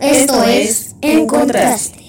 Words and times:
Esto 0.00 0.44
es 0.44 0.94
En 1.02 1.26
Contraste. 1.26 1.99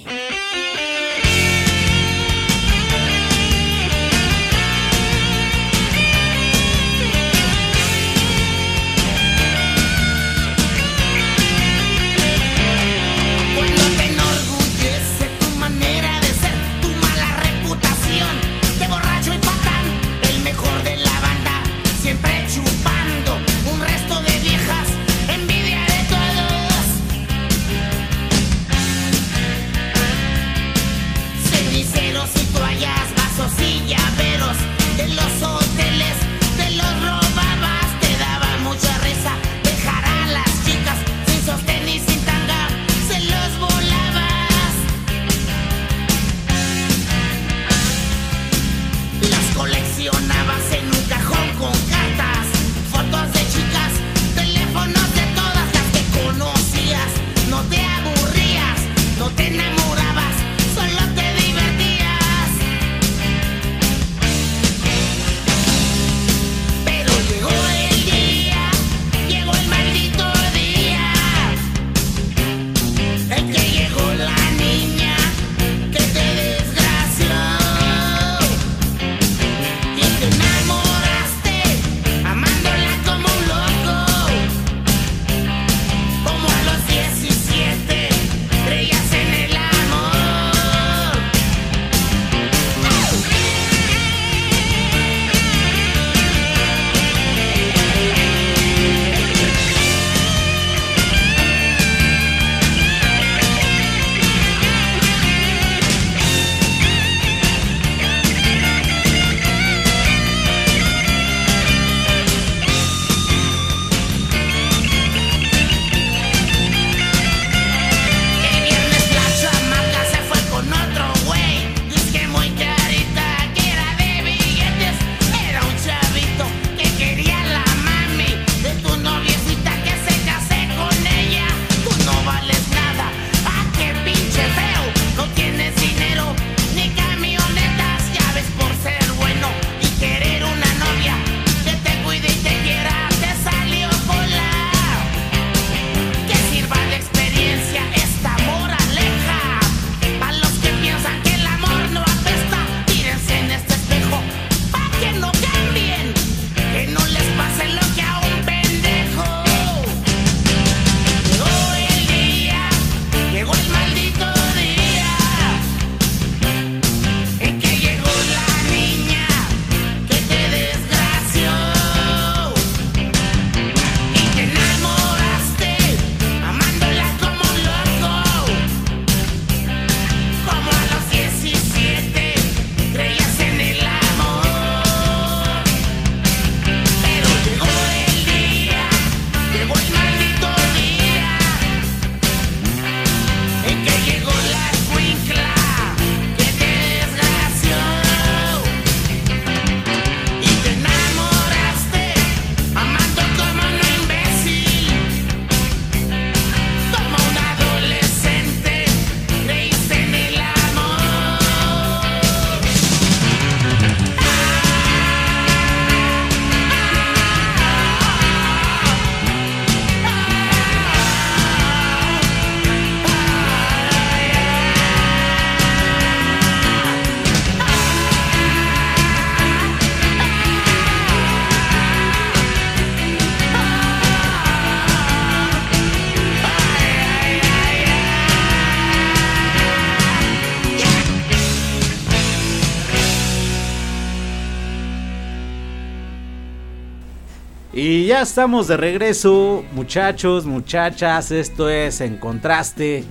Ya 248.22 248.26
estamos 248.26 248.68
de 248.68 248.78
regreso, 248.78 249.66
muchachos, 249.74 250.46
muchachas. 250.46 251.32
Esto 251.32 251.70
es 251.70 252.02
En 252.02 252.18
Contraste, 252.18 253.04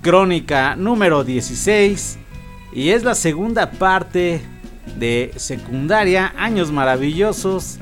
crónica 0.00 0.76
número 0.76 1.24
16. 1.24 2.18
Y 2.72 2.88
es 2.88 3.04
la 3.04 3.14
segunda 3.14 3.72
parte 3.72 4.40
de 4.98 5.30
secundaria, 5.36 6.32
años 6.38 6.72
maravillosos, 6.72 7.76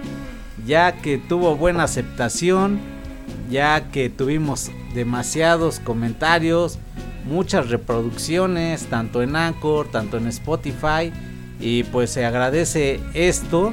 ya 0.67 0.97
que 1.00 1.17
tuvo 1.17 1.55
buena 1.55 1.85
aceptación, 1.85 2.81
ya 3.49 3.93
que 3.93 4.11
tuvimos 4.11 4.73
demasiados 4.97 5.79
comentarios, 5.79 6.81
muchas 7.25 7.69
reproducciones, 7.69 8.87
tanto 8.87 9.23
en 9.23 9.37
Anchor, 9.37 9.93
tanto 9.93 10.17
en 10.17 10.27
Spotify. 10.27 11.12
Y 11.61 11.85
pues 11.85 12.11
se 12.11 12.25
agradece 12.25 12.99
esto. 13.15 13.73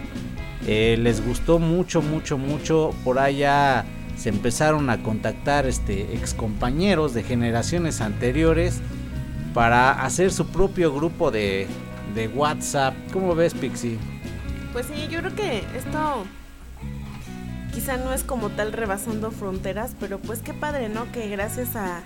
Eh, 0.68 0.98
les 1.00 1.26
gustó 1.26 1.60
mucho, 1.60 2.02
mucho, 2.02 2.38
mucho. 2.38 2.92
Por 3.04 3.20
allá 3.20 3.86
se 4.16 4.30
empezaron 4.30 4.90
a 4.90 5.02
contactar 5.02 5.66
este, 5.66 6.14
ex 6.16 6.34
compañeros 6.34 7.14
de 7.14 7.24
generaciones 7.24 8.02
anteriores 8.02 8.80
para 9.54 9.92
hacer 10.04 10.32
su 10.32 10.48
propio 10.48 10.94
grupo 10.94 11.32
de, 11.32 11.68
de 12.14 12.28
WhatsApp. 12.28 12.94
¿Cómo 13.12 13.36
ves, 13.36 13.54
Pixie? 13.54 13.98
Pues 14.74 14.86
sí, 14.86 15.08
yo 15.10 15.20
creo 15.20 15.36
que 15.36 15.64
esto 15.76 16.26
quizá 17.74 17.98
no 17.98 18.14
es 18.14 18.24
como 18.24 18.50
tal 18.50 18.72
rebasando 18.72 19.32
fronteras, 19.32 19.96
pero 20.00 20.20
pues 20.20 20.40
qué 20.40 20.54
padre, 20.54 20.90
¿no? 20.90 21.12
Que 21.12 21.28
gracias 21.30 21.76
a, 21.76 22.02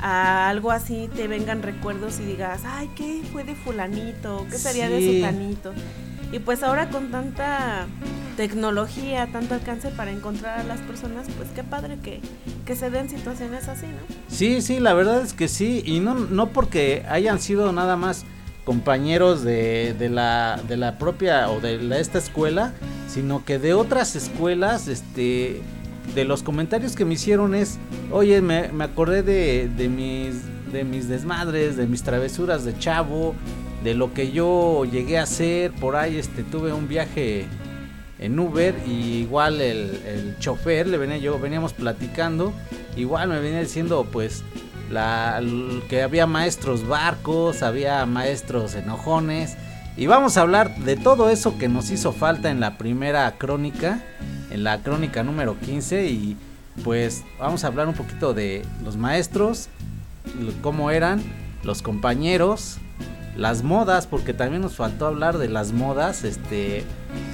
a 0.00 0.48
algo 0.48 0.70
así 0.70 1.10
te 1.14 1.26
vengan 1.26 1.62
recuerdos 1.62 2.20
y 2.20 2.24
digas, 2.24 2.62
ay, 2.64 2.88
¿qué 2.96 3.22
fue 3.32 3.44
de 3.44 3.54
fulanito? 3.54 4.46
¿Qué 4.50 4.58
sería 4.58 4.88
de 4.88 5.00
Sí. 5.00 5.22
Y 6.32 6.38
pues 6.40 6.62
ahora 6.62 6.88
con 6.90 7.10
tanta 7.10 7.86
tecnología, 8.36 9.28
tanto 9.32 9.54
alcance 9.54 9.88
para 9.88 10.10
encontrar 10.10 10.60
a 10.60 10.64
las 10.64 10.80
personas, 10.80 11.26
pues 11.36 11.48
qué 11.54 11.62
padre 11.64 11.96
que, 12.02 12.20
que 12.66 12.76
se 12.76 12.90
den 12.90 13.08
situaciones 13.08 13.68
así, 13.68 13.86
¿no? 13.86 14.14
Sí, 14.28 14.60
sí, 14.60 14.78
la 14.80 14.92
verdad 14.92 15.22
es 15.22 15.32
que 15.32 15.48
sí, 15.48 15.82
y 15.86 16.00
no, 16.00 16.14
no 16.14 16.48
porque 16.48 17.04
hayan 17.08 17.40
sido 17.40 17.72
nada 17.72 17.96
más 17.96 18.24
compañeros 18.64 19.42
de, 19.42 19.94
de 19.98 20.08
la, 20.10 20.60
de 20.68 20.76
la 20.76 20.98
propia 20.98 21.48
o 21.50 21.60
de 21.60 21.78
la- 21.78 21.98
esta 21.98 22.18
escuela, 22.18 22.72
sino 23.08 23.44
que 23.44 23.58
de 23.58 23.72
otras 23.74 24.16
escuelas, 24.16 24.88
este, 24.88 25.60
de 26.14 26.24
los 26.24 26.42
comentarios 26.42 26.94
que 26.96 27.04
me 27.04 27.14
hicieron 27.14 27.54
es, 27.54 27.78
oye, 28.10 28.42
me, 28.42 28.68
me 28.68 28.84
acordé 28.84 29.22
de, 29.22 29.70
de 29.76 29.88
mis, 29.88 30.34
de 30.72 30.84
mis 30.84 31.08
desmadres, 31.08 31.76
de 31.76 31.86
mis 31.86 32.02
travesuras 32.02 32.64
de 32.64 32.76
chavo, 32.78 33.34
de 33.82 33.94
lo 33.94 34.12
que 34.12 34.32
yo 34.32 34.84
llegué 34.84 35.18
a 35.18 35.22
hacer, 35.22 35.72
por 35.72 35.96
ahí, 35.96 36.16
este, 36.16 36.42
tuve 36.42 36.72
un 36.72 36.88
viaje 36.88 37.46
en 38.18 38.38
Uber 38.38 38.74
y 38.86 39.18
igual 39.18 39.60
el, 39.60 40.00
el 40.06 40.38
chofer 40.38 40.86
le 40.86 40.96
venía 40.96 41.18
yo 41.18 41.38
veníamos 41.38 41.72
platicando 41.72 42.52
igual 42.96 43.28
me 43.28 43.40
venía 43.40 43.60
diciendo 43.60 44.06
pues 44.10 44.42
la 44.90 45.42
que 45.88 46.02
había 46.02 46.26
maestros 46.26 46.86
barcos 46.86 47.62
había 47.62 48.06
maestros 48.06 48.74
enojones 48.74 49.56
y 49.96 50.06
vamos 50.06 50.36
a 50.36 50.42
hablar 50.42 50.76
de 50.78 50.96
todo 50.96 51.28
eso 51.28 51.58
que 51.58 51.68
nos 51.68 51.90
hizo 51.90 52.12
falta 52.12 52.50
en 52.50 52.60
la 52.60 52.78
primera 52.78 53.30
crónica 53.36 54.02
en 54.50 54.64
la 54.64 54.82
crónica 54.82 55.22
número 55.22 55.58
15 55.60 56.06
y 56.06 56.36
pues 56.84 57.24
vamos 57.38 57.64
a 57.64 57.66
hablar 57.66 57.88
un 57.88 57.94
poquito 57.94 58.32
de 58.32 58.64
los 58.84 58.96
maestros 58.96 59.68
cómo 60.62 60.90
eran 60.90 61.22
los 61.64 61.82
compañeros 61.82 62.78
las 63.36 63.62
modas 63.62 64.06
porque 64.06 64.32
también 64.32 64.62
nos 64.62 64.76
faltó 64.76 65.06
hablar 65.06 65.38
de 65.38 65.48
las 65.48 65.72
modas 65.72 66.24
este 66.24 66.84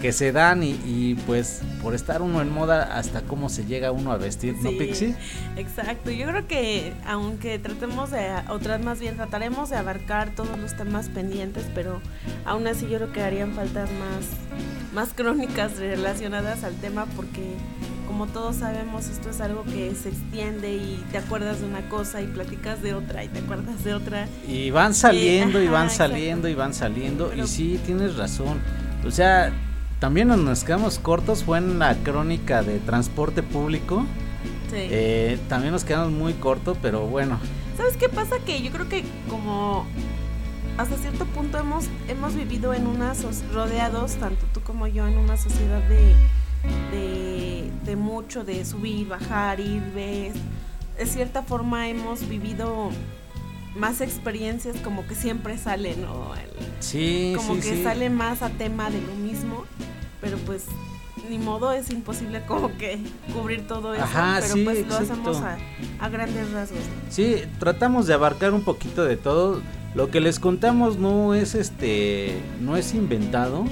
que 0.01 0.13
se 0.13 0.33
dan 0.33 0.63
y, 0.63 0.79
y, 0.85 1.17
pues 1.27 1.63
por 1.83 1.95
estar 1.95 2.23
uno 2.23 2.41
en 2.41 2.53
moda 2.53 2.97
hasta 2.97 3.23
cómo 3.23 3.49
se 3.49 3.65
llega 3.65 3.91
uno 3.93 4.13
a 4.13 4.17
vestir, 4.17 4.55
¿no. 4.61 4.71
Pixie? 4.71 5.17
Exacto, 5.57 6.11
yo 6.11 6.27
creo 6.27 6.47
que 6.47 6.93
aunque 7.07 7.59
tratemos 7.59 8.11
de, 8.11 8.29
otras 8.49 8.83
más 8.83 9.01
bien 9.01 9.17
trataremos 9.17 9.71
de 9.71 9.77
abarcar 9.77 10.35
todos 10.35 10.59
los 10.59 10.77
temas 10.77 11.09
pendientes, 11.09 11.67
pero 11.75 12.01
aún 12.45 12.67
así 12.67 12.89
yo 12.89 12.99
creo 12.99 13.13
que 13.13 13.23
harían 13.23 13.53
faltas 13.55 13.91
más, 13.93 14.27
más 14.93 15.15
crónicas 15.15 15.79
relacionadas 15.79 16.65
al 16.65 16.75
tema 16.75 17.07
porque 17.17 17.57
como 18.13 18.27
todos 18.27 18.57
sabemos 18.57 19.07
esto 19.09 19.31
es 19.31 19.41
algo 19.41 19.65
que 19.65 19.95
se 19.95 20.11
extiende 20.11 20.75
y 20.75 21.03
te 21.11 21.17
acuerdas 21.17 21.61
de 21.61 21.67
una 21.67 21.81
cosa 21.89 22.21
y 22.21 22.27
platicas 22.27 22.83
de 22.83 22.93
otra 22.93 23.25
y 23.25 23.29
te 23.29 23.39
acuerdas 23.39 23.83
de 23.85 23.95
otra. 23.95 24.29
Y 24.47 24.71
van 24.71 24.93
saliendo 24.93 25.63
y 25.63 25.65
ajá, 25.65 25.73
van 25.73 25.87
exacto. 25.87 26.13
saliendo 26.13 26.49
y 26.49 26.55
van 26.55 26.75
saliendo 26.75 27.29
Pero- 27.31 27.45
y 27.45 27.49
sí, 27.49 27.81
tienes 27.87 28.17
razón. 28.17 28.61
O 29.07 29.11
sea, 29.11 29.51
también 29.99 30.29
nos- 30.29 30.63
quedamos 30.63 30.99
cortos 30.99 31.43
fue 31.43 31.57
en 31.57 31.79
la 31.79 31.95
crónica 32.03 32.63
de 32.63 32.81
transporte 32.81 33.43
público. 33.43 34.05
Sí. 34.71 34.77
Eh, 34.77 35.39
también 35.49 35.73
nos 35.73 35.85
quedamos 35.85 36.13
muy 36.13 36.35
cortos, 36.35 36.77
pero 36.83 37.07
bueno. 37.07 37.39
¿Sabes 37.79 37.97
qué 37.97 38.11
pasa? 38.11 38.37
Que 38.45 38.61
yo 38.61 38.71
creo 38.73 38.91
que 38.91 39.05
como 39.31 39.87
hasta 40.77 40.99
cierto 40.99 41.25
punto 41.25 41.59
hemos, 41.59 41.87
hemos 42.09 42.35
vivido 42.35 42.75
en 42.75 42.87
una, 42.87 43.15
rodeados, 43.55 44.17
tanto 44.17 44.45
tú 44.53 44.61
como 44.61 44.87
yo, 44.87 45.07
en 45.07 45.17
una 45.17 45.39
sociedad 45.39 45.81
de, 45.89 46.15
de, 46.91 47.22
de 47.85 47.97
mucho, 47.97 48.45
de 48.45 48.65
subir, 48.65 49.09
bajar, 49.09 49.61
ir, 49.61 49.83
ves. 49.95 50.35
De 50.99 51.07
cierta 51.07 51.43
forma 51.43 51.89
hemos 51.89 52.29
vivido 52.29 52.91
más 53.77 54.01
experiencias 54.01 54.77
como 54.85 55.07
que 55.07 55.15
siempre 55.15 55.57
sale, 55.59 55.97
¿no? 55.97 56.35
El- 56.35 56.51
Sí, 56.81 57.33
como 57.37 57.55
sí, 57.55 57.61
que 57.61 57.77
sí. 57.77 57.83
sale 57.85 58.11
más 58.11 58.43
a 58.43 58.51
tema 58.51 58.91
de 58.91 59.01
lo 59.01 59.15
mismo, 59.15 59.65
pero 60.21 60.37
pues 60.39 60.65
ni 61.31 61.39
modo 61.39 61.73
es 61.73 61.91
imposible 61.91 62.43
como 62.47 62.77
que 62.77 62.99
cubrir 63.33 63.67
todo 63.69 63.95
eso, 63.95 64.03
Ajá, 64.03 64.39
pero 64.41 64.55
sí, 64.55 64.65
pues 64.65 64.79
lo 64.87 64.99
exacto. 64.99 65.13
hacemos 65.13 65.37
a, 65.39 65.57
a 66.01 66.09
grandes 66.09 66.51
rasgos. 66.51 66.81
Sí, 67.09 67.37
tratamos 67.61 68.07
de 68.09 68.15
abarcar 68.15 68.53
un 68.53 68.63
poquito 68.63 69.05
de 69.05 69.17
todo. 69.17 69.63
Lo 69.95 70.11
que 70.11 70.21
les 70.21 70.39
contamos 70.41 70.99
no 70.99 71.35
es 71.35 71.55
este, 71.55 72.37
no 72.61 72.77
es 72.77 72.95
inventado, 72.95 73.65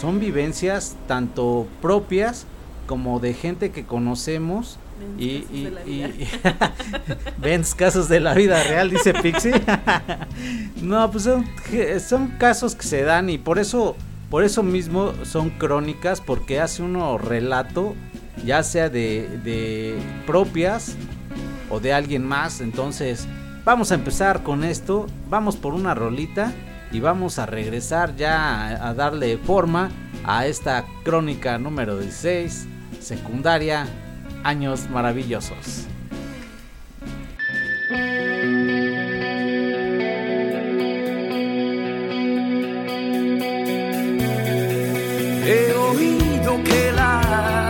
son 0.00 0.20
vivencias 0.20 0.96
tanto 1.08 1.66
propias 1.82 2.46
como 2.86 3.20
de 3.20 3.34
gente 3.34 3.70
que 3.70 3.84
conocemos 3.84 4.78
y, 5.18 5.24
y, 5.24 5.72
y- 5.86 6.04
vida. 6.06 6.72
ven 7.38 7.62
casos 7.76 8.08
de 8.08 8.20
la 8.20 8.34
vida 8.34 8.62
real, 8.62 8.90
dice 8.90 9.14
Pixie. 9.14 9.54
no, 10.82 11.10
pues 11.10 11.24
son, 11.24 11.44
son 12.06 12.28
casos 12.38 12.74
que 12.74 12.84
se 12.84 13.02
dan 13.02 13.30
y 13.30 13.38
por 13.38 13.58
eso, 13.58 13.96
por 14.30 14.44
eso 14.44 14.62
mismo 14.62 15.12
son 15.24 15.50
crónicas, 15.50 16.20
porque 16.20 16.60
hace 16.60 16.82
uno 16.82 17.18
relato, 17.18 17.94
ya 18.44 18.62
sea 18.62 18.88
de, 18.88 19.28
de 19.44 19.96
propias 20.26 20.96
o 21.70 21.80
de 21.80 21.92
alguien 21.92 22.24
más. 22.24 22.60
Entonces, 22.60 23.26
vamos 23.64 23.90
a 23.92 23.94
empezar 23.94 24.42
con 24.42 24.64
esto. 24.64 25.06
Vamos 25.28 25.56
por 25.56 25.74
una 25.74 25.94
rolita 25.94 26.52
y 26.92 27.00
vamos 27.00 27.38
a 27.38 27.46
regresar 27.46 28.16
ya 28.16 28.76
a, 28.76 28.88
a 28.88 28.94
darle 28.94 29.38
forma 29.38 29.90
a 30.24 30.46
esta 30.46 30.84
crónica 31.04 31.58
número 31.58 31.98
16, 31.98 32.68
secundaria, 33.02 33.86
años 34.44 34.88
maravillosos. 34.88 35.86
He 45.44 45.72
oído 45.74 46.62
que 46.64 46.92
la 46.92 47.61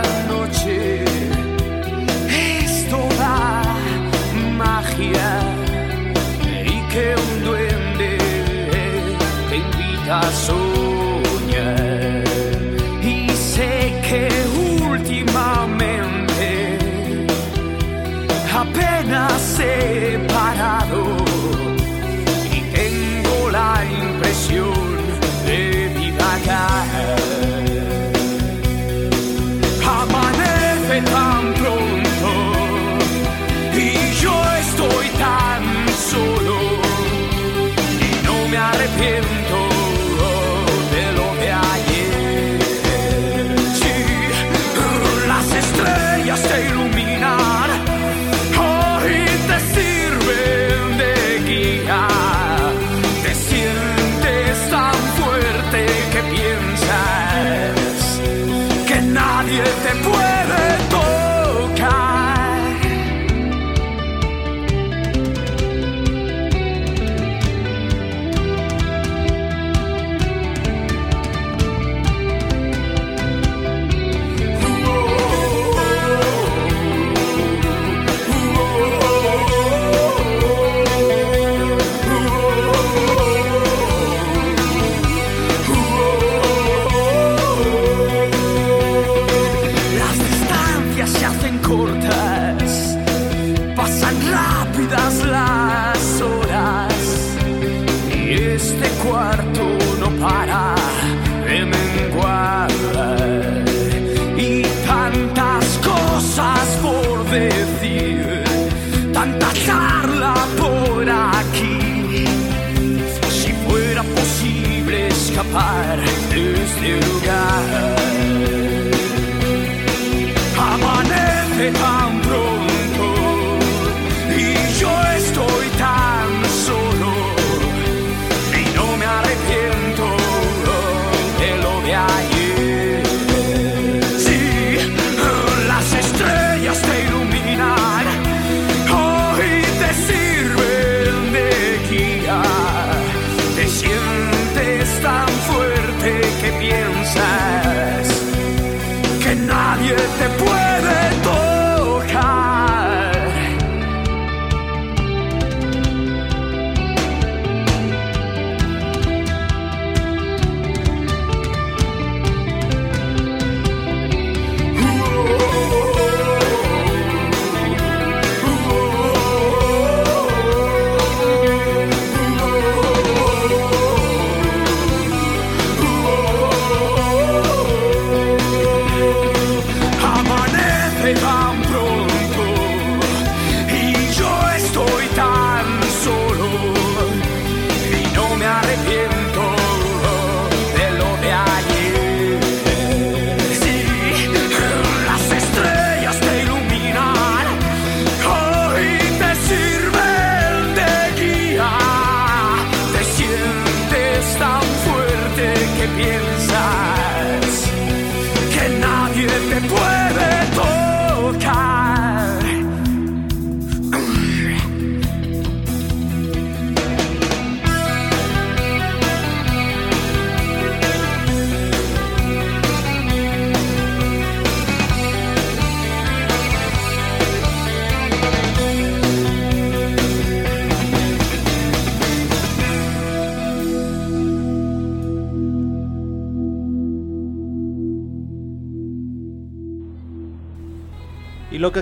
apenas 19.63 20.02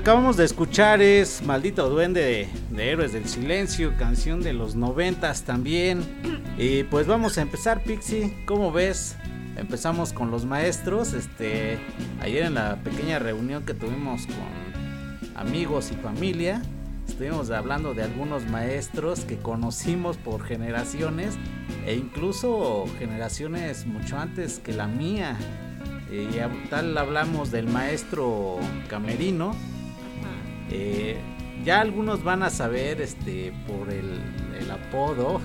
acabamos 0.01 0.35
de 0.35 0.45
escuchar 0.45 0.99
es 1.01 1.43
Maldito 1.43 1.87
Duende 1.87 2.49
de, 2.71 2.91
Héroes 2.91 3.13
del 3.13 3.27
Silencio, 3.27 3.93
canción 3.97 4.41
de 4.41 4.51
los 4.53 4.75
noventas 4.75 5.43
también. 5.43 6.01
Y 6.57 6.83
pues 6.83 7.05
vamos 7.05 7.37
a 7.37 7.41
empezar, 7.41 7.83
Pixie. 7.83 8.33
¿Cómo 8.45 8.71
ves? 8.71 9.15
Empezamos 9.57 10.11
con 10.11 10.31
los 10.31 10.43
maestros. 10.45 11.13
Este, 11.13 11.77
ayer 12.19 12.45
en 12.45 12.55
la 12.55 12.77
pequeña 12.77 13.19
reunión 13.19 13.63
que 13.63 13.75
tuvimos 13.75 14.25
con 14.25 15.35
amigos 15.35 15.91
y 15.91 15.95
familia, 15.95 16.63
estuvimos 17.07 17.51
hablando 17.51 17.93
de 17.93 18.01
algunos 18.03 18.45
maestros 18.47 19.19
que 19.21 19.37
conocimos 19.37 20.17
por 20.17 20.43
generaciones 20.43 21.35
e 21.85 21.93
incluso 21.95 22.85
generaciones 22.97 23.85
mucho 23.85 24.17
antes 24.17 24.57
que 24.59 24.73
la 24.73 24.87
mía. 24.87 25.37
Y 26.11 26.39
a- 26.39 26.49
tal 26.71 26.97
hablamos 26.97 27.51
del 27.51 27.67
maestro 27.67 28.57
Camerino. 28.89 29.55
Eh, 30.71 31.17
ya 31.63 31.81
algunos 31.81 32.23
van 32.23 32.43
a 32.43 32.49
saber 32.49 33.01
este 33.01 33.53
por 33.67 33.91
el, 33.91 34.19
apodo 34.71 35.41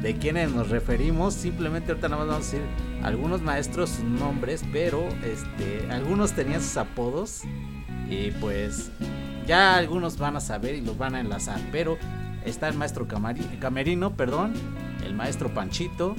de 0.00 0.16
quienes 0.16 0.50
nos 0.50 0.70
referimos. 0.70 1.34
Simplemente 1.34 1.92
ahorita 1.92 2.08
nada 2.08 2.24
más 2.24 2.28
vamos 2.32 2.48
a 2.48 2.50
decir 2.50 2.66
algunos 3.02 3.42
maestros 3.42 3.90
sus 3.90 4.04
nombres, 4.04 4.64
pero 4.72 5.06
este 5.24 5.86
algunos 5.90 6.32
tenían 6.32 6.62
sus 6.62 6.76
apodos 6.76 7.42
y 8.08 8.30
pues 8.40 8.90
ya 9.46 9.76
algunos 9.76 10.16
van 10.18 10.36
a 10.36 10.40
saber 10.40 10.74
y 10.74 10.80
los 10.80 10.96
van 10.96 11.14
a 11.14 11.20
enlazar. 11.20 11.60
Pero 11.70 11.98
está 12.44 12.68
el 12.68 12.76
maestro 12.76 13.06
Camerino, 13.06 14.16
perdón, 14.16 14.54
el 15.04 15.14
maestro 15.14 15.52
Panchito, 15.52 16.16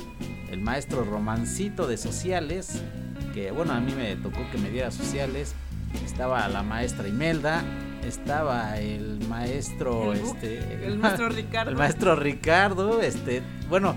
el 0.52 0.62
maestro 0.62 1.04
Romancito 1.04 1.88
de 1.88 1.98
sociales, 1.98 2.82
que 3.34 3.52
bueno, 3.52 3.74
a 3.74 3.80
mí 3.80 3.94
me 3.94 4.16
tocó 4.16 4.40
que 4.52 4.58
me 4.58 4.70
diera 4.70 4.92
sociales. 4.92 5.56
Estaba 6.06 6.48
la 6.48 6.64
maestra 6.64 7.08
Imelda, 7.08 7.64
estaba 8.08 8.78
el 8.80 9.20
maestro 9.28 10.14
El 10.14 10.20
este 10.20 10.86
El 10.86 10.98
maestro 10.98 11.30
Ricardo. 11.30 11.72
el 11.72 11.78
maestro 11.78 12.16
Ricardo, 12.16 13.02
este, 13.02 13.42
bueno, 13.70 13.96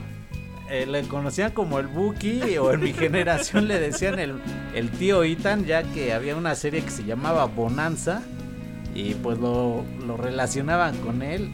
eh, 0.71 0.87
le 0.87 1.03
conocían 1.03 1.53
como 1.53 1.79
el 1.79 1.87
Buki 1.87 2.57
o 2.59 2.73
en 2.73 2.81
mi 2.81 2.93
generación 2.93 3.69
le 3.69 3.79
decían 3.79 4.19
el, 4.19 4.41
el 4.75 4.91
tío 4.91 5.23
Ethan, 5.23 5.65
ya 5.65 5.83
que 5.83 6.13
había 6.13 6.35
una 6.37 6.55
serie 6.55 6.83
que 6.83 6.91
se 6.91 7.05
llamaba 7.05 7.45
Bonanza 7.47 8.23
y 8.95 9.15
pues 9.15 9.39
lo, 9.39 9.85
lo 10.07 10.17
relacionaban 10.17 10.97
con 10.99 11.23
él. 11.23 11.51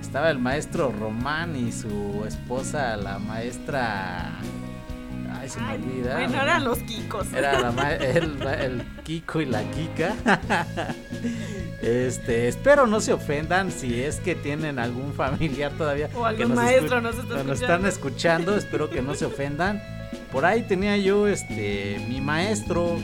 Estaba 0.00 0.30
el 0.30 0.38
maestro 0.38 0.92
Román 0.92 1.56
y 1.56 1.72
su 1.72 2.24
esposa, 2.26 2.96
la 2.96 3.18
maestra... 3.18 4.32
Ay, 5.42 5.48
se 5.48 5.60
me 5.60 5.66
Ay, 5.66 5.82
olvida. 5.82 6.14
Bueno, 6.14 6.40
eran 6.40 6.64
los 6.64 6.78
Kikos. 6.78 7.32
Era 7.32 7.58
la 7.58 7.94
el, 7.96 8.40
el 8.42 8.82
Kiko 9.02 9.40
y 9.40 9.46
la 9.46 9.62
Kika. 9.70 10.14
Este, 11.82 12.46
espero 12.46 12.86
no 12.86 13.00
se 13.00 13.12
ofendan 13.12 13.72
si 13.72 14.00
es 14.02 14.20
que 14.20 14.36
tienen 14.36 14.78
algún 14.78 15.12
familiar 15.14 15.72
todavía. 15.72 16.08
O 16.14 16.20
que 16.22 16.28
algún 16.28 16.50
nos 16.50 16.56
maestro 16.56 17.00
nos 17.00 17.18
está 17.18 17.38
que 17.38 17.44
nos 17.44 17.60
están 17.60 17.86
escuchando. 17.86 18.56
Espero 18.56 18.88
que 18.88 19.02
no 19.02 19.16
se 19.16 19.24
ofendan. 19.24 19.82
Por 20.30 20.44
ahí 20.44 20.62
tenía 20.62 20.96
yo, 20.96 21.26
este, 21.26 22.00
mi 22.08 22.20
maestro, 22.20 22.96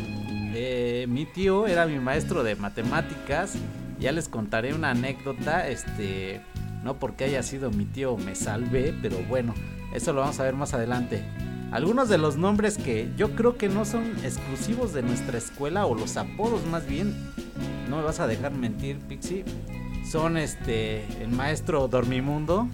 eh, 0.54 1.06
mi 1.08 1.26
tío 1.26 1.66
era 1.66 1.86
mi 1.86 1.98
maestro 1.98 2.44
de 2.44 2.54
matemáticas. 2.54 3.54
Ya 3.98 4.12
les 4.12 4.28
contaré 4.28 4.74
una 4.74 4.90
anécdota, 4.90 5.68
este, 5.68 6.40
no 6.84 7.00
porque 7.00 7.24
haya 7.24 7.42
sido 7.42 7.72
mi 7.72 7.84
tío 7.84 8.16
me 8.16 8.36
salvé, 8.36 8.94
pero 9.02 9.18
bueno, 9.28 9.54
eso 9.92 10.12
lo 10.12 10.20
vamos 10.20 10.38
a 10.38 10.44
ver 10.44 10.54
más 10.54 10.72
adelante. 10.72 11.24
Algunos 11.70 12.08
de 12.08 12.16
los 12.18 12.36
nombres 12.36 12.78
que 12.78 13.10
yo 13.16 13.34
creo 13.34 13.56
que 13.58 13.68
no 13.68 13.84
son 13.84 14.04
exclusivos 14.24 14.92
de 14.94 15.02
nuestra 15.02 15.36
escuela 15.36 15.84
o 15.86 15.94
los 15.94 16.16
apodos 16.16 16.64
más 16.66 16.86
bien, 16.86 17.14
no 17.90 17.98
me 17.98 18.02
vas 18.02 18.20
a 18.20 18.26
dejar 18.26 18.52
mentir, 18.52 18.96
Pixie, 19.00 19.44
son 20.10 20.36
este 20.38 21.04
el 21.22 21.28
maestro 21.28 21.86
Dormimundo, 21.88 22.68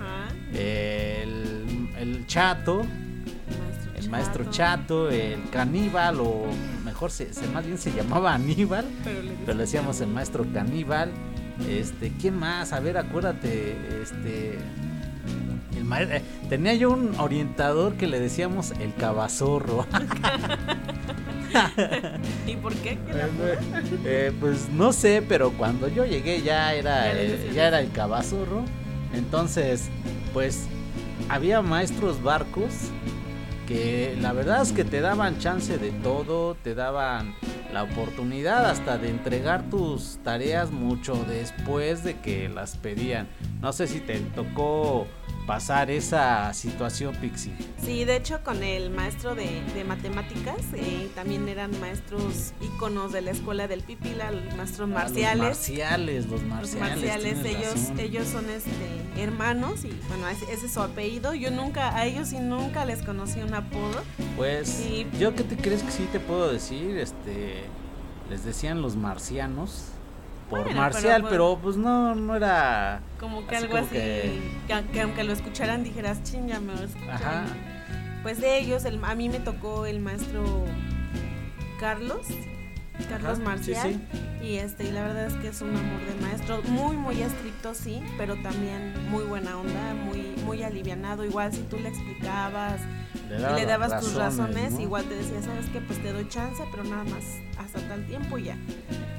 Ajá. 0.00 0.34
el, 0.52 1.88
el 1.98 2.26
Chato, 2.26 2.82
el 3.96 4.10
maestro 4.10 4.44
Chato, 4.50 5.10
el 5.10 5.48
Caníbal 5.50 6.18
o 6.20 6.46
mejor 6.84 7.10
se, 7.12 7.32
se- 7.32 7.46
más 7.48 7.64
bien 7.64 7.78
se 7.78 7.92
llamaba 7.92 8.34
Aníbal, 8.34 8.84
Pero 9.04 9.22
le 9.22 9.30
pero 9.44 9.54
le 9.56 9.62
decíamos 9.62 10.00
el 10.00 10.08
maestro 10.08 10.44
Caníbal. 10.52 11.10
Este, 11.68 12.12
¿quién 12.20 12.36
más? 12.36 12.72
A 12.72 12.80
ver, 12.80 12.98
acuérdate, 12.98 13.76
este 14.02 14.58
el 15.76 16.12
eh, 16.12 16.22
tenía 16.48 16.74
yo 16.74 16.90
un 16.90 17.14
orientador 17.18 17.94
que 17.94 18.06
le 18.06 18.20
decíamos 18.20 18.72
el 18.80 18.94
cabazorro. 18.94 19.86
¿Y 22.46 22.56
por 22.56 22.74
qué? 22.76 22.98
¿Qué 23.06 23.12
la- 23.12 23.28
Eh, 24.04 24.32
pues 24.40 24.68
no 24.70 24.92
sé, 24.92 25.22
pero 25.26 25.50
cuando 25.52 25.88
yo 25.88 26.04
llegué 26.04 26.42
ya 26.42 26.74
era, 26.74 27.12
ya 27.54 27.68
era 27.68 27.80
el 27.80 27.90
cabazorro. 27.92 28.64
Entonces, 29.12 29.88
pues 30.32 30.66
había 31.28 31.62
maestros 31.62 32.22
barcos 32.22 32.72
que 33.66 34.16
la 34.20 34.32
verdad 34.32 34.62
es 34.62 34.72
que 34.72 34.84
te 34.84 35.00
daban 35.00 35.38
chance 35.38 35.78
de 35.78 35.90
todo, 35.90 36.54
te 36.56 36.74
daban 36.74 37.34
la 37.74 37.82
oportunidad 37.82 38.70
hasta 38.70 38.96
de 38.98 39.10
entregar 39.10 39.68
tus 39.68 40.18
tareas 40.22 40.70
mucho 40.70 41.16
después 41.28 42.04
de 42.04 42.18
que 42.20 42.48
las 42.48 42.76
pedían. 42.76 43.28
No 43.60 43.72
sé 43.72 43.88
si 43.88 43.98
te 44.00 44.20
tocó 44.20 45.06
pasar 45.46 45.90
esa 45.90 46.54
situación, 46.54 47.14
Pixie. 47.16 47.52
Sí, 47.84 48.04
de 48.04 48.16
hecho 48.16 48.42
con 48.44 48.62
el 48.62 48.90
maestro 48.90 49.34
de, 49.34 49.60
de 49.74 49.84
matemáticas 49.84 50.56
eh, 50.74 51.10
también 51.14 51.48
eran 51.48 51.78
maestros 51.80 52.52
íconos 52.62 53.12
de 53.12 53.20
la 53.22 53.32
escuela 53.32 53.66
del 53.68 53.82
Pipila, 53.82 54.30
los 54.30 54.54
maestros 54.56 54.88
Ah, 54.90 54.94
marciales. 54.94 55.36
Los 55.38 55.46
marciales, 55.48 56.26
los 56.26 56.40
Los 56.40 56.42
marciales. 56.48 56.80
marciales, 56.96 57.42
tienes 57.42 57.56
ellos, 57.60 57.74
razón. 57.74 58.00
ellos 58.00 58.26
son 58.28 58.50
este 58.50 59.22
hermanos 59.22 59.84
y 59.84 59.90
bueno, 60.08 60.28
ese, 60.28 60.50
ese 60.52 60.66
es 60.66 60.72
su 60.72 60.80
apellido. 60.80 61.34
Yo 61.34 61.50
nunca, 61.50 61.94
a 61.96 62.06
ellos 62.06 62.28
sí 62.28 62.38
nunca 62.38 62.84
les 62.84 63.02
conocí 63.02 63.40
un 63.40 63.52
apodo. 63.52 64.02
Pues 64.36 64.68
Sí. 64.68 65.06
yo 65.20 65.34
que 65.34 65.42
te 65.44 65.56
crees 65.56 65.82
que 65.82 65.90
sí 65.90 66.08
te 66.10 66.20
puedo 66.20 66.50
decir, 66.52 66.96
este 66.98 67.63
les 68.30 68.44
decían 68.44 68.80
los 68.82 68.96
marcianos 68.96 69.86
por 70.50 70.64
Bueno, 70.64 70.76
marcial, 70.80 71.22
pero, 71.22 71.30
pero, 71.54 71.58
pues- 71.62 71.76
no 71.76 72.14
no 72.14 72.36
era 72.36 73.00
Como 73.18 73.46
que 73.46 73.56
Así 73.56 73.64
algo 73.64 73.74
como 73.76 73.86
así, 73.86 73.94
que- 73.96 74.40
que... 74.68 74.84
que 74.92 75.00
aunque 75.00 75.24
lo 75.24 75.32
escucharan 75.32 75.82
dijeras, 75.84 76.22
ching, 76.22 76.46
ya 76.48 76.60
me 76.60 76.74
lo 76.74 76.82
escucharon". 76.84 77.14
ajá. 77.16 77.44
Pues 78.22 78.40
de 78.40 78.58
ellos, 78.58 78.84
el- 78.84 79.02
a 79.04 79.14
mí 79.14 79.28
me 79.28 79.40
tocó 79.40 79.84
el 79.86 80.00
maestro 80.00 80.44
Carlos, 81.80 82.26
Carlos 83.08 83.38
Ajá, 83.38 83.44
Marcial. 83.44 83.92
sí, 84.12 84.46
Y 84.46 84.54
este, 84.56 84.84
y 84.84 84.92
la 84.92 85.02
verdad 85.04 85.26
es 85.26 85.34
que 85.34 85.48
es 85.48 85.60
un 85.62 85.70
amor 85.76 86.00
de 86.06 86.20
maestro, 86.22 86.62
muy 86.62 86.96
muy 86.96 87.20
estricto 87.22 87.74
sí, 87.74 88.00
pero 88.16 88.36
también 88.36 88.92
muy 89.10 89.24
buena 89.24 89.56
onda, 89.58 89.94
muy 89.94 90.34
muy 90.44 90.62
alivianado, 90.62 91.24
igual 91.24 91.52
si 91.52 91.62
tú 91.62 91.78
le 91.78 91.88
explicabas 91.88 92.80
Le, 93.30 93.38
y 93.38 93.40
daba 93.42 93.56
le 93.58 93.66
dabas 93.66 94.00
tus 94.00 94.14
razones, 94.14 94.72
¿no? 94.72 94.80
igual 94.80 95.04
te 95.06 95.16
decía, 95.16 95.42
sabes 95.42 95.66
que 95.70 95.80
pues 95.80 96.00
te 96.02 96.12
doy 96.12 96.28
chance, 96.28 96.62
pero 96.70 96.84
nada 96.84 97.04
más 97.04 97.24
hasta 97.58 97.80
tal 97.88 98.04
tiempo 98.06 98.38
ya. 98.38 98.56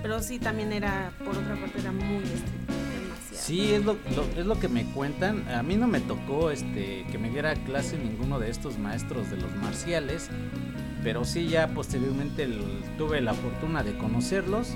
Pero 0.02 0.22
sí 0.22 0.38
también 0.40 0.72
era, 0.72 1.12
por 1.20 1.36
otra 1.36 1.56
parte 1.56 1.80
era 1.80 1.92
muy 1.92 2.24
estricto, 2.24 2.74
demasiado. 2.74 3.44
Sí, 3.44 3.74
es 3.74 3.84
lo, 3.84 3.94
lo- 4.16 4.40
es 4.40 4.46
lo 4.46 4.60
que 4.60 4.68
me 4.68 4.86
cuentan. 4.92 5.48
A 5.50 5.64
mí 5.64 5.76
no 5.76 5.88
me 5.88 6.00
tocó 6.00 6.52
este 6.52 7.06
que 7.12 7.18
me 7.18 7.30
diera 7.32 7.56
clase 7.56 7.98
ninguno 7.98 8.40
de 8.40 8.52
estos 8.52 8.78
maestros 8.78 9.32
de 9.32 9.38
los 9.38 9.54
marciales, 9.56 10.30
pero 11.06 11.24
sí 11.24 11.48
ya 11.48 11.68
posteriormente 11.68 12.44
el- 12.44 12.84
tuve 12.98 13.22
la 13.22 13.36
fortuna 13.36 13.84
de 13.84 13.96
conocerlos 13.96 14.70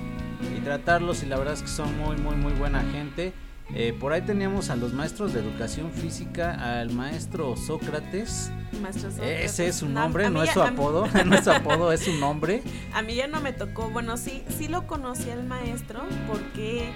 y 0.56 0.60
tratarlos 0.60 1.24
y 1.24 1.26
la 1.26 1.36
verdad 1.36 1.54
es 1.54 1.62
que 1.62 1.68
son 1.68 1.98
muy 1.98 2.16
muy 2.16 2.36
muy 2.36 2.52
buena 2.52 2.82
gente. 2.92 3.32
Eh, 3.74 3.92
por 3.98 4.12
ahí 4.12 4.22
teníamos 4.22 4.70
a 4.70 4.76
los 4.76 4.92
maestros 4.94 5.32
de 5.32 5.40
educación 5.40 5.90
física, 5.92 6.80
al 6.80 6.90
maestro 6.90 7.56
Sócrates. 7.56 8.50
Maestro 8.80 9.10
Sócrates. 9.10 9.44
Ese 9.44 9.68
es 9.68 9.76
su 9.76 9.88
No, 9.88 10.00
nombre, 10.02 10.28
no 10.30 10.42
es 10.42 10.48
ya- 10.48 10.54
su 10.54 10.62
a 10.62 10.70
mí- 10.70 10.74
apodo, 10.76 11.06
no 11.26 11.34
es 11.36 11.44
su 11.44 11.50
apodo, 11.52 11.92
es 11.92 12.04
su 12.04 12.12
nombre. 12.14 12.62
A 12.94 13.02
mí 13.02 13.14
ya 13.16 13.26
no 13.28 13.40
me 13.40 13.52
tocó, 13.52 13.90
bueno, 13.90 14.16
sí, 14.16 14.42
sí 14.56 14.66
lo 14.68 14.86
conocí 14.88 15.30
al 15.30 15.44
maestro 15.44 16.02
porque 16.28 16.90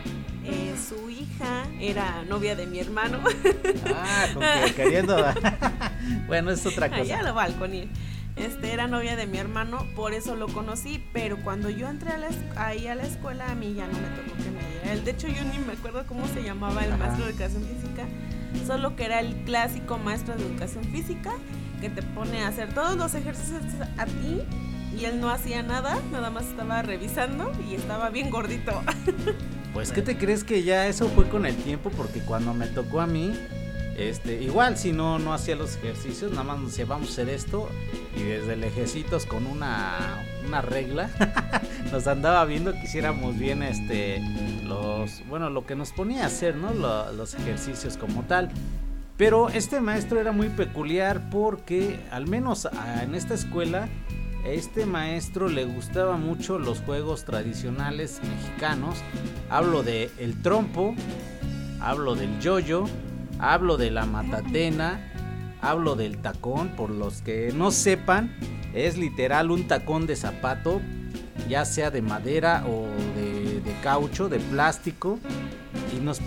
eh, 0.44 0.74
su 0.88 1.10
hija 1.10 1.64
era 1.80 2.22
novia 2.28 2.54
de 2.56 2.66
mi 2.66 2.78
hermano. 2.80 3.18
Ah, 3.94 4.26
con 4.32 4.42
que 4.66 4.74
queriendo. 4.74 5.16
bueno, 6.26 6.50
es 6.50 6.64
otra 6.66 6.88
cosa. 6.88 7.00
Allá 7.02 7.22
lo 7.22 7.34
balconil. 7.34 7.88
Este 8.36 8.72
era 8.72 8.88
novia 8.88 9.14
de 9.14 9.26
mi 9.26 9.38
hermano, 9.38 9.86
por 9.94 10.12
eso 10.12 10.34
lo 10.34 10.48
conocí, 10.48 11.02
pero 11.12 11.36
cuando 11.38 11.70
yo 11.70 11.88
entré 11.88 12.10
a 12.10 12.18
la 12.18 12.28
ahí 12.56 12.88
a 12.88 12.94
la 12.96 13.04
escuela, 13.04 13.48
a 13.50 13.54
mí 13.54 13.74
ya 13.74 13.86
no 13.86 13.92
me 13.92 14.08
tocó 14.08 14.36
que 14.42 14.50
me 14.50 14.68
diera 14.70 14.92
él. 14.92 15.04
De 15.04 15.12
hecho, 15.12 15.28
yo 15.28 15.44
ni 15.44 15.58
me 15.58 15.74
acuerdo 15.74 16.04
cómo 16.06 16.26
se 16.28 16.42
llamaba 16.42 16.84
el 16.84 16.92
Ajá. 16.92 16.98
maestro 16.98 17.26
de 17.26 17.30
educación 17.30 17.62
física, 17.62 18.06
solo 18.66 18.96
que 18.96 19.04
era 19.04 19.20
el 19.20 19.34
clásico 19.44 19.98
maestro 19.98 20.34
de 20.36 20.44
educación 20.46 20.84
física 20.84 21.32
que 21.80 21.90
te 21.90 22.02
pone 22.02 22.42
a 22.42 22.48
hacer 22.48 22.74
todos 22.74 22.96
los 22.96 23.14
ejercicios 23.14 23.62
a 23.96 24.06
ti 24.06 24.42
y 24.98 25.04
él 25.04 25.20
no 25.20 25.30
hacía 25.30 25.62
nada, 25.62 25.98
nada 26.10 26.30
más 26.30 26.46
estaba 26.46 26.82
revisando 26.82 27.52
y 27.68 27.74
estaba 27.74 28.10
bien 28.10 28.30
gordito. 28.30 28.72
Pues, 29.74 29.90
¿qué 29.90 30.02
te 30.02 30.16
crees 30.16 30.44
que 30.44 30.62
ya 30.62 30.86
eso 30.86 31.08
fue 31.08 31.28
con 31.28 31.46
el 31.46 31.56
tiempo? 31.56 31.90
Porque 31.90 32.20
cuando 32.20 32.54
me 32.54 32.68
tocó 32.68 33.00
a 33.00 33.08
mí, 33.08 33.32
este, 33.96 34.42
igual 34.42 34.76
si 34.76 34.92
no, 34.92 35.18
no 35.18 35.32
hacía 35.32 35.56
los 35.56 35.76
ejercicios, 35.76 36.30
nada 36.32 36.44
más 36.44 36.58
nos 36.58 36.88
vamos 36.88 37.08
a 37.08 37.12
hacer 37.12 37.28
esto. 37.28 37.68
Y 38.16 38.22
desde 38.22 38.56
lejecitos 38.56 39.26
con 39.26 39.46
una, 39.46 40.24
una 40.46 40.62
regla. 40.62 41.10
nos 41.92 42.06
andaba 42.06 42.44
viendo 42.44 42.72
que 42.72 42.84
hiciéramos 42.84 43.38
bien 43.38 43.62
este 43.62 44.20
los 44.64 45.22
bueno 45.28 45.50
lo 45.50 45.66
que 45.66 45.76
nos 45.76 45.92
ponía 45.92 46.24
a 46.24 46.26
hacer, 46.26 46.56
¿no? 46.56 46.72
los 46.72 47.34
ejercicios 47.34 47.96
como 47.96 48.22
tal. 48.24 48.50
Pero 49.16 49.48
este 49.48 49.80
maestro 49.80 50.20
era 50.20 50.32
muy 50.32 50.48
peculiar 50.48 51.30
porque 51.30 52.00
al 52.10 52.26
menos 52.26 52.68
en 53.00 53.14
esta 53.14 53.34
escuela 53.34 53.88
este 54.44 54.86
maestro 54.86 55.48
le 55.48 55.64
gustaba 55.64 56.16
mucho 56.16 56.58
los 56.58 56.80
juegos 56.80 57.24
tradicionales 57.24 58.20
mexicanos. 58.22 58.98
Hablo 59.48 59.82
de 59.82 60.10
el 60.18 60.42
trompo, 60.42 60.94
hablo 61.80 62.16
del 62.16 62.40
yoyo, 62.40 62.86
hablo 63.38 63.76
de 63.76 63.90
la 63.90 64.06
matatena, 64.06 65.00
hablo 65.60 65.96
del 65.96 66.18
tacón, 66.18 66.70
por 66.70 66.90
los 66.90 67.22
que 67.22 67.52
no 67.54 67.70
sepan, 67.70 68.34
es 68.74 68.98
literal 68.98 69.50
un 69.50 69.68
tacón 69.68 70.06
de 70.06 70.16
zapato, 70.16 70.80
ya 71.48 71.64
sea 71.64 71.90
de 71.90 72.02
madera 72.02 72.64
o 72.66 72.86
de, 73.16 73.62
caucho, 73.82 74.28
de 74.28 74.38
plástico. 74.40 75.18
Y 75.96 76.00
nos 76.00 76.20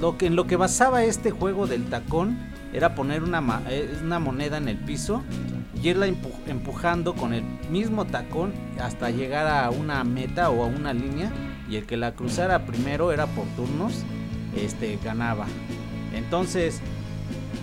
lo 0.00 0.18
que, 0.18 0.26
en 0.26 0.36
lo 0.36 0.46
que 0.46 0.56
basaba 0.56 1.04
este 1.04 1.30
juego 1.30 1.66
del 1.66 1.84
tacón 1.84 2.38
era 2.72 2.94
poner 2.94 3.22
una, 3.22 3.62
eh, 3.68 3.98
una 4.02 4.18
moneda 4.18 4.56
en 4.56 4.68
el 4.68 4.78
piso 4.78 5.22
y 5.80 5.88
irla 5.88 6.06
empujando 6.06 7.14
con 7.14 7.32
el 7.32 7.42
mismo 7.70 8.04
tacón 8.04 8.52
hasta 8.80 9.10
llegar 9.10 9.46
a 9.46 9.70
una 9.70 10.02
meta 10.04 10.50
o 10.50 10.64
a 10.64 10.66
una 10.66 10.92
línea 10.92 11.30
y 11.68 11.76
el 11.76 11.86
que 11.86 11.96
la 11.96 12.12
cruzara 12.12 12.66
primero 12.66 13.12
era 13.12 13.26
por 13.26 13.46
turnos, 13.56 14.04
este 14.56 14.98
ganaba. 15.02 15.46
Entonces, 16.14 16.80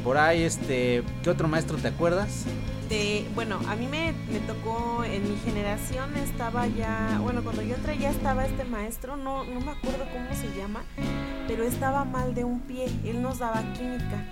por 0.03 0.17
ahí 0.17 0.43
este, 0.43 1.03
¿qué 1.23 1.29
otro 1.29 1.47
maestro 1.47 1.77
te 1.77 1.89
acuerdas? 1.89 2.45
De, 2.89 3.27
bueno, 3.35 3.59
a 3.67 3.75
mí 3.75 3.85
me, 3.87 4.13
me, 4.31 4.39
tocó 4.39 5.03
en 5.03 5.29
mi 5.29 5.37
generación 5.39 6.15
estaba 6.15 6.67
ya, 6.67 7.19
bueno, 7.21 7.43
cuando 7.43 7.61
yo 7.61 7.75
entré 7.75 7.97
ya 7.97 8.09
estaba 8.09 8.45
este 8.45 8.63
maestro, 8.63 9.17
no, 9.17 9.43
no 9.43 9.59
me 9.59 9.71
acuerdo 9.71 10.05
cómo 10.13 10.33
se 10.33 10.57
llama, 10.57 10.83
pero 11.49 11.63
estaba 11.63 12.05
mal 12.05 12.33
de 12.33 12.45
un 12.45 12.61
pie, 12.61 12.85
él 13.03 13.21
nos 13.21 13.39
daba 13.39 13.61
química. 13.73 14.23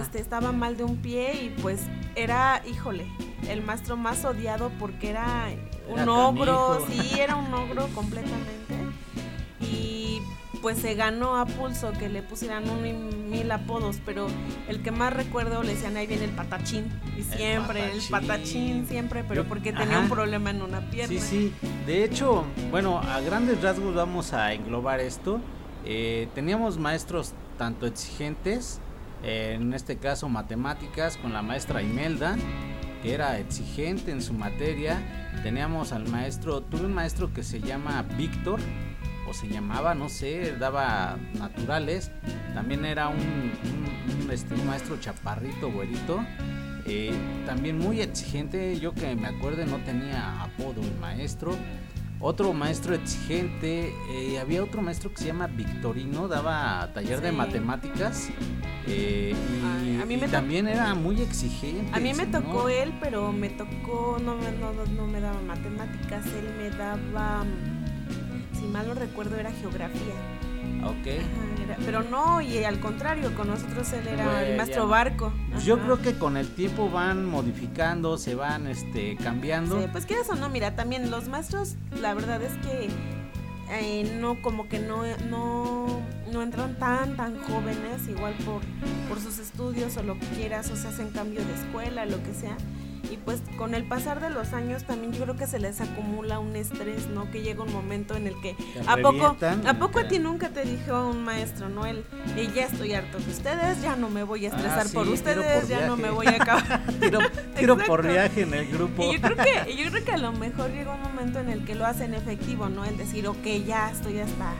Este, 0.00 0.20
estaba 0.20 0.52
mal 0.52 0.76
de 0.76 0.84
un 0.84 0.96
pie 0.96 1.44
y 1.44 1.48
pues 1.60 1.82
era, 2.14 2.62
híjole, 2.66 3.06
el 3.48 3.62
maestro 3.62 3.96
más 3.96 4.24
odiado 4.24 4.70
porque 4.78 5.10
era, 5.10 5.48
un 5.88 6.08
ogro, 6.08 6.84
sí, 6.88 7.18
era 7.18 7.36
un 7.36 7.52
ogro 7.52 7.88
completamente. 7.94 8.74
Y 9.60 10.20
pues 10.62 10.78
se 10.78 10.94
ganó 10.94 11.36
a 11.36 11.46
pulso 11.46 11.92
que 11.92 12.08
le 12.08 12.22
pusieran 12.22 12.68
un 12.68 13.30
mil 13.30 13.50
apodos, 13.50 14.00
pero 14.04 14.26
el 14.68 14.82
que 14.82 14.90
más 14.90 15.12
recuerdo 15.12 15.62
le 15.62 15.74
decían 15.74 15.96
ahí 15.96 16.06
viene 16.06 16.24
el 16.24 16.32
patachín. 16.32 16.90
Y 17.16 17.22
siempre, 17.22 17.92
el 17.92 18.00
patachín, 18.10 18.86
siempre, 18.86 19.24
pero 19.24 19.44
porque 19.46 19.72
tenía 19.72 19.98
un 19.98 20.08
problema 20.08 20.50
en 20.50 20.62
una 20.62 20.90
pierna. 20.90 21.20
Sí, 21.20 21.52
sí. 21.52 21.52
De 21.86 22.04
hecho, 22.04 22.44
bueno, 22.70 22.98
a 22.98 23.20
grandes 23.20 23.62
rasgos 23.62 23.94
vamos 23.94 24.32
a 24.32 24.52
englobar 24.52 25.00
esto. 25.00 25.40
Eh, 25.84 26.28
teníamos 26.34 26.78
maestros 26.78 27.32
tanto 27.56 27.86
exigentes 27.86 28.80
en 29.22 29.74
este 29.74 29.96
caso 29.96 30.28
matemáticas 30.28 31.16
con 31.16 31.32
la 31.32 31.42
maestra 31.42 31.82
Imelda, 31.82 32.36
que 33.02 33.12
era 33.14 33.38
exigente 33.38 34.10
en 34.12 34.22
su 34.22 34.32
materia. 34.32 34.98
Teníamos 35.42 35.92
al 35.92 36.08
maestro, 36.08 36.62
tuve 36.62 36.86
un 36.86 36.94
maestro 36.94 37.32
que 37.32 37.42
se 37.42 37.60
llama 37.60 38.02
Víctor, 38.16 38.60
o 39.30 39.34
se 39.34 39.48
llamaba, 39.48 39.94
no 39.94 40.08
sé, 40.08 40.56
daba 40.58 41.16
naturales. 41.38 42.10
También 42.52 42.84
era 42.84 43.08
un, 43.08 43.52
este, 44.30 44.56
maestro 44.56 44.98
chaparrito, 44.98 45.70
güerito. 45.70 46.24
Eh, 46.84 47.12
también 47.46 47.78
muy 47.78 48.00
exigente, 48.00 48.78
yo 48.80 48.92
que 48.92 49.14
me 49.14 49.28
acuerdo 49.28 49.64
no 49.66 49.78
tenía 49.78 50.42
apodo 50.42 50.82
el 50.82 50.98
maestro. 50.98 51.56
Otro 52.22 52.52
maestro 52.52 52.94
exigente, 52.94 53.94
eh, 54.10 54.38
había 54.38 54.62
otro 54.62 54.82
maestro 54.82 55.10
que 55.10 55.18
se 55.18 55.26
llama 55.28 55.46
Victorino, 55.46 56.28
daba 56.28 56.90
taller 56.92 57.22
de 57.22 57.32
matemáticas 57.32 58.28
eh, 58.86 59.34
y, 60.06 60.18
también 60.30 60.68
era 60.68 60.94
muy 60.94 61.22
exigente. 61.22 61.90
A 61.96 61.98
mí 61.98 62.12
me 62.12 62.26
tocó 62.26 62.68
él, 62.68 62.92
pero 63.00 63.32
me 63.32 63.48
tocó, 63.48 64.18
no, 64.22 64.34
no, 64.34 64.84
no 64.84 65.06
me 65.06 65.20
daba 65.20 65.40
matemáticas, 65.40 66.26
él 66.26 66.52
me 66.58 66.68
daba, 66.70 67.44
si 68.60 68.66
mal 68.66 68.86
no 68.86 68.94
recuerdo, 68.94 69.36
era 69.36 69.50
geografía. 69.52 70.14
Ok. 70.84 71.08
pero 71.84 72.02
no, 72.02 72.40
y 72.40 72.64
al 72.64 72.80
contrario, 72.80 73.34
con 73.34 73.48
nosotros 73.48 73.92
él 73.92 74.06
era 74.08 74.46
el 74.46 74.56
maestro 74.56 74.86
barco. 74.88 75.32
Yo 75.64 75.78
creo 75.80 76.00
que 76.00 76.14
con 76.18 76.36
el 76.36 76.48
tiempo 76.48 76.90
van 76.90 77.24
modificando, 77.24 78.18
se 78.18 78.34
van 78.34 78.66
este 78.66 79.16
cambiando. 79.16 79.80
Sí, 79.80 79.88
pues 79.90 80.06
quieres 80.06 80.28
o 80.30 80.34
no, 80.36 80.48
mira, 80.48 80.76
también 80.76 81.10
los 81.10 81.28
maestros, 81.28 81.76
la 82.00 82.14
verdad 82.14 82.42
es 82.42 82.52
que 82.66 82.88
eh, 83.70 84.18
no, 84.20 84.40
como 84.42 84.68
que 84.68 84.78
no, 84.78 85.02
no, 85.28 85.86
no 86.32 86.42
entran 86.42 86.78
tan, 86.78 87.16
tan 87.16 87.38
jóvenes, 87.38 88.08
igual 88.08 88.34
por, 88.44 88.62
por 89.08 89.20
sus 89.20 89.38
estudios 89.38 89.96
o 89.96 90.02
lo 90.02 90.18
que 90.18 90.26
quieras, 90.28 90.70
o 90.70 90.76
se 90.76 90.88
hacen 90.88 91.10
cambio 91.10 91.44
de 91.44 91.54
escuela, 91.54 92.04
lo 92.06 92.22
que 92.22 92.34
sea 92.34 92.56
y 93.10 93.16
pues 93.16 93.40
con 93.56 93.74
el 93.74 93.84
pasar 93.84 94.20
de 94.20 94.30
los 94.30 94.52
años 94.52 94.84
también 94.84 95.12
yo 95.12 95.24
creo 95.24 95.36
que 95.36 95.46
se 95.46 95.58
les 95.58 95.80
acumula 95.80 96.38
un 96.38 96.56
estrés, 96.56 97.08
¿no? 97.08 97.30
Que 97.30 97.42
llega 97.42 97.62
un 97.62 97.72
momento 97.72 98.14
en 98.14 98.26
el 98.26 98.40
que 98.40 98.56
a 98.86 98.96
poco 98.96 99.36
a 99.66 99.74
poco 99.74 99.98
a 99.98 100.08
ti 100.08 100.18
nunca 100.18 100.50
te 100.50 100.62
dijo 100.62 101.08
un 101.08 101.24
maestro, 101.24 101.68
¿no? 101.68 101.86
El 101.86 102.04
y 102.36 102.50
ya 102.52 102.66
estoy 102.66 102.94
harto 102.94 103.18
de 103.18 103.30
ustedes, 103.30 103.82
ya 103.82 103.96
no 103.96 104.10
me 104.10 104.22
voy 104.22 104.46
a 104.46 104.52
ah, 104.52 104.56
estresar 104.56 104.88
por 104.92 105.08
ustedes, 105.08 105.68
ya 105.68 105.86
no 105.86 105.96
me 105.96 106.10
voy 106.10 106.26
a 106.26 106.36
acabar. 106.36 106.82
tiro, 107.56 107.76
por 107.86 108.06
viaje 108.06 108.42
en 108.42 108.54
el 108.54 108.68
grupo. 108.68 109.04
Y 109.04 109.14
yo 109.14 109.20
creo 109.20 109.36
que 109.36 109.76
yo 109.76 109.90
creo 109.90 110.04
que 110.04 110.12
a 110.12 110.18
lo 110.18 110.32
mejor 110.32 110.70
llega 110.70 110.94
un 110.94 111.02
momento 111.02 111.40
en 111.40 111.48
el 111.48 111.64
que 111.64 111.74
lo 111.74 111.86
hacen 111.86 112.14
efectivo, 112.14 112.68
¿no? 112.68 112.84
El 112.84 112.96
decir, 112.96 113.26
ok, 113.26 113.44
ya 113.66 113.90
estoy 113.90 114.20
hasta 114.20 114.54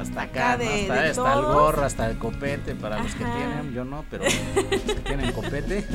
hasta 0.00 0.22
acá, 0.22 0.56
de, 0.56 0.90
hasta, 0.90 1.34
el 1.34 1.42
gorro, 1.42 1.84
hasta 1.84 2.10
el 2.10 2.18
copete 2.18 2.74
para 2.74 3.02
los 3.02 3.12
que 3.14 3.24
tienen, 3.24 3.72
yo 3.72 3.84
no, 3.84 4.04
pero 4.10 4.24
los 4.70 4.80
que 4.80 5.00
tienen 5.00 5.32
copete. 5.32 5.86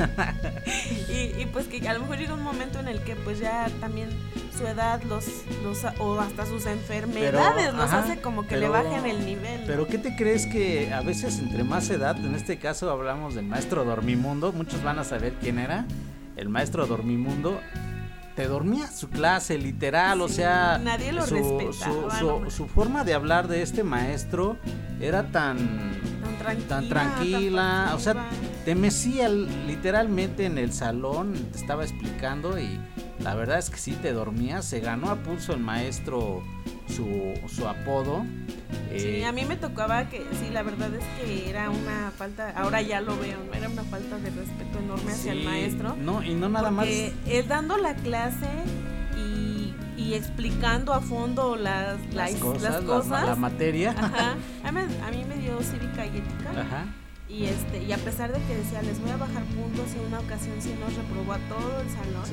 y, 1.08 1.46
pues 1.46 1.66
que 1.66 1.86
a 1.88 1.94
lo 1.94 2.00
mejor 2.00 2.18
llega 2.18 2.34
un 2.34 2.42
momento 2.42 2.80
en 2.80 2.88
el 2.88 3.02
que 3.02 3.16
pues 3.16 3.38
ya 3.38 3.68
también 3.80 4.10
su 4.56 4.66
edad 4.66 5.02
los, 5.04 5.26
los 5.62 5.84
o 5.98 6.20
hasta 6.20 6.46
sus 6.46 6.66
enfermedades 6.66 7.74
los 7.74 7.92
hace 7.92 8.20
como 8.20 8.46
que 8.46 8.56
le 8.56 8.68
bajen 8.68 9.06
el 9.06 9.24
nivel. 9.24 9.62
Pero 9.66 9.86
¿qué 9.86 9.98
te 9.98 10.16
crees 10.16 10.46
que 10.46 10.92
a 10.92 11.00
veces 11.00 11.38
entre 11.38 11.64
más 11.64 11.88
edad, 11.90 12.16
en 12.16 12.34
este 12.34 12.58
caso 12.58 12.90
hablamos 12.90 13.34
del 13.34 13.46
maestro 13.46 13.84
Dormimundo, 13.84 14.52
muchos 14.52 14.82
van 14.82 14.98
a 14.98 15.04
saber 15.04 15.34
quién 15.40 15.58
era, 15.58 15.86
el 16.36 16.48
maestro 16.48 16.86
Dormimundo, 16.86 17.60
te 18.34 18.46
dormía 18.46 18.86
su 18.88 19.08
clase, 19.08 19.58
literal, 19.58 20.20
o 20.20 20.28
sea, 20.28 20.78
nadie 20.78 21.12
lo 21.12 21.26
su, 21.26 21.72
su, 21.72 22.50
su, 22.50 22.66
forma 22.68 23.04
de 23.04 23.14
hablar 23.14 23.48
de 23.48 23.62
este 23.62 23.82
maestro 23.82 24.56
era 25.00 25.30
tan, 25.30 26.00
tan 26.68 26.88
tranquila, 26.88 27.92
o 27.94 27.98
sea, 27.98 28.30
te 28.64 28.74
mecía 28.74 29.28
literalmente 29.28 30.46
en 30.46 30.58
el 30.58 30.72
salón, 30.72 31.34
te 31.52 31.58
estaba 31.58 31.84
explicando 31.84 32.58
y 32.58 32.80
la 33.20 33.34
verdad 33.34 33.58
es 33.58 33.70
que 33.70 33.76
sí 33.76 33.92
te 33.92 34.12
dormías, 34.12 34.64
se 34.64 34.80
ganó 34.80 35.10
a 35.10 35.16
pulso 35.16 35.52
el 35.52 35.60
maestro 35.60 36.42
su, 36.88 37.34
su 37.48 37.68
apodo. 37.68 38.24
Sí, 38.90 39.06
eh, 39.06 39.24
a 39.24 39.32
mí 39.32 39.44
me 39.44 39.56
tocaba 39.56 40.08
que, 40.08 40.18
sí, 40.18 40.50
la 40.50 40.62
verdad 40.62 40.90
es 40.94 41.04
que 41.18 41.48
era 41.48 41.70
una 41.70 42.12
falta, 42.16 42.50
ahora 42.50 42.82
ya 42.82 43.00
lo 43.00 43.16
veo, 43.18 43.38
era 43.54 43.68
una 43.68 43.84
falta 43.84 44.18
de 44.18 44.30
respeto 44.30 44.78
enorme 44.78 45.12
hacia 45.12 45.32
el 45.32 45.44
maestro. 45.44 45.96
No, 45.96 46.22
y 46.22 46.34
no 46.34 46.48
nada 46.48 46.70
más. 46.70 46.86
Él 46.88 47.46
dando 47.48 47.76
la 47.76 47.94
clase 47.94 48.48
y, 50.00 50.14
explicando 50.14 50.92
a 50.92 51.00
fondo 51.00 51.56
las, 51.56 51.98
las, 52.14 52.34
cosas, 52.36 52.84
La, 52.84 53.36
materia. 53.36 53.94
Ajá. 53.96 54.36
A 54.64 54.72
mí, 54.72 54.80
a 54.80 55.10
mí 55.10 55.24
me 55.24 55.36
dio 55.36 55.60
cívica 55.62 56.06
y 56.06 56.18
ética. 56.18 56.50
Ajá. 56.50 56.84
Y, 57.28 57.44
este, 57.44 57.84
y 57.84 57.92
a 57.92 57.98
pesar 57.98 58.32
de 58.32 58.40
que 58.44 58.56
decía, 58.56 58.82
les 58.82 59.00
voy 59.00 59.10
a 59.10 59.16
bajar 59.16 59.44
puntos, 59.44 59.86
y 59.94 60.04
una 60.04 60.18
ocasión 60.18 60.60
sí 60.60 60.74
nos 60.80 60.94
reprobó 60.96 61.32
a 61.32 61.38
todo 61.48 61.80
el 61.80 61.88
salón. 61.88 62.24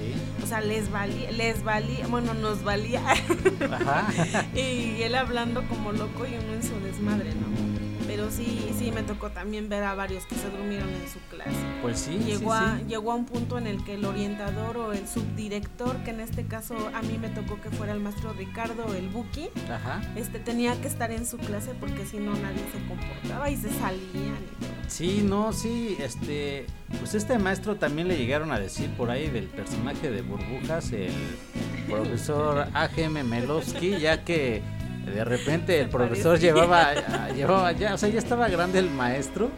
O 0.43 0.47
sea, 0.47 0.59
les 0.61 0.91
valía, 0.91 1.31
les 1.31 1.63
valía, 1.63 2.07
bueno, 2.07 2.33
nos 2.33 2.63
valía. 2.63 3.01
Ajá. 3.07 4.07
y 4.55 5.03
él 5.03 5.13
hablando 5.13 5.63
como 5.67 5.91
loco 5.91 6.25
y 6.25 6.35
uno 6.43 6.53
en 6.53 6.63
su 6.63 6.79
desmadre, 6.79 7.31
¿no? 7.35 7.76
Pero 8.17 8.31
sí, 8.31 8.71
sí, 8.75 8.91
me 8.91 9.03
tocó 9.03 9.29
también 9.29 9.69
ver 9.69 9.83
a 9.83 9.93
varios 9.93 10.25
que 10.25 10.33
se 10.33 10.49
durmieron 10.49 10.89
en 10.89 11.07
su 11.07 11.19
clase. 11.29 11.51
Pues 11.83 11.99
sí. 11.99 12.17
Llegó, 12.17 12.51
A, 12.51 12.79
llegó 12.87 13.11
a 13.11 13.15
un 13.15 13.27
punto 13.27 13.59
en 13.59 13.67
el 13.67 13.83
que 13.83 13.93
el 13.93 14.05
orientador 14.05 14.75
o 14.77 14.91
el 14.91 15.07
subdirector, 15.07 15.97
que 15.97 16.09
en 16.09 16.21
este 16.21 16.47
caso 16.47 16.73
a 16.95 17.03
mí 17.03 17.19
me 17.19 17.29
tocó 17.29 17.61
que 17.61 17.69
fuera 17.69 17.93
el 17.93 17.99
maestro 17.99 18.33
Ricardo, 18.33 18.95
el 18.95 19.09
Buki, 19.09 19.49
este 20.15 20.39
tenía 20.39 20.81
que 20.81 20.87
estar 20.87 21.11
en 21.11 21.27
su 21.27 21.37
clase 21.37 21.75
porque 21.79 22.07
si 22.07 22.17
no 22.17 22.33
nadie 22.33 22.63
se 22.73 22.83
comportaba 22.87 23.51
y 23.51 23.55
se 23.55 23.69
salían 23.69 24.39
y 24.41 24.65
todo. 24.65 24.71
Sí, 24.87 25.23
no, 25.23 25.53
sí, 25.53 25.95
este, 25.99 26.65
pues 26.97 27.13
este 27.13 27.37
maestro 27.37 27.75
también 27.75 28.07
le 28.07 28.17
llegaron 28.17 28.51
a 28.51 28.59
decir 28.59 28.89
por 28.97 29.11
ahí 29.11 29.29
del 29.29 29.45
personaje 29.45 30.09
de 30.09 30.23
burbujas, 30.23 30.91
el 30.91 31.13
profesor 31.87 32.67
A.G.M. 32.73 33.23
Melowski, 33.25 33.99
ya 33.99 34.23
que 34.23 34.63
de 35.11 35.23
repente 35.23 35.79
el 35.79 35.89
profesor 35.89 36.39
llevaba, 36.39 36.93
llevaba 37.35 37.71
ya, 37.71 37.93
o 37.93 37.97
sea, 37.97 38.09
ya 38.09 38.19
estaba 38.19 38.47
grande 38.47 38.79
el 38.79 38.89
maestro 38.89 39.49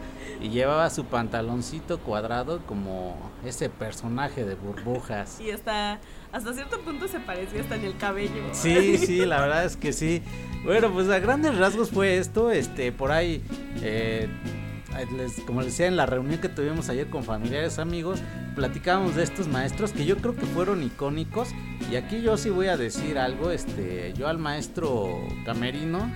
y 0.42 0.50
llevaba 0.50 0.90
su 0.90 1.06
pantaloncito 1.06 2.00
cuadrado 2.00 2.66
como 2.66 3.18
ese 3.46 3.70
personaje 3.70 4.46
de 4.46 4.56
burbujas. 4.56 5.40
Y 5.42 5.52
hasta, 5.52 6.00
hasta 6.32 6.54
cierto 6.54 6.80
punto 6.82 7.08
se 7.08 7.20
parecía 7.20 7.62
hasta 7.62 7.76
en 7.76 7.86
el 7.86 7.98
cabello. 7.98 8.44
Sí, 8.54 8.98
sí, 8.98 9.26
la 9.26 9.42
verdad 9.42 9.66
es 9.66 9.76
que 9.76 9.92
sí. 9.92 10.22
Bueno, 10.64 10.92
pues 10.92 11.10
a 11.10 11.20
grandes 11.20 11.58
rasgos 11.58 11.90
fue 11.90 12.18
esto, 12.18 12.52
este, 12.52 12.92
por 12.92 13.12
ahí, 13.12 13.44
eh, 13.82 14.28
como 15.46 15.62
les 15.62 15.72
decía 15.72 15.88
en 15.88 15.96
la 15.96 16.06
reunión 16.06 16.40
que 16.40 16.50
tuvimos 16.50 16.90
ayer 16.90 17.10
con 17.10 17.24
familiares 17.24 17.80
amigos, 17.80 18.20
platicábamos 18.56 19.16
de 19.16 19.24
estos 19.24 19.48
maestros 19.48 19.92
que 19.92 20.06
yo 20.06 20.18
creo 20.18 20.36
que 20.36 20.46
fueron 20.46 20.84
icónicos. 20.84 21.50
Y 21.92 21.96
aquí 21.96 22.22
yo 22.22 22.38
sí 22.38 22.50
voy 22.50 22.68
a 22.68 22.78
decir 22.78 23.18
algo, 23.18 23.52
este, 23.52 24.14
yo 24.14 24.28
al 24.28 24.38
maestro 24.38 25.08
Camerino, 25.46 26.10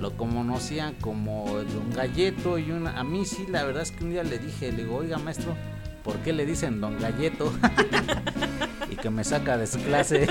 lo 0.00 0.16
conocían 0.16 0.94
como 0.94 1.46
Don 1.46 1.90
Galleto 1.94 2.58
y 2.58 2.70
una, 2.70 2.98
a 2.98 3.04
mí 3.04 3.24
sí, 3.24 3.46
la 3.48 3.64
verdad 3.64 3.82
es 3.82 3.92
que 3.92 4.04
un 4.04 4.10
día 4.10 4.22
le 4.24 4.38
dije, 4.38 4.72
le 4.72 4.84
digo, 4.84 4.96
oiga 4.96 5.18
maestro, 5.18 5.56
¿por 6.02 6.16
qué 6.18 6.32
le 6.32 6.44
dicen 6.44 6.80
Don 6.80 6.98
Galleto? 6.98 7.52
y 8.90 8.96
que 8.96 9.10
me 9.10 9.24
saca 9.24 9.56
de 9.56 9.66
su 9.66 9.78
clase. 9.78 10.26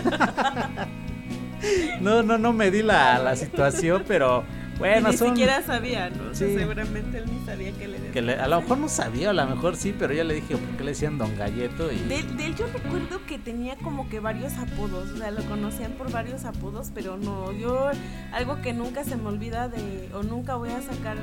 no, 2.01 2.21
no, 2.21 2.37
no 2.37 2.53
me 2.53 2.69
di 2.69 2.83
la, 2.83 3.19
la 3.19 3.35
situación, 3.35 4.03
pero 4.07 4.43
bueno, 4.77 5.09
ni 5.09 5.17
siquiera 5.17 5.61
sabía, 5.61 6.09
¿no? 6.09 6.33
seguramente 6.33 7.19
él 7.19 7.25
ni 7.31 7.45
sabía 7.45 7.71
que 7.71 7.87
le 7.87 7.99
decían. 7.99 8.39
a 8.39 8.47
lo 8.47 8.61
mejor 8.61 8.77
no 8.77 8.89
sabía, 8.89 9.29
a 9.29 9.33
lo 9.33 9.45
mejor 9.47 9.75
sí, 9.75 9.95
pero 9.97 10.13
yo 10.13 10.23
le 10.23 10.35
dije, 10.35 10.57
¿por 10.57 10.77
qué 10.77 10.83
le 10.83 10.91
decían 10.91 11.17
Don 11.17 11.35
Galleto? 11.37 11.91
Y... 11.91 11.97
De, 11.99 12.19
él 12.19 12.55
yo 12.55 12.67
recuerdo 12.67 13.25
que 13.25 13.39
tenía 13.39 13.75
como 13.77 14.09
que 14.09 14.19
varios 14.19 14.53
apodos, 14.57 15.11
o 15.11 15.17
sea, 15.17 15.31
lo 15.31 15.43
conocían 15.43 15.93
por 15.93 16.11
varios 16.11 16.45
apodos, 16.45 16.91
pero 16.93 17.17
no, 17.17 17.51
yo 17.53 17.89
algo 18.31 18.61
que 18.61 18.73
nunca 18.73 19.03
se 19.03 19.15
me 19.15 19.27
olvida 19.27 19.69
de, 19.69 20.09
o 20.13 20.23
nunca 20.23 20.55
voy 20.55 20.69
a 20.69 20.81
sacar 20.81 21.17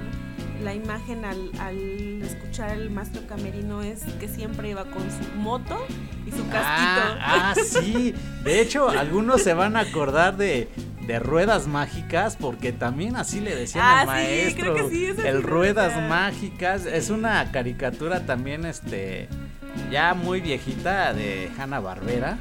la 0.63 0.75
imagen 0.75 1.25
al, 1.25 1.51
al 1.59 2.23
escuchar 2.23 2.71
al 2.71 2.91
maestro 2.91 3.27
camerino 3.27 3.83
es 3.83 4.03
que 4.21 4.29
siempre 4.29 4.71
iba 4.71 4.85
con 4.85 5.03
su 5.11 5.39
moto 5.39 5.85
y 6.27 6.31
su 6.31 6.49
casquito. 6.49 7.19
Ah, 7.21 7.53
ah 7.53 7.55
sí, 7.65 8.15
de 8.45 8.61
hecho 8.61 8.89
algunos 8.99 9.43
se 9.43 9.55
van 9.55 9.77
a 9.77 9.81
acordar 9.81 10.37
de 10.37 10.69
de 11.07 11.19
ruedas 11.19 11.67
mágicas, 11.67 12.37
porque 12.37 12.73
también 12.73 13.17
así 13.17 13.41
le 13.41 13.57
decían 13.57 13.85
al 13.85 14.03
ah, 14.03 14.07
maestro. 14.07 14.77
el 15.25 15.43
ruedas 15.43 16.01
mágicas 16.09 16.87
es 16.87 17.11
una 17.11 17.51
caricatura 17.51 18.25
también, 18.25 18.65
este, 18.65 19.29
ya 19.91 20.15
muy 20.15 20.41
viejita 20.41 21.13
de 21.13 21.51
Hanna 21.59 21.81
Barbera, 21.81 22.39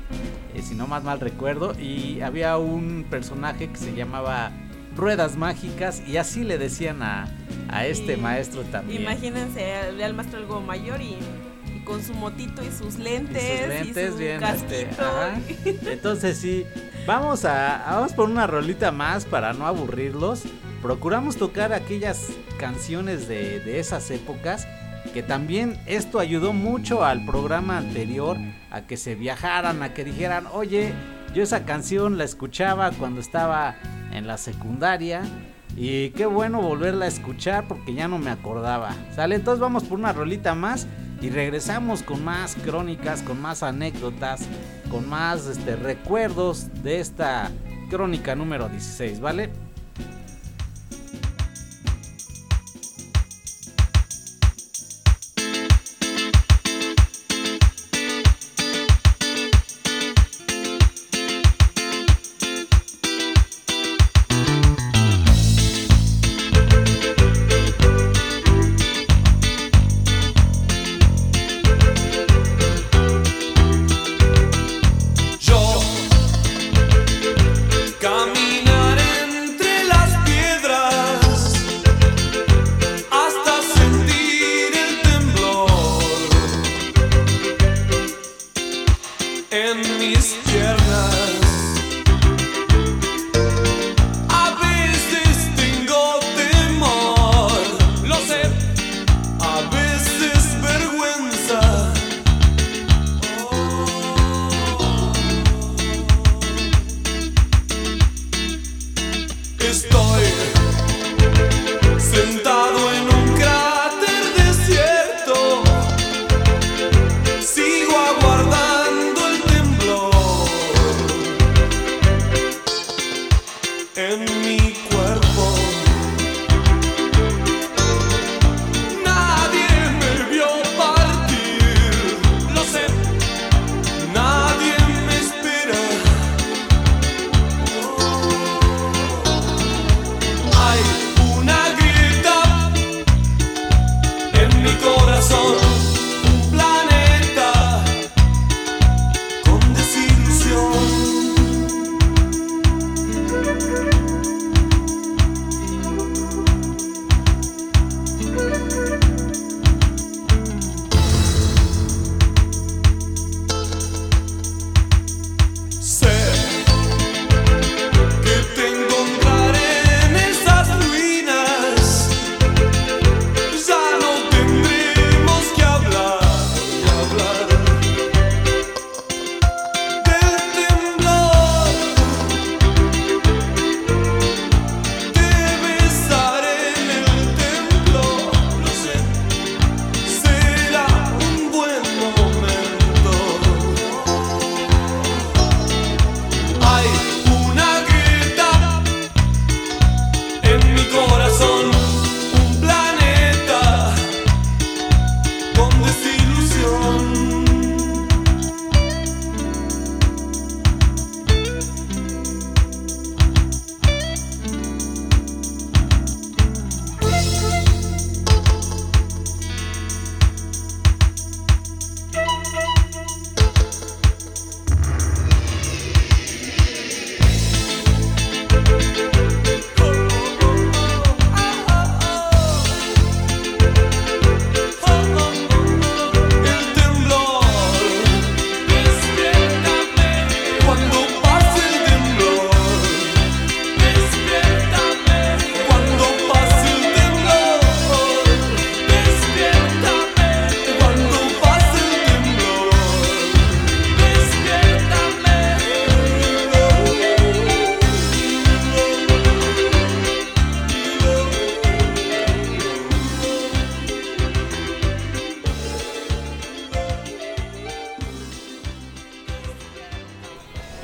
eh, 0.54 0.62
si 0.62 0.76
no 0.76 0.88
más 0.88 1.04
mal 1.04 1.20
recuerdo, 1.20 1.74
y 1.80 2.22
había 2.22 2.58
un 2.58 3.06
personaje 3.10 3.70
que 3.70 3.78
se 3.78 3.94
llamaba 3.96 4.52
Ruedas 4.96 5.38
Mágicas 5.38 6.04
y 6.06 6.18
así 6.18 6.44
le 6.44 6.58
decían 6.58 7.02
a, 7.02 7.28
a 7.72 7.86
este 7.86 8.18
maestro 8.18 8.64
también. 8.64 9.02
Imagínense 9.02 9.76
al 9.76 10.14
maestro 10.14 10.40
algo 10.40 10.62
mayor 10.62 11.02
y 11.02 11.18
con 11.84 12.04
su 12.04 12.14
motito 12.14 12.64
y 12.64 12.72
sus 12.72 12.98
lentes. 12.98 13.44
Y 13.44 13.58
sus 13.58 13.68
lentes, 13.68 14.18
bien, 14.18 14.44
este, 14.44 14.88
Entonces 15.92 16.38
sí, 16.38 16.66
vamos 17.06 17.46
a, 17.46 17.84
vamos 17.90 18.14
por 18.14 18.30
una 18.30 18.48
rolita 18.48 18.92
más 18.92 19.26
para 19.26 19.54
no 19.54 19.66
aburrirlos. 19.66 20.44
Procuramos 20.82 21.38
tocar 21.38 21.74
aquellas 21.74 22.30
canciones 22.58 23.28
de, 23.28 23.60
de 23.60 23.80
esas 23.80 24.10
épocas 24.12 24.68
que 25.14 25.24
también 25.24 25.80
esto 25.88 26.20
ayudó 26.20 26.54
mucho 26.54 27.04
al 27.04 27.26
programa 27.26 27.78
anterior 27.78 28.38
a 28.70 28.82
que 28.82 28.98
se 28.98 29.16
viajaran, 29.16 29.84
a 29.84 29.94
que 29.94 30.06
dijeran, 30.06 30.46
oye, 30.52 30.94
yo 31.34 31.44
esa 31.44 31.66
canción 31.66 32.18
la 32.18 32.24
escuchaba 32.24 32.92
cuando 32.92 33.20
estaba 33.20 33.76
en 34.12 34.28
la 34.28 34.38
secundaria 34.38 35.24
y 35.76 36.10
qué 36.12 36.26
bueno 36.26 36.62
volverla 36.62 37.06
a 37.06 37.08
escuchar 37.08 37.68
porque 37.68 37.94
ya 37.94 38.08
no 38.08 38.18
me 38.18 38.30
acordaba. 38.30 38.96
Sale, 39.16 39.36
entonces 39.36 39.60
vamos 39.60 39.84
por 39.84 40.00
una 40.00 40.14
rolita 40.14 40.56
más 40.56 40.88
y 41.22 41.30
regresamos 41.30 42.04
con 42.04 42.24
más 42.24 42.56
crónicas, 42.56 43.22
con 43.22 43.42
más 43.42 43.64
anécdotas, 43.64 44.48
con 44.90 45.08
más 45.08 45.48
este, 45.48 45.76
recuerdos 45.76 46.68
de 46.84 47.00
esta 47.00 47.52
crónica 47.90 48.36
número 48.36 48.70
16, 48.70 49.20
¿vale? 49.20 49.52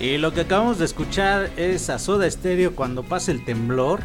Y 0.08 0.17
lo 0.17 0.34
que 0.34 0.39
acabamos 0.39 0.80
de 0.80 0.86
escuchar 0.86 1.50
es 1.58 1.89
a 1.89 2.00
Soda 2.00 2.32
Stereo 2.32 2.74
cuando 2.78 3.04
pasa 3.04 3.30
el 3.30 3.43
temblor 3.43 4.00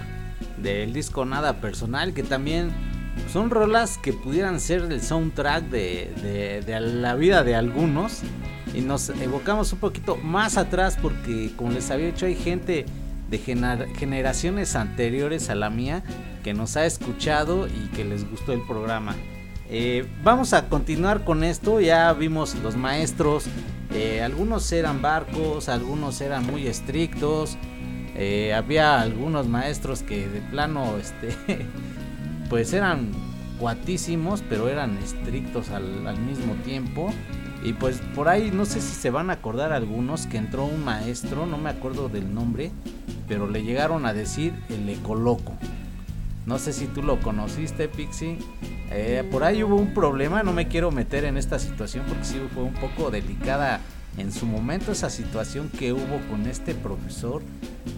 del 0.57 0.93
disco 0.93 1.25
Nada 1.25 1.61
Personal, 1.61 2.13
que 2.13 2.25
también 2.25 2.73
son 3.33 3.51
rolas 3.51 3.99
que 3.99 4.13
pudieran 4.13 4.59
ser 4.59 4.83
el 4.91 5.01
soundtrack 5.01 5.63
de, 5.67 6.63
de, 6.67 6.81
la 6.81 7.15
vida 7.15 7.45
de 7.45 7.55
algunos. 7.55 8.23
Y 8.75 8.81
nos 8.81 9.11
evocamos 9.11 9.73
un 9.73 9.79
poquito 9.79 10.17
más 10.17 10.57
atrás 10.57 10.99
porque, 11.01 11.53
como 11.55 11.71
les 11.71 11.89
había 11.93 12.07
dicho, 12.07 12.27
hay 12.27 12.35
gente 12.35 12.85
de 13.31 13.39
generaciones 13.39 14.75
anteriores 14.75 15.51
a 15.51 15.55
la 15.55 15.71
mía 15.71 16.03
que 16.43 16.53
nos 16.53 16.77
ha 16.77 16.85
escuchado 16.85 17.69
y 17.69 17.95
que 17.95 18.05
les 18.05 18.29
gustó 18.29 18.53
el 18.53 18.63
programa. 18.63 19.15
Eh, 19.71 20.05
vamos 20.25 20.53
a 20.53 20.69
continuar 20.69 21.25
con 21.25 21.45
esto, 21.45 21.81
ya 21.81 22.13
vimos 22.13 22.57
los 22.57 22.77
maestros, 22.77 23.45
eh, 23.95 24.23
algunos 24.23 24.71
eran 24.73 25.03
barcos, 25.03 25.69
algunos 25.69 26.21
eran 26.21 26.47
muy 26.47 26.67
estrictos, 26.67 27.57
eh, 28.15 28.55
había 28.55 29.01
algunos 29.01 29.49
maestros 29.49 30.03
que 30.03 30.29
de 30.29 30.41
plano, 30.41 30.97
este, 30.97 31.37
pues 32.51 32.73
eran 32.73 33.11
guatísimos, 33.59 34.43
pero 34.49 34.69
eran 34.69 34.99
estrictos 34.99 35.71
al, 35.71 36.07
al 36.07 36.19
mismo 36.19 36.55
tiempo. 36.65 37.13
Y 37.65 37.75
pues 37.75 38.01
por 38.15 38.29
ahí 38.29 38.51
no 38.53 38.65
sé 38.65 38.81
si 38.81 38.95
se 38.95 39.11
van 39.11 39.31
a 39.31 39.35
acordar 39.35 39.73
algunos 39.73 40.27
que 40.27 40.37
entró 40.37 40.65
un 40.65 40.85
maestro, 40.85 41.47
no 41.47 41.59
me 41.59 41.71
acuerdo 41.71 42.09
del 42.09 42.35
nombre, 42.35 42.73
pero 43.29 43.47
le 43.47 43.63
llegaron 43.63 44.05
a 44.05 44.13
decir 44.13 44.53
el 44.69 44.89
ecoloco. 44.89 45.53
No 46.47 46.59
sé 46.59 46.73
si 46.73 46.87
tú 46.87 47.03
lo 47.03 47.21
conociste, 47.21 47.89
Pixie. 47.89 48.39
Eh, 48.91 49.25
por 49.31 49.45
ahí 49.45 49.63
hubo 49.63 49.77
un 49.77 49.95
problema, 49.95 50.43
no 50.43 50.53
me 50.53 50.69
quiero 50.69 50.91
meter 50.91 51.25
en 51.25 51.37
esta 51.37 51.59
situación 51.59 52.05
porque 52.07 52.25
sí 52.25 52.41
fue 52.53 52.65
un 52.65 52.75
poco 52.75 53.11
delicada 53.11 53.81
en 54.19 54.31
su 54.31 54.45
momento 54.45 54.93
esa 54.93 55.09
situación 55.09 55.71
que 55.71 55.93
hubo 55.93 56.21
con 56.29 56.47
este 56.47 56.75
profesor. 56.75 57.43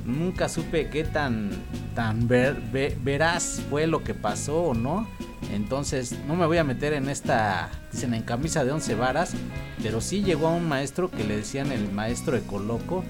Nunca 0.04 0.48
supe 0.48 0.88
qué 0.90 1.04
tan, 1.04 1.50
tan 1.94 2.28
veraz 2.28 3.62
fue 3.70 3.86
lo 3.86 4.04
que 4.04 4.14
pasó 4.14 4.62
o 4.62 4.74
no. 4.74 5.08
Entonces 5.52 6.16
no 6.26 6.36
me 6.36 6.46
voy 6.46 6.58
a 6.58 6.64
meter 6.64 6.92
en 6.92 7.08
esta, 7.08 7.70
dicen 7.92 8.14
en 8.14 8.22
camisa 8.22 8.64
de 8.64 8.72
once 8.72 8.94
varas, 8.94 9.34
pero 9.82 10.00
sí 10.00 10.22
llegó 10.22 10.48
a 10.48 10.54
un 10.54 10.68
maestro 10.68 11.10
que 11.10 11.24
le 11.24 11.36
decían 11.36 11.72
el 11.72 11.90
maestro 11.92 12.36
ecoloco. 12.36 13.04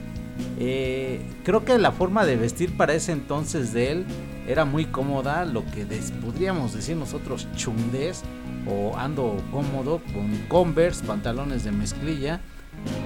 Eh, 0.59 1.21
creo 1.45 1.65
que 1.65 1.79
la 1.79 1.93
forma 1.93 2.25
de 2.25 2.37
vestir 2.37 2.77
para 2.77 2.95
ese 2.95 3.13
entonces 3.13 3.73
de 3.73 3.93
él 3.93 4.07
era 4.47 4.65
muy 4.65 4.87
cómoda, 4.87 5.45
lo 5.45 5.65
que 5.65 5.87
podríamos 6.21 6.75
decir 6.75 6.97
nosotros 6.97 7.49
chundés 7.57 8.23
o 8.67 8.97
ando 8.97 9.43
cómodo 9.51 10.01
con 10.13 10.37
Converse, 10.49 11.05
pantalones 11.05 11.65
de 11.65 11.73
mezclilla. 11.73 12.41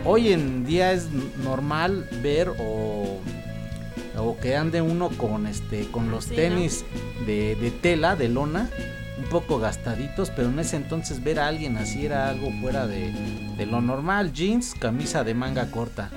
Hoy 0.04 0.32
en 0.32 0.64
día 0.64 0.92
es 0.92 1.08
normal 1.44 2.08
ver 2.22 2.48
o, 2.58 3.20
o 4.16 4.36
que 4.38 4.56
ande 4.56 4.80
uno 4.80 5.10
con 5.10 5.46
este 5.46 5.88
con 5.90 6.10
los 6.10 6.26
tenis 6.26 6.84
de, 7.26 7.54
de, 7.56 7.70
tela, 7.70 8.16
de 8.16 8.28
lona, 8.28 8.68
un 9.18 9.24
poco 9.24 9.58
gastaditos, 9.58 10.30
pero 10.30 10.48
en 10.48 10.58
ese 10.58 10.76
entonces 10.76 11.22
ver 11.22 11.38
a 11.38 11.48
alguien 11.48 11.76
así 11.76 12.06
era 12.06 12.28
algo 12.28 12.50
fuera 12.60 12.86
de, 12.86 13.12
de 13.56 13.66
lo 13.66 13.80
normal, 13.80 14.32
jeans, 14.32 14.74
camisa 14.74 15.22
de 15.22 15.34
manga 15.34 15.70
corta. 15.70 16.10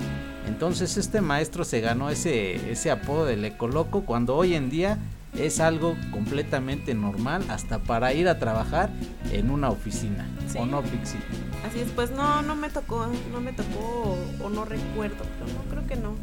Entonces 0.47 0.97
este 0.97 1.21
maestro 1.21 1.63
se 1.63 1.81
ganó 1.81 2.09
ese, 2.09 2.71
ese 2.71 2.91
apodo 2.91 3.25
del 3.25 3.43
ecoloco 3.45 4.01
cuando 4.01 4.35
hoy 4.35 4.55
en 4.55 4.69
día 4.69 4.97
es 5.37 5.59
algo 5.59 5.95
completamente 6.11 6.93
normal 6.93 7.43
hasta 7.49 7.79
para 7.79 8.13
ir 8.13 8.27
a 8.27 8.37
trabajar 8.37 8.89
en 9.31 9.49
una 9.49 9.69
oficina. 9.69 10.27
¿O 10.57 10.65
no, 10.65 10.81
Pixie? 10.81 11.19
Así 11.65 11.79
es, 11.79 11.89
pues 11.91 12.11
no, 12.11 12.41
no 12.41 12.55
me 12.55 12.69
tocó, 12.69 13.07
no 13.31 13.39
me 13.39 13.53
tocó 13.53 14.17
o, 14.43 14.49
no 14.49 14.65
recuerdo, 14.65 15.23
pero 15.39 15.53
no 15.53 15.63
creo 15.69 15.87
que 15.87 15.95
no, 15.95 16.15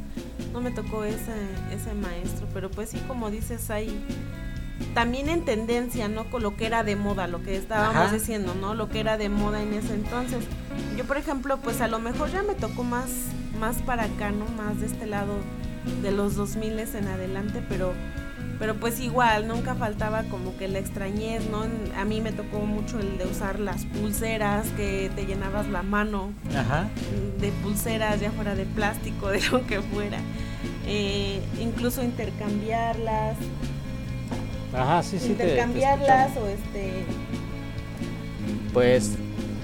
no 0.52 0.60
me 0.60 0.70
tocó 0.70 1.04
ese, 1.04 1.32
ese 1.72 1.94
maestro, 1.94 2.46
pero 2.52 2.70
pues 2.70 2.90
sí, 2.90 2.98
como 3.06 3.30
dices, 3.30 3.70
hay 3.70 4.04
también 4.94 5.28
en 5.28 5.44
tendencia, 5.44 6.08
¿no? 6.08 6.30
Con 6.30 6.42
lo 6.42 6.56
que 6.56 6.66
era 6.66 6.84
de 6.84 6.96
moda, 6.96 7.26
lo 7.26 7.42
que 7.42 7.56
estábamos 7.56 8.12
diciendo, 8.12 8.54
¿no? 8.54 8.74
Lo 8.74 8.88
que 8.88 9.00
era 9.00 9.16
de 9.16 9.28
moda 9.28 9.62
en 9.62 9.72
ese 9.74 9.94
entonces. 9.94 10.44
Yo, 10.96 11.04
por 11.04 11.16
ejemplo, 11.16 11.58
pues 11.58 11.80
a 11.80 11.88
lo 11.88 11.98
mejor 11.98 12.30
ya 12.30 12.42
me 12.42 12.54
tocó 12.54 12.84
más, 12.84 13.08
más 13.58 13.82
para 13.82 14.04
acá, 14.04 14.30
¿no? 14.30 14.46
Más 14.56 14.80
de 14.80 14.86
este 14.86 15.06
lado 15.06 15.34
de 16.02 16.10
los 16.10 16.36
2000 16.36 16.78
en 16.78 17.08
adelante, 17.08 17.62
pero 17.68 17.92
pero 18.58 18.74
pues 18.74 18.98
igual 18.98 19.46
nunca 19.46 19.76
faltaba 19.76 20.24
como 20.24 20.56
que 20.56 20.66
la 20.66 20.80
extrañez, 20.80 21.48
¿no? 21.48 21.64
A 21.96 22.04
mí 22.04 22.20
me 22.20 22.32
tocó 22.32 22.60
mucho 22.60 22.98
el 22.98 23.16
de 23.16 23.26
usar 23.26 23.60
las 23.60 23.84
pulseras, 23.84 24.66
que 24.70 25.12
te 25.14 25.26
llenabas 25.26 25.68
la 25.68 25.82
mano 25.82 26.32
de 27.40 27.52
pulseras, 27.62 28.20
ya 28.20 28.32
fuera 28.32 28.56
de 28.56 28.64
plástico, 28.64 29.28
de 29.30 29.40
lo 29.50 29.64
que 29.66 29.80
fuera. 29.80 30.18
Eh, 30.86 31.40
incluso 31.60 32.02
intercambiarlas. 32.02 33.36
Ajá, 34.74 35.02
sí, 35.04 35.18
sí. 35.20 35.28
Intercambiarlas 35.28 36.36
o 36.36 36.46
este... 36.48 37.04
Pues 38.72 39.16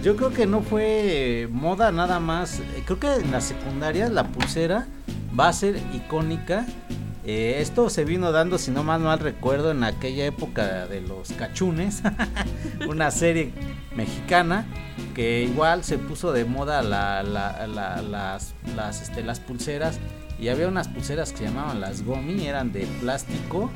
yo 0.04 0.14
creo 0.16 0.30
que 0.30 0.46
no 0.46 0.60
fue 0.60 1.48
moda 1.50 1.90
nada 1.90 2.20
más. 2.20 2.62
Creo 2.84 3.00
que 3.00 3.12
en 3.14 3.32
la 3.32 3.40
secundaria 3.40 4.08
la 4.08 4.28
pulsera 4.28 4.86
va 5.36 5.48
a 5.48 5.52
ser 5.52 5.80
icónica 5.92 6.64
eh, 7.26 7.56
esto 7.60 7.88
se 7.88 8.04
vino 8.04 8.32
dando, 8.32 8.58
si 8.58 8.70
no 8.70 8.84
mal 8.84 9.00
mal 9.00 9.18
recuerdo, 9.18 9.70
en 9.70 9.82
aquella 9.82 10.26
época 10.26 10.86
de 10.86 11.00
los 11.00 11.32
cachunes, 11.32 12.02
una 12.86 13.10
serie 13.10 13.52
mexicana 13.96 14.66
que 15.14 15.42
igual 15.42 15.84
se 15.84 15.96
puso 15.96 16.32
de 16.32 16.44
moda 16.44 16.82
las, 16.82 17.26
las, 17.26 19.00
este, 19.00 19.22
las 19.22 19.40
pulseras 19.40 19.98
y 20.38 20.48
había 20.48 20.68
unas 20.68 20.88
pulseras 20.88 21.32
que 21.32 21.38
se 21.38 21.44
llamaban 21.44 21.80
las 21.80 22.04
gomi, 22.04 22.46
eran 22.46 22.72
de 22.72 22.86
plástico. 23.00 23.70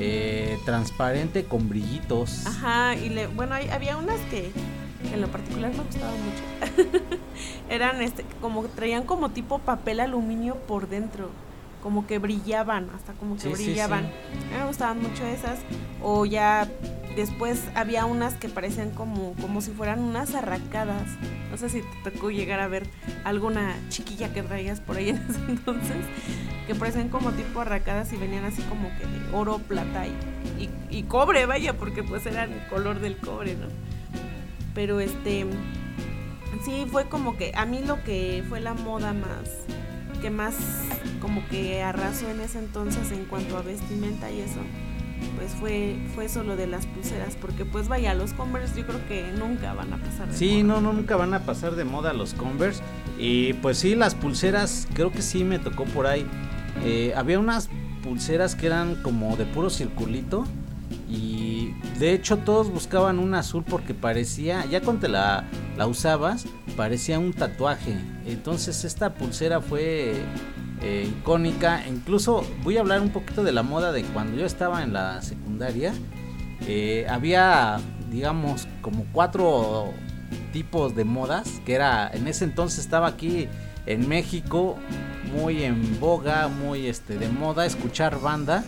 Eh, 0.00 0.56
transparente 0.64 1.46
con 1.46 1.68
brillitos. 1.68 2.46
Ajá, 2.46 2.94
y 2.94 3.08
le, 3.08 3.26
bueno, 3.26 3.56
había 3.56 3.96
unas 3.96 4.20
que, 4.30 4.52
en 5.02 5.20
lo 5.20 5.28
particular 5.28 5.70
me 5.72 5.82
gustaban 5.82 6.16
mucho. 6.24 6.86
Eran 7.70 8.02
este, 8.02 8.24
como 8.40 8.64
traían 8.64 9.04
como 9.04 9.30
tipo 9.30 9.58
papel 9.58 10.00
aluminio 10.00 10.56
por 10.66 10.88
dentro 10.88 11.30
como 11.82 12.06
que 12.06 12.18
brillaban, 12.18 12.90
hasta 12.94 13.12
como 13.14 13.36
que 13.36 13.48
brillaban. 13.48 14.04
A 14.04 14.08
mí 14.08 14.58
me 14.58 14.66
gustaban 14.66 15.00
mucho 15.00 15.24
esas. 15.24 15.60
O 16.02 16.26
ya 16.26 16.68
después 17.16 17.62
había 17.74 18.04
unas 18.04 18.34
que 18.34 18.48
parecían 18.48 18.90
como, 18.90 19.34
como 19.40 19.60
si 19.60 19.70
fueran 19.70 20.00
unas 20.00 20.34
arracadas. 20.34 21.08
No 21.50 21.56
sé 21.56 21.68
si 21.68 21.82
te 21.82 22.10
tocó 22.10 22.30
llegar 22.30 22.60
a 22.60 22.68
ver 22.68 22.86
alguna 23.24 23.76
chiquilla 23.88 24.32
que 24.32 24.42
traías 24.42 24.80
por 24.80 24.96
ahí 24.96 25.10
en 25.10 25.16
ese 25.16 25.38
entonces. 25.48 25.96
Que 26.66 26.74
parecían 26.74 27.08
como 27.08 27.32
tipo 27.32 27.60
arracadas 27.60 28.12
y 28.12 28.16
venían 28.16 28.44
así 28.44 28.60
como 28.62 28.90
que 28.98 29.06
de 29.06 29.34
oro, 29.36 29.58
plata 29.58 30.06
y, 30.06 30.68
y, 30.90 31.02
cobre, 31.04 31.46
vaya, 31.46 31.78
porque 31.78 32.02
pues 32.02 32.26
eran 32.26 32.52
el 32.52 32.66
color 32.66 33.00
del 33.00 33.16
cobre, 33.16 33.54
¿no? 33.54 33.68
Pero 34.78 35.00
este 35.00 35.44
sí 36.64 36.86
fue 36.88 37.08
como 37.08 37.36
que 37.36 37.50
a 37.56 37.66
mí 37.66 37.80
lo 37.84 38.00
que 38.04 38.44
fue 38.48 38.60
la 38.60 38.74
moda 38.74 39.12
más 39.12 39.50
que 40.22 40.30
más 40.30 40.54
como 41.20 41.44
que 41.48 41.82
arrasó 41.82 42.28
en 42.30 42.40
ese 42.40 42.60
entonces 42.60 43.10
en 43.10 43.24
cuanto 43.24 43.56
a 43.56 43.62
vestimenta 43.62 44.30
y 44.30 44.38
eso 44.38 44.60
pues 45.36 45.50
fue 45.58 45.96
fue 46.14 46.26
eso 46.26 46.44
lo 46.44 46.54
de 46.54 46.68
las 46.68 46.86
pulseras 46.86 47.34
porque 47.34 47.64
pues 47.64 47.88
vaya 47.88 48.14
los 48.14 48.32
Converse 48.34 48.78
yo 48.78 48.86
creo 48.86 49.04
que 49.08 49.32
nunca 49.32 49.74
van 49.74 49.94
a 49.94 49.96
pasar 49.96 50.28
de 50.28 50.36
sí 50.36 50.62
no 50.62 50.80
no 50.80 50.92
nunca 50.92 51.16
van 51.16 51.34
a 51.34 51.40
pasar 51.40 51.74
de 51.74 51.82
moda 51.82 52.12
los 52.12 52.34
Converse 52.34 52.80
y 53.18 53.54
pues 53.54 53.78
sí 53.78 53.96
las 53.96 54.14
pulseras 54.14 54.86
creo 54.94 55.10
que 55.10 55.22
sí 55.22 55.42
me 55.42 55.58
tocó 55.58 55.86
por 55.86 56.06
ahí 56.06 56.24
eh, 56.84 57.12
había 57.16 57.40
unas 57.40 57.68
pulseras 58.04 58.54
que 58.54 58.66
eran 58.66 58.94
como 59.02 59.36
de 59.36 59.44
puro 59.44 59.70
circulito 59.70 60.44
y 61.08 61.74
de 61.98 62.12
hecho 62.12 62.38
todos 62.38 62.70
buscaban 62.70 63.18
un 63.18 63.34
azul 63.34 63.64
porque 63.64 63.94
parecía, 63.94 64.66
ya 64.66 64.82
cuando 64.82 65.08
la, 65.08 65.44
la 65.76 65.86
usabas, 65.86 66.46
parecía 66.76 67.18
un 67.18 67.32
tatuaje. 67.32 67.96
Entonces 68.26 68.84
esta 68.84 69.14
pulsera 69.14 69.60
fue 69.60 70.22
eh, 70.82 71.10
icónica. 71.10 71.82
Incluso 71.88 72.44
voy 72.62 72.76
a 72.76 72.80
hablar 72.80 73.00
un 73.00 73.10
poquito 73.10 73.42
de 73.42 73.52
la 73.52 73.62
moda 73.62 73.90
de 73.90 74.04
cuando 74.04 74.36
yo 74.36 74.44
estaba 74.44 74.82
en 74.82 74.92
la 74.92 75.22
secundaria. 75.22 75.94
Eh, 76.66 77.06
había, 77.08 77.78
digamos, 78.10 78.68
como 78.82 79.06
cuatro 79.12 79.92
tipos 80.52 80.94
de 80.94 81.04
modas. 81.04 81.60
Que 81.64 81.74
era, 81.74 82.10
en 82.12 82.28
ese 82.28 82.44
entonces 82.44 82.80
estaba 82.80 83.06
aquí 83.06 83.48
en 83.86 84.06
México 84.06 84.76
muy 85.34 85.64
en 85.64 85.98
boga, 86.00 86.48
muy 86.48 86.86
este, 86.86 87.18
de 87.18 87.28
moda 87.28 87.64
escuchar 87.64 88.20
banda 88.20 88.62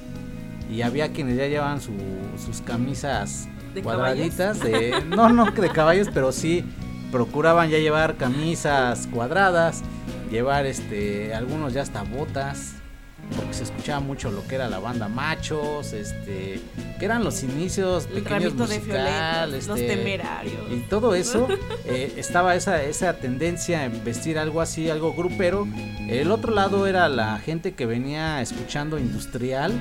y 0.70 0.83
había 0.83 1.12
quienes 1.12 1.37
ya 1.37 1.46
llevaban 1.46 1.80
sus 1.80 2.61
camisas 2.64 3.48
cuadraditas 3.83 4.61
de 4.61 5.02
no 5.09 5.28
no 5.30 5.50
de 5.50 5.70
caballos 5.70 6.09
pero 6.12 6.33
sí 6.33 6.64
procuraban 7.11 7.70
ya 7.70 7.78
llevar 7.78 8.16
camisas 8.16 9.09
cuadradas 9.12 9.83
llevar 10.30 10.66
este 10.66 11.35
algunos 11.35 11.72
ya 11.72 11.83
hasta 11.83 12.02
botas 12.02 12.74
porque 13.37 13.54
se 13.54 13.64
escuchaba 13.64 14.00
mucho 14.00 14.30
lo 14.30 14.46
que 14.46 14.56
era 14.56 14.68
la 14.68 14.78
banda 14.78 15.09
Machos, 15.09 15.92
este, 15.92 16.61
que 16.98 17.04
eran 17.04 17.22
los 17.22 17.42
inicios 17.42 18.06
El 18.06 18.22
pequeños 18.22 18.56
de 18.56 18.64
musical, 18.64 19.50
violetas, 19.50 19.66
los 19.68 19.78
este, 19.78 19.96
temerarios. 19.96 20.66
y 20.70 20.80
todo 20.88 21.14
eso 21.14 21.48
eh, 21.85 22.12
estaba 22.16 22.54
esa, 22.54 22.83
esa 22.83 23.14
tendencia 23.14 23.85
en 23.85 24.04
vestir 24.04 24.38
algo 24.38 24.61
así, 24.61 24.90
algo 24.90 25.12
grupero. 25.12 25.66
El 26.09 26.30
otro 26.33 26.52
lado 26.52 26.87
era 26.87 27.09
la 27.09 27.38
gente 27.38 27.74
que 27.74 27.87
venía 27.87 28.42
escuchando 28.42 28.98
industrial, 28.98 29.72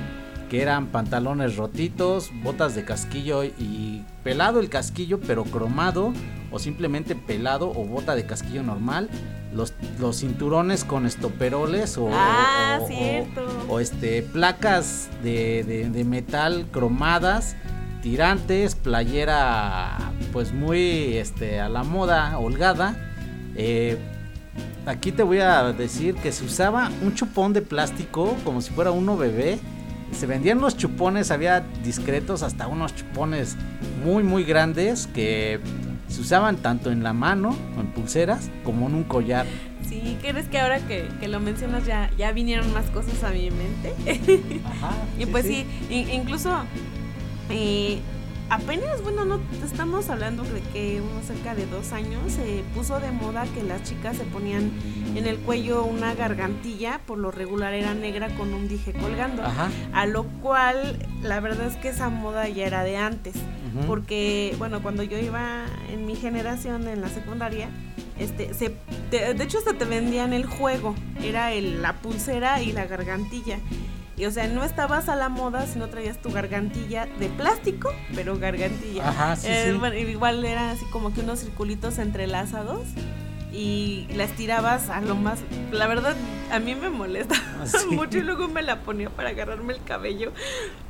que 0.50 0.60
eran 0.60 0.88
pantalones 0.88 1.56
rotitos, 1.56 2.30
botas 2.42 2.74
de 2.74 2.84
casquillo 2.84 3.44
y 3.44 4.04
pelado 4.24 4.58
el 4.60 4.68
casquillo, 4.68 5.20
pero 5.20 5.44
cromado, 5.44 6.12
o 6.50 6.58
simplemente 6.58 7.14
pelado 7.14 7.70
o 7.70 7.84
bota 7.84 8.14
de 8.16 8.26
casquillo 8.26 8.62
normal. 8.64 9.08
Los, 9.54 9.72
los 10.00 10.18
cinturones 10.20 10.84
con 10.84 11.06
estoperoles 11.06 11.96
o, 11.98 12.08
Ah, 12.12 12.78
o- 12.80 12.84
o- 12.84 12.88
cierto. 12.88 13.64
o, 13.68 13.80
este 13.80 14.22
placas 14.22 15.08
de, 15.22 15.64
de- 15.64 15.88
de 15.90 16.04
metal 16.04 16.66
cromadas 16.70 17.56
tirantes 18.02 18.74
playera 18.76 19.98
pues 20.32 20.52
muy 20.52 21.16
este 21.16 21.60
a 21.60 21.68
la 21.68 21.82
moda 21.84 22.38
holgada 22.38 22.96
Eh, 23.56 23.98
aquí 24.86 25.10
te 25.12 25.22
voy 25.24 25.40
a 25.40 25.72
decir 25.72 26.14
que 26.14 26.30
se 26.32 26.44
usaba 26.44 26.90
un 27.02 27.14
chupón 27.14 27.52
de 27.52 27.62
plástico 27.62 28.36
como 28.44 28.60
si 28.62 28.70
fuera 28.72 28.90
uno 28.92 29.16
bebé 29.16 29.58
se 30.12 30.26
vendían 30.26 30.60
los 30.60 30.76
chupones 30.76 31.30
había 31.30 31.60
discretos 31.84 32.42
hasta 32.42 32.66
unos 32.66 32.94
chupones 32.94 33.56
muy 34.04 34.22
muy 34.22 34.44
grandes 34.44 35.06
que 35.08 35.60
se 36.08 36.20
usaban 36.20 36.56
tanto 36.56 36.90
en 36.90 37.02
la 37.02 37.12
mano 37.12 37.56
o 37.76 37.80
en 37.80 37.86
pulseras 37.88 38.50
como 38.64 38.88
en 38.88 38.94
un 38.94 39.04
collar 39.04 39.46
Sí, 39.88 40.16
¿crees 40.20 40.46
que 40.48 40.60
ahora 40.60 40.78
que, 40.86 41.08
que 41.20 41.26
lo 41.26 41.40
mencionas 41.40 41.84
ya, 41.84 42.10
ya 42.16 42.30
vinieron 42.32 42.72
más 42.72 42.86
cosas 42.90 43.24
a 43.24 43.30
mi 43.30 43.50
mente? 43.50 43.92
y 45.18 45.26
pues 45.26 45.46
sí, 45.46 45.64
in- 45.90 46.10
incluso 46.10 46.52
eh, 47.48 47.98
apenas, 48.50 49.02
bueno, 49.02 49.24
no 49.24 49.40
estamos 49.64 50.10
hablando 50.10 50.42
de 50.42 50.60
que 50.60 51.00
unos 51.00 51.24
cerca 51.24 51.54
de 51.54 51.66
dos 51.66 51.92
años 51.92 52.32
se 52.32 52.62
puso 52.74 53.00
de 53.00 53.10
moda 53.12 53.44
que 53.54 53.62
las 53.62 53.82
chicas 53.84 54.16
se 54.16 54.24
ponían 54.24 54.72
en 55.14 55.26
el 55.26 55.38
cuello 55.38 55.84
una 55.84 56.14
gargantilla, 56.14 57.00
por 57.06 57.18
lo 57.18 57.30
regular 57.30 57.72
era 57.72 57.94
negra 57.94 58.28
con 58.36 58.52
un 58.52 58.68
dije 58.68 58.92
colgando. 58.92 59.42
Ajá. 59.42 59.70
A 59.92 60.06
lo 60.06 60.24
cual, 60.42 60.98
la 61.22 61.40
verdad 61.40 61.68
es 61.68 61.76
que 61.76 61.88
esa 61.88 62.10
moda 62.10 62.48
ya 62.48 62.66
era 62.66 62.84
de 62.84 62.96
antes. 62.96 63.34
Porque, 63.86 64.52
bueno, 64.58 64.82
cuando 64.82 65.04
yo 65.04 65.16
iba 65.16 65.64
en 65.92 66.04
mi 66.04 66.16
generación, 66.16 66.88
en 66.88 67.00
la 67.00 67.08
secundaria, 67.08 67.68
este, 68.18 68.52
se, 68.52 68.74
de, 69.12 69.32
de 69.32 69.44
hecho 69.44 69.58
hasta 69.58 69.74
te 69.74 69.84
vendían 69.84 70.32
el 70.32 70.44
juego. 70.44 70.96
Era 71.22 71.52
el, 71.52 71.80
la 71.80 71.92
pulsera 72.00 72.60
y 72.62 72.72
la 72.72 72.86
gargantilla. 72.86 73.60
Y 74.20 74.26
o 74.26 74.30
sea, 74.30 74.46
no 74.48 74.62
estabas 74.64 75.08
a 75.08 75.16
la 75.16 75.30
moda 75.30 75.66
si 75.66 75.78
no 75.78 75.88
traías 75.88 76.18
tu 76.20 76.30
gargantilla 76.30 77.06
de 77.18 77.28
plástico, 77.30 77.90
pero 78.14 78.38
gargantilla. 78.38 79.08
Ajá, 79.08 79.34
sí, 79.36 79.46
Eh, 79.48 79.70
sí. 79.72 79.78
bueno, 79.78 79.96
igual 79.96 80.44
eran 80.44 80.68
así 80.68 80.84
como 80.92 81.14
que 81.14 81.20
unos 81.22 81.40
circulitos 81.40 81.96
entrelazados 81.96 82.82
y 83.50 84.06
la 84.14 84.24
estirabas 84.24 84.90
a 84.90 85.00
lo 85.00 85.14
más... 85.16 85.38
La 85.72 85.86
verdad, 85.86 86.14
a 86.52 86.58
mí 86.58 86.74
me 86.74 86.90
molesta 86.90 87.34
Ah, 87.60 87.66
Sí. 87.66 87.86
mucho 87.94 88.18
y 88.18 88.20
luego 88.22 88.46
me 88.46 88.60
la 88.62 88.82
ponía 88.82 89.08
para 89.08 89.30
agarrarme 89.30 89.72
el 89.72 89.82
cabello. 89.84 90.32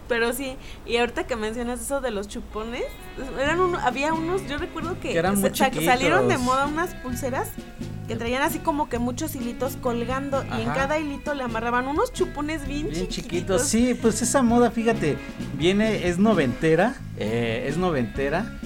Pero 0.08 0.32
sí, 0.32 0.56
y 0.84 0.96
ahorita 0.96 1.28
que 1.28 1.36
mencionas 1.36 1.80
eso 1.80 2.00
de 2.00 2.10
los 2.10 2.26
chupones, 2.26 2.82
eran 3.40 3.60
uno, 3.60 3.78
había 3.80 4.12
unos, 4.12 4.44
yo 4.48 4.58
recuerdo 4.58 4.94
que, 5.00 5.10
Que 5.12 5.18
eran 5.18 5.34
muy 5.38 5.50
sa- 5.50 5.52
chiquitos. 5.52 5.84
salieron 5.84 6.26
de 6.26 6.36
moda 6.36 6.66
unas 6.66 6.94
pulseras 6.96 7.50
que 8.10 8.16
traían 8.16 8.42
así 8.42 8.58
como 8.58 8.88
que 8.88 8.98
muchos 8.98 9.36
hilitos 9.36 9.76
colgando 9.76 10.42
y 10.42 10.62
en 10.62 10.68
cada 10.70 10.98
hilito 10.98 11.32
le 11.32 11.44
amarraban 11.44 11.86
unos 11.86 12.12
chupones 12.12 12.66
bien, 12.66 12.90
Bien 12.90 13.06
chiquitos. 13.06 13.60
chiquitos, 13.60 13.62
sí, 13.62 13.94
pues 13.94 14.20
esa 14.20 14.42
moda, 14.42 14.72
fíjate, 14.72 15.16
viene, 15.56 16.08
es 16.08 16.18
noventera, 16.18 16.96
eh, 17.16 17.66
es 17.68 17.76
noventera, 17.76 18.58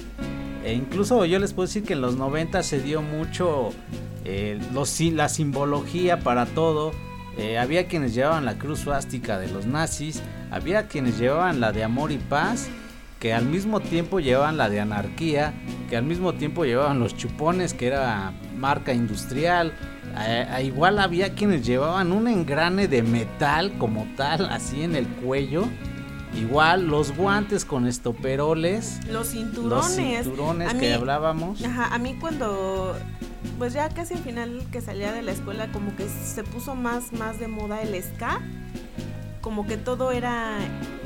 e 0.63 0.73
incluso 0.73 1.25
yo 1.25 1.37
les 1.37 1.53
puedo 1.53 1.67
decir 1.67 1.83
que 1.83 1.93
en 1.93 2.01
los 2.01 2.15
90 2.15 2.63
se 2.63 2.81
dio 2.81 3.03
mucho 3.03 3.69
eh, 4.23 4.59
los, 4.73 4.99
la 4.99 5.29
simbología 5.29 6.21
para 6.21 6.47
todo, 6.47 6.91
eh, 7.37 7.59
había 7.59 7.85
quienes 7.85 8.15
llevaban 8.15 8.45
la 8.45 8.57
cruz 8.57 8.79
suástica 8.79 9.37
de 9.37 9.47
los 9.49 9.67
nazis, 9.67 10.23
había 10.49 10.87
quienes 10.87 11.19
llevaban 11.19 11.59
la 11.59 11.71
de 11.71 11.83
amor 11.83 12.11
y 12.11 12.17
paz, 12.17 12.67
que 13.25 13.33
al 13.33 13.47
mismo 13.47 13.79
tiempo 13.79 14.19
llevaban 14.19 14.55
la 14.55 14.69
de 14.69 14.79
anarquía, 14.79 15.51
que 15.89 15.97
al 15.97 16.03
mismo 16.03 16.35
tiempo 16.35 16.63
llevaban 16.63 16.99
los 16.99 17.17
chupones, 17.17 17.73
que 17.73 17.87
era 17.87 18.33
marca 18.55 18.93
industrial. 18.93 19.73
Eh, 20.19 20.45
eh, 20.47 20.63
igual 20.65 20.99
había 20.99 21.33
quienes 21.33 21.65
llevaban 21.65 22.11
un 22.11 22.27
engrane 22.27 22.87
de 22.87 23.01
metal 23.01 23.79
como 23.79 24.05
tal, 24.15 24.45
así 24.51 24.83
en 24.83 24.95
el 24.95 25.07
cuello. 25.07 25.65
Igual 26.39 26.85
los 26.85 27.17
guantes 27.17 27.65
con 27.65 27.87
estoperoles, 27.87 28.99
Los 29.07 29.13
los 29.13 29.27
cinturones. 29.29 30.23
cinturones 30.23 30.75
A 30.75 30.77
que 30.77 30.93
hablábamos. 30.93 31.65
Ajá, 31.65 31.95
a 31.95 31.97
mí 31.97 32.15
cuando, 32.21 32.95
pues 33.57 33.73
ya 33.73 33.89
casi 33.89 34.13
al 34.13 34.19
final 34.19 34.61
que 34.71 34.81
salía 34.81 35.11
de 35.11 35.23
la 35.23 35.31
escuela, 35.31 35.71
como 35.71 35.95
que 35.95 36.07
se 36.07 36.43
puso 36.43 36.75
más, 36.75 37.11
más 37.11 37.39
de 37.39 37.47
moda 37.47 37.81
el 37.81 37.99
ska, 38.03 38.39
como 39.41 39.65
que 39.65 39.77
todo 39.77 40.11
era, 40.11 40.59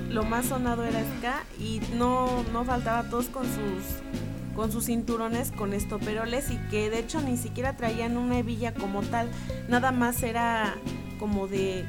lo 0.09 0.23
más 0.23 0.47
sonado 0.47 0.83
era 0.83 0.99
ska 1.17 1.43
y 1.59 1.81
no, 1.95 2.43
no 2.51 2.65
faltaba 2.65 3.03
todos 3.09 3.27
con 3.27 3.43
sus, 3.45 4.55
con 4.55 4.71
sus 4.71 4.85
cinturones 4.85 5.51
con 5.51 5.73
estoperoles 5.73 6.49
y 6.51 6.57
que 6.69 6.89
de 6.89 6.99
hecho 6.99 7.21
ni 7.21 7.37
siquiera 7.37 7.77
traían 7.77 8.17
una 8.17 8.39
hebilla 8.39 8.73
como 8.73 9.01
tal, 9.03 9.29
nada 9.67 9.91
más 9.91 10.23
era 10.23 10.75
como 11.19 11.47
de 11.47 11.85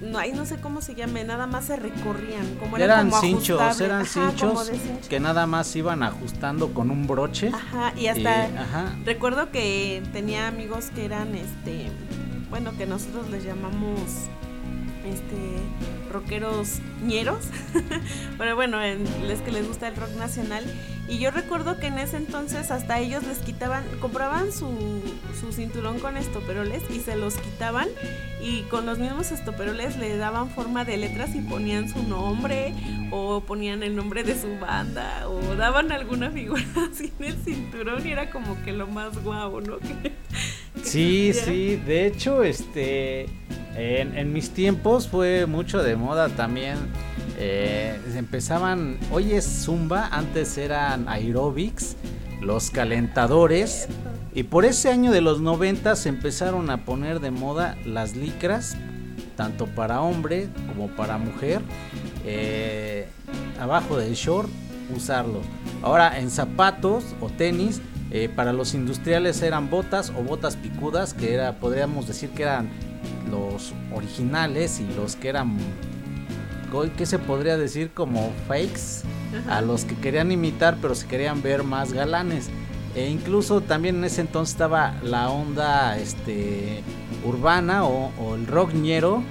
no, 0.00 0.18
ahí 0.18 0.32
no 0.32 0.44
sé 0.44 0.56
cómo 0.60 0.82
se 0.82 0.94
llame, 0.94 1.24
nada 1.24 1.46
más 1.46 1.64
se 1.66 1.76
recorrían, 1.76 2.56
como 2.60 2.76
era 2.76 2.84
Eran 2.86 3.08
como 3.10 3.22
cinchos, 3.22 3.80
eran 3.80 4.02
ajá, 4.02 4.30
cinchos 4.30 4.66
cincho. 4.70 5.08
que 5.08 5.18
nada 5.20 5.46
más 5.46 5.74
iban 5.76 6.02
ajustando 6.02 6.74
con 6.74 6.90
un 6.90 7.06
broche. 7.06 7.50
Ajá, 7.54 7.92
y 7.96 8.00
y- 8.02 8.08
hasta 8.08 8.44
ajá, 8.44 8.92
Recuerdo 9.06 9.50
que 9.50 10.02
tenía 10.12 10.48
amigos 10.48 10.90
que 10.94 11.06
eran, 11.06 11.34
este, 11.34 11.86
bueno, 12.50 12.76
que 12.76 12.84
nosotros 12.86 13.30
les 13.30 13.44
llamamos, 13.44 13.98
este, 15.06 15.56
rockeros 16.14 16.78
ñeros, 17.04 17.44
pero 18.38 18.56
bueno, 18.56 18.82
en- 18.82 19.06
es 19.30 19.40
que 19.42 19.52
les 19.52 19.66
gusta 19.68 19.88
el 19.88 19.96
rock 19.96 20.14
nacional. 20.16 20.64
Y 21.06 21.18
yo 21.18 21.30
recuerdo 21.30 21.76
que 21.78 21.88
en 21.88 21.98
ese 21.98 22.16
entonces 22.16 22.70
hasta 22.70 22.98
ellos 22.98 23.22
les 23.24 23.36
quitaban, 23.40 23.84
compraban 24.00 24.50
su, 24.52 25.02
su 25.38 25.52
cinturón 25.52 25.98
con 25.98 26.16
estoperoles 26.16 26.82
y 26.90 27.00
se 27.00 27.14
los 27.16 27.34
quitaban 27.36 27.88
y 28.42 28.62
con 28.70 28.86
los 28.86 28.98
mismos 28.98 29.30
estoperoles 29.30 29.98
le 29.98 30.16
daban 30.16 30.48
forma 30.48 30.86
de 30.86 30.96
letras 30.96 31.34
y 31.34 31.40
ponían 31.42 31.90
su 31.90 32.02
nombre 32.04 32.72
o 33.10 33.42
ponían 33.42 33.82
el 33.82 33.94
nombre 33.96 34.24
de 34.24 34.34
su 34.40 34.58
banda 34.58 35.28
o 35.28 35.54
daban 35.56 35.92
alguna 35.92 36.30
figura 36.30 36.62
así 36.90 37.12
en 37.18 37.24
el 37.26 37.36
cinturón 37.44 38.06
y 38.06 38.10
era 38.12 38.30
como 38.30 38.56
que 38.64 38.72
lo 38.72 38.86
más 38.86 39.22
guau, 39.22 39.60
¿no? 39.60 39.76
Que- 39.80 40.12
que 40.12 40.12
Sí, 40.82 41.32
sí, 41.34 41.76
de 41.76 42.06
hecho, 42.06 42.42
este, 42.44 43.26
en, 43.76 44.32
mis 44.32 44.50
tiempos 44.50 45.08
fue 45.08 45.46
mucho 45.46 45.82
de 45.82 45.96
moda 45.96 46.28
también. 46.28 46.76
eh, 47.38 47.98
empezaban, 48.14 48.98
hoy 49.10 49.32
es 49.32 49.44
zumba, 49.64 50.08
antes 50.12 50.56
eran 50.56 51.08
aerobics, 51.08 51.96
los 52.40 52.70
calentadores. 52.70 53.88
Y 54.34 54.44
por 54.44 54.64
ese 54.64 54.90
año 54.90 55.12
de 55.12 55.20
los 55.20 55.40
90 55.40 55.94
se 55.96 56.08
empezaron 56.08 56.70
a 56.70 56.84
poner 56.84 57.20
de 57.20 57.30
moda 57.30 57.76
las 57.84 58.16
licras, 58.16 58.76
tanto 59.36 59.66
para 59.66 60.00
hombre 60.00 60.48
como 60.68 60.88
para 60.88 61.18
mujer. 61.18 61.60
eh, 62.26 63.06
abajo 63.60 63.98
del 63.98 64.14
short, 64.14 64.48
usarlo. 64.94 65.40
Ahora 65.82 66.18
en 66.18 66.30
zapatos 66.30 67.04
o 67.20 67.28
tenis, 67.28 67.80
eh, 68.10 68.28
para 68.34 68.52
los 68.52 68.74
industriales 68.74 69.42
eran 69.42 69.70
botas 69.70 70.10
o 70.10 70.22
botas 70.22 70.56
picudas, 70.56 71.14
que 71.14 71.34
era, 71.34 71.58
podríamos 71.58 72.06
decir 72.06 72.30
que 72.30 72.44
eran 72.44 72.68
los 73.30 73.72
originales 73.94 74.80
y 74.80 74.86
los 74.94 75.16
que 75.16 75.28
eran, 75.28 75.56
¿qué 76.96 77.06
se 77.06 77.18
podría 77.18 77.56
decir? 77.56 77.90
Como 77.92 78.32
fakes, 78.48 79.06
a 79.48 79.60
los 79.60 79.84
que 79.84 79.96
querían 79.96 80.30
imitar, 80.32 80.76
pero 80.80 80.94
se 80.94 81.06
querían 81.06 81.42
ver 81.42 81.64
más 81.64 81.92
galanes. 81.92 82.50
E 82.94 83.08
incluso 83.08 83.60
también 83.60 83.96
en 83.96 84.04
ese 84.04 84.20
entonces 84.20 84.54
estaba 84.54 84.94
la 85.02 85.28
onda 85.28 85.98
este, 85.98 86.82
urbana 87.24 87.84
o, 87.84 88.12
o 88.20 88.34
el 88.36 88.46
rockñero, 88.46 89.22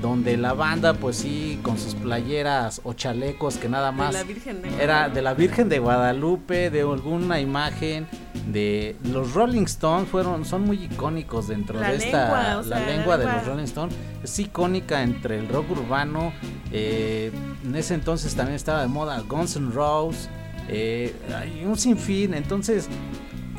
donde 0.00 0.36
la 0.36 0.54
banda, 0.54 0.94
pues 0.94 1.16
sí, 1.16 1.58
con 1.62 1.78
sus 1.78 1.94
playeras 1.94 2.80
o 2.84 2.92
chalecos 2.92 3.56
que 3.56 3.68
nada 3.68 3.92
más 3.92 4.14
de 4.14 4.80
era 4.80 5.08
de 5.08 5.22
la 5.22 5.34
Virgen 5.34 5.68
de 5.68 5.78
Guadalupe, 5.78 6.70
de 6.70 6.80
alguna 6.80 7.40
imagen 7.40 8.06
de 8.46 8.96
los 9.04 9.34
Rolling 9.34 9.64
Stones 9.64 10.08
fueron 10.08 10.44
son 10.44 10.62
muy 10.62 10.84
icónicos 10.84 11.48
dentro 11.48 11.78
La 11.78 11.90
de 11.90 11.96
esta 11.96 12.58
o 12.58 12.62
la 12.62 12.64
sea, 12.64 12.80
la 12.80 12.86
lengua 12.86 13.18
de 13.18 13.26
los 13.26 13.46
Rolling 13.46 13.64
Stones. 13.64 13.94
Es 14.22 14.38
icónica 14.38 15.02
entre 15.02 15.38
el 15.38 15.48
rock 15.48 15.70
urbano 15.70 16.32
eh, 16.72 17.30
en 17.64 17.76
ese 17.76 17.94
entonces 17.94 18.34
también 18.34 18.56
estaba 18.56 18.82
de 18.82 18.88
moda 18.88 19.20
Guns 19.20 19.56
N' 19.56 19.72
Roses 19.72 20.28
eh, 20.68 21.14
hay 21.36 21.64
un 21.64 21.76
sinfín. 21.76 22.34
Entonces 22.34 22.88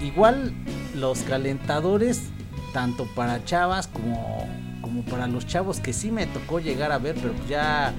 igual 0.01 0.53
los 0.95 1.19
calentadores 1.21 2.23
tanto 2.73 3.05
para 3.15 3.43
chavas 3.43 3.87
como 3.87 4.47
como 4.91 5.03
para 5.03 5.25
los 5.27 5.47
chavos 5.47 5.79
que 5.79 5.93
sí 5.93 6.11
me 6.11 6.27
tocó 6.27 6.59
llegar 6.59 6.91
a 6.91 6.97
ver, 6.97 7.15
pero 7.15 7.33
ya 7.47 7.93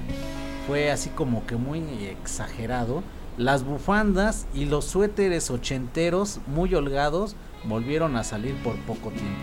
fue 0.67 0.91
así 0.91 1.09
como 1.09 1.43
que 1.47 1.55
muy 1.55 1.79
exagerado. 2.05 3.01
Las 3.35 3.63
bufandas 3.63 4.45
y 4.53 4.65
los 4.65 4.85
suéteres 4.85 5.49
ochenteros 5.49 6.39
muy 6.45 6.75
holgados 6.75 7.35
volvieron 7.63 8.15
a 8.15 8.23
salir 8.23 8.53
por 8.57 8.75
poco 8.81 9.09
tiempo. 9.09 9.41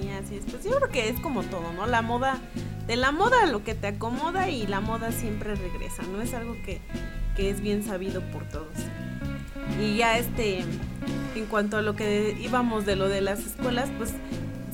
Sí, 0.00 0.08
así 0.10 0.36
es. 0.38 0.44
Pues 0.44 0.64
yo 0.64 0.72
creo 0.72 0.88
que 0.88 1.08
es 1.08 1.20
como 1.20 1.44
todo, 1.44 1.72
¿no? 1.72 1.86
La 1.86 2.02
moda, 2.02 2.40
de 2.88 2.96
la 2.96 3.12
moda 3.12 3.46
lo 3.46 3.62
que 3.62 3.76
te 3.76 3.86
acomoda 3.86 4.48
y 4.48 4.66
la 4.66 4.80
moda 4.80 5.12
siempre 5.12 5.54
regresa, 5.54 6.02
¿no? 6.02 6.20
Es 6.20 6.34
algo 6.34 6.54
que, 6.64 6.80
que 7.36 7.48
es 7.48 7.60
bien 7.60 7.84
sabido 7.84 8.22
por 8.32 8.42
todos. 8.48 8.74
Y 9.80 9.98
ya 9.98 10.18
este, 10.18 10.64
en 11.36 11.46
cuanto 11.48 11.76
a 11.76 11.82
lo 11.82 11.94
que 11.94 12.36
íbamos 12.40 12.86
de 12.86 12.96
lo 12.96 13.08
de 13.08 13.20
las 13.20 13.38
escuelas, 13.38 13.88
pues 13.98 14.14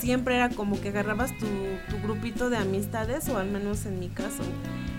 siempre 0.02 0.34
era 0.34 0.48
como 0.48 0.80
que 0.80 0.88
agarrabas 0.88 1.30
tu, 1.38 1.46
tu 1.88 2.02
grupito 2.02 2.50
de 2.50 2.56
amistades, 2.56 3.28
o 3.28 3.38
al 3.38 3.48
menos 3.48 3.86
en 3.86 4.00
mi 4.00 4.08
caso, 4.08 4.42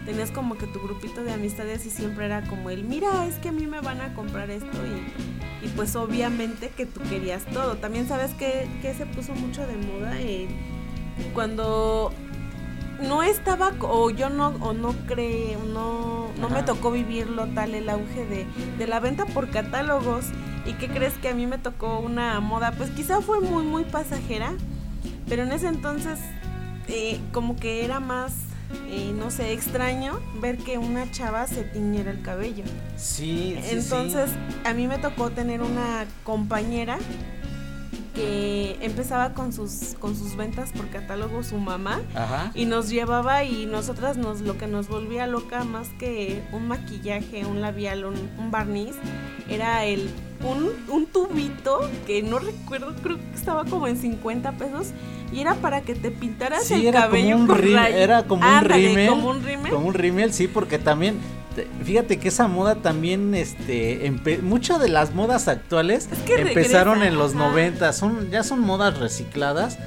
tenías 0.05 0.31
como 0.31 0.55
que 0.55 0.65
tu 0.65 0.79
grupito 0.79 1.25
de 1.25 1.33
amistades 1.33 1.85
y 1.85 1.89
siempre 1.89 2.25
era 2.25 2.41
como 2.43 2.69
el, 2.69 2.85
mira, 2.85 3.27
es 3.27 3.35
que 3.35 3.49
a 3.49 3.51
mí 3.51 3.67
me 3.67 3.81
van 3.81 3.99
a 3.99 4.13
comprar 4.13 4.49
esto 4.49 4.77
y, 4.85 5.65
y 5.65 5.69
pues 5.75 5.97
obviamente 5.97 6.69
que 6.69 6.85
tú 6.85 7.01
querías 7.09 7.43
todo. 7.47 7.75
También 7.75 8.07
sabes 8.07 8.31
que, 8.35 8.65
que 8.81 8.93
se 8.93 9.05
puso 9.05 9.35
mucho 9.35 9.67
de 9.67 9.75
moda 9.75 10.21
eh, 10.21 10.47
cuando 11.33 12.13
no 13.01 13.23
estaba 13.23 13.73
o 13.81 14.09
yo 14.09 14.29
no 14.29 14.55
o 14.61 14.71
no 14.71 14.93
creo 15.07 15.59
no 15.65 16.29
no 16.39 16.49
me 16.49 16.63
tocó 16.63 16.91
vivirlo 16.91 17.47
tal 17.47 17.75
el 17.75 17.89
auge 17.89 18.25
de, 18.25 18.45
de 18.77 18.87
la 18.87 19.01
venta 19.01 19.25
por 19.25 19.49
catálogos 19.49 20.27
y 20.65 20.73
qué 20.73 20.87
crees 20.87 21.13
que 21.15 21.27
a 21.27 21.33
mí 21.33 21.45
me 21.45 21.57
tocó 21.57 21.99
una 21.99 22.39
moda 22.39 22.71
pues 22.71 22.91
quizá 22.91 23.19
fue 23.19 23.41
muy 23.41 23.63
muy 23.63 23.83
pasajera 23.83 24.53
pero 25.28 25.43
en 25.43 25.51
ese 25.51 25.67
entonces 25.67 26.19
eh, 26.88 27.19
como 27.32 27.55
que 27.55 27.86
era 27.86 27.99
más 27.99 28.34
eh, 28.88 29.13
no 29.17 29.30
sé 29.32 29.53
extraño 29.53 30.19
ver 30.41 30.57
que 30.57 30.78
una 30.78 31.09
chava 31.11 31.45
se 31.47 31.63
tiñera 31.63 32.11
el 32.11 32.21
cabello 32.21 32.63
Sí, 32.97 33.55
sí, 33.61 33.69
entonces 33.71 34.32
sí. 34.32 34.38
a 34.65 34.74
mí 34.74 34.88
me 34.88 34.97
tocó 34.97 35.30
tener 35.30 35.61
una 35.61 36.05
compañera 36.24 36.97
que 38.14 38.78
empezaba 38.82 39.34
con 39.34 39.53
sus 39.53 39.95
con 39.99 40.16
sus 40.16 40.36
ventas 40.36 40.72
por 40.72 40.88
catálogo 40.89 41.43
su 41.43 41.57
mamá 41.57 42.01
Ajá. 42.16 42.51
y 42.53 42.66
nos 42.66 42.89
llevaba 42.89 43.43
y 43.43 43.66
nosotras 43.66 44.18
nos 44.18 44.41
lo 44.41 44.57
que 44.57 44.68
nos 44.68 44.88
volvía 44.88 45.26
loca 45.28 45.64
más 45.64 45.89
que 45.99 46.43
un 46.51 46.68
maquillaje, 46.68 47.45
un 47.45 47.61
labial, 47.61 48.05
un, 48.05 48.16
un 48.38 48.51
barniz, 48.51 48.95
era 49.49 49.86
el 49.86 50.09
un, 50.43 50.70
un 50.89 51.05
tubito 51.05 51.80
que 52.05 52.22
no 52.22 52.38
recuerdo, 52.39 52.93
creo 53.01 53.18
que 53.18 53.36
estaba 53.36 53.64
como 53.66 53.88
en 53.88 53.97
50 53.97 54.51
pesos 54.53 54.88
y 55.32 55.39
era 55.39 55.55
para 55.55 55.82
que 55.82 55.95
te 55.95 56.11
pintaras 56.11 56.66
Sí, 56.66 56.86
el 56.86 56.93
cabello 56.93 57.32
como 57.32 57.41
un 57.43 57.47
con 57.47 57.57
rim- 57.57 57.78
era 57.78 58.24
como 58.24 58.47
un 58.47 58.66
rímel, 58.66 59.09
como 59.09 59.30
un 59.30 59.43
rímel. 59.43 59.72
Como 59.72 59.88
un 59.88 59.93
rímel, 59.93 60.34
sí, 60.34 60.47
porque 60.47 60.78
también 60.78 61.18
fíjate 61.83 62.17
que 62.17 62.27
esa 62.29 62.47
moda 62.47 62.75
también 62.75 63.33
este 63.35 64.11
muchas 64.41 64.79
de 64.81 64.89
las 64.89 65.13
modas 65.13 65.47
actuales 65.47 66.09
Es 66.11 66.19
que 66.19 66.35
empezaron 66.41 66.99
regresa, 66.99 67.13
en 67.13 67.17
los 67.19 67.35
ajá. 67.35 67.49
90, 67.49 67.93
son 67.93 68.31
ya 68.31 68.43
son 68.43 68.59
modas 68.61 68.97
recicladas, 68.99 69.77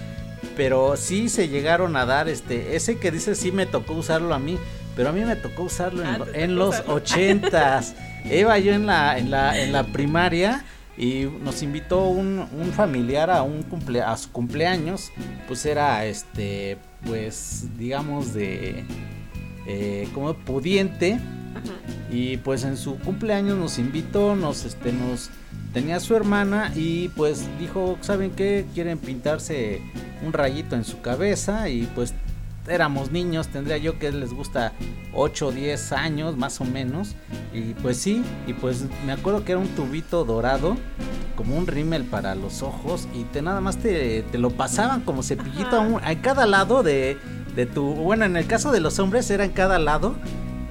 pero 0.56 0.96
sí 0.96 1.28
se 1.28 1.48
llegaron 1.48 1.96
a 1.96 2.06
dar 2.06 2.28
este 2.28 2.76
ese 2.76 2.98
que 2.98 3.10
dice 3.10 3.34
sí 3.34 3.52
me 3.52 3.66
tocó 3.66 3.94
usarlo 3.94 4.34
a 4.34 4.38
mí, 4.38 4.58
pero 4.94 5.08
a 5.08 5.12
mí 5.12 5.24
me 5.24 5.36
tocó 5.36 5.64
usarlo 5.64 6.02
en, 6.02 6.08
Ah, 6.08 6.18
en 6.34 6.56
los 6.56 6.82
ochentas. 6.86 7.94
Iba 8.30 8.58
yo 8.58 8.72
en 8.72 8.86
la 8.86 9.18
en 9.18 9.30
la 9.30 9.60
en 9.60 9.72
la 9.72 9.84
primaria 9.84 10.64
y 10.98 11.26
nos 11.42 11.62
invitó 11.62 12.04
un, 12.08 12.38
un 12.58 12.72
familiar 12.72 13.30
a 13.30 13.42
un 13.42 13.62
cumple 13.62 14.00
a 14.00 14.16
su 14.16 14.30
cumpleaños, 14.32 15.12
pues 15.46 15.64
era 15.66 16.04
este 16.06 16.78
pues 17.06 17.66
digamos 17.78 18.32
de 18.34 18.84
eh, 19.68 20.08
como 20.14 20.32
pudiente 20.34 21.18
Ajá. 21.56 21.74
y 22.10 22.36
pues 22.38 22.64
en 22.64 22.76
su 22.76 22.98
cumpleaños 22.98 23.56
nos 23.58 23.78
invitó, 23.78 24.36
nos 24.36 24.64
este 24.64 24.92
nos 24.92 25.30
tenía 25.72 26.00
su 26.00 26.14
hermana 26.14 26.72
y 26.74 27.08
pues 27.10 27.44
dijo, 27.58 27.98
¿saben 28.00 28.30
qué? 28.30 28.64
Quieren 28.74 28.98
pintarse 28.98 29.80
un 30.24 30.32
rayito 30.32 30.74
en 30.76 30.84
su 30.84 31.00
cabeza 31.00 31.68
y 31.68 31.82
pues 31.94 32.14
éramos 32.68 33.12
niños, 33.12 33.46
tendría 33.48 33.76
yo 33.76 33.98
que 33.98 34.10
les 34.10 34.32
gusta 34.32 34.72
8 35.14 35.46
o 35.48 35.52
10 35.52 35.92
años 35.92 36.36
más 36.36 36.60
o 36.60 36.64
menos 36.64 37.14
y 37.54 37.74
pues 37.74 37.96
sí, 37.96 38.24
y 38.46 38.54
pues 38.54 38.86
me 39.06 39.12
acuerdo 39.12 39.44
que 39.44 39.52
era 39.52 39.60
un 39.60 39.68
tubito 39.68 40.24
dorado 40.24 40.76
como 41.36 41.56
un 41.56 41.66
rímel 41.66 42.04
para 42.04 42.34
los 42.34 42.62
ojos 42.62 43.06
y 43.14 43.22
te 43.24 43.40
nada 43.42 43.60
más 43.60 43.76
te, 43.76 44.22
te 44.22 44.38
lo 44.38 44.50
pasaban 44.50 45.02
como 45.02 45.22
cepillito 45.22 45.76
a, 45.76 45.80
un- 45.80 46.02
a 46.02 46.14
cada 46.22 46.46
lado 46.46 46.82
de, 46.82 47.18
de 47.54 47.66
tu, 47.66 47.84
bueno 47.94 48.24
en 48.24 48.36
el 48.36 48.46
caso 48.46 48.72
de 48.72 48.80
los 48.80 48.98
hombres 48.98 49.30
era 49.30 49.44
en 49.44 49.52
cada 49.52 49.78
lado 49.78 50.16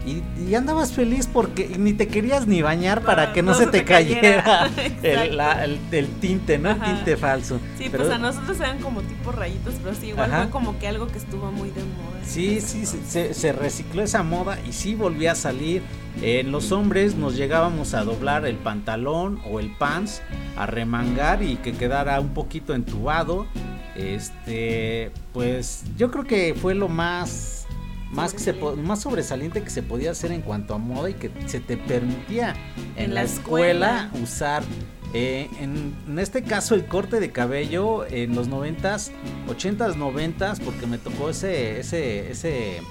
y, 0.05 0.23
y 0.49 0.55
andabas 0.55 0.91
feliz 0.93 1.27
porque 1.31 1.75
ni 1.79 1.93
te 1.93 2.07
querías 2.07 2.45
ni 2.47 2.61
bañar 2.61 3.01
para 3.01 3.33
que 3.33 3.41
no, 3.41 3.51
no 3.51 3.57
se 3.57 3.65
se 3.65 3.71
te 3.71 3.83
cayera. 3.83 4.43
cayera 4.43 4.69
el, 5.23 5.37
la- 5.37 5.63
el- 5.65 5.79
el 5.91 6.07
tinte, 6.19 6.57
¿no? 6.57 6.69
El 6.71 6.81
tinte 6.81 7.17
falso. 7.17 7.59
Sí, 7.77 7.87
Pero- 7.91 8.03
pues 8.03 8.15
a 8.15 8.17
nosotros 8.19 8.59
eran 8.59 8.79
como 8.79 9.01
tipo 9.01 9.31
rayitos, 9.31 9.73
pero 9.83 9.95
sí, 9.95 10.07
igual 10.07 10.31
Ajá. 10.31 10.43
fue 10.43 10.51
como 10.51 10.77
que 10.79 10.87
algo 10.87 11.07
que 11.07 11.17
estuvo 11.17 11.51
muy 11.51 11.69
de 11.71 11.81
moda. 11.83 12.19
Sí, 12.23 12.61
sí, 12.61 12.85
se, 12.85 12.97
entonces. 12.97 13.07
se- 13.07 13.33
se 13.33 13.51
recicló 13.53 14.01
esa 14.03 14.23
moda 14.23 14.57
y 14.67 14.73
sí 14.73 14.95
volvía 14.95 15.31
a 15.33 15.35
salir. 15.35 15.81
En 16.21 16.51
los 16.51 16.71
hombres 16.71 17.15
nos 17.15 17.35
llegábamos 17.35 17.93
a 17.93 18.03
doblar 18.05 18.45
el 18.45 18.55
pantalón 18.55 19.39
o 19.51 19.59
el 19.59 19.71
pants, 19.75 20.21
a 20.55 20.65
remangar 20.65 21.43
y 21.43 21.57
que 21.57 21.73
quedara 21.73 22.19
un 22.21 22.29
poquito 22.33 22.73
entubado. 22.73 23.45
Este, 23.95 25.11
pues 25.33 25.83
yo 25.97 26.11
creo 26.11 26.23
que 26.25 26.53
fue 26.59 26.73
lo 26.75 26.87
más, 26.87 27.64
más, 28.15 28.33
que 28.33 28.39
se, 28.39 28.53
más 28.53 29.01
sobresaliente 29.01 29.61
que 29.61 29.69
se 29.69 29.83
podía 29.83 30.11
hacer 30.11 30.31
en 30.31 30.41
cuanto 30.41 30.73
a 30.73 30.77
moda 30.77 31.09
y 31.09 31.13
que 31.13 31.31
se 31.47 31.59
te 31.59 31.77
permitía 31.77 32.55
en, 32.95 33.05
En 33.05 33.13
la 33.13 33.21
la 33.21 33.27
escuela, 33.29 34.03
escuela. 34.05 34.23
usar. 34.23 34.63
Eh, 35.13 35.49
en, 35.61 35.95
en 36.07 36.19
este 36.19 36.43
caso 36.43 36.75
el 36.75 36.85
corte 36.87 37.19
de 37.19 37.31
cabello 37.31 38.05
en 38.05 38.35
los 38.35 38.49
90s, 38.49 39.11
80s, 39.47 39.95
90s, 39.95 40.59
porque 40.59 40.87
me 40.87 40.97
tocó 40.97 41.29
ese, 41.29 41.79
ese, 41.79 42.31
ese, 42.31 42.81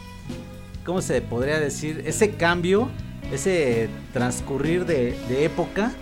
¿cómo 0.86 1.02
se 1.02 1.20
podría 1.20 1.60
decir? 1.60 2.02
Ese 2.06 2.30
cambio, 2.30 2.88
ese 3.30 3.90
transcurrir 4.14 4.86
de, 4.86 5.18
de 5.28 5.44
época, 5.44 5.92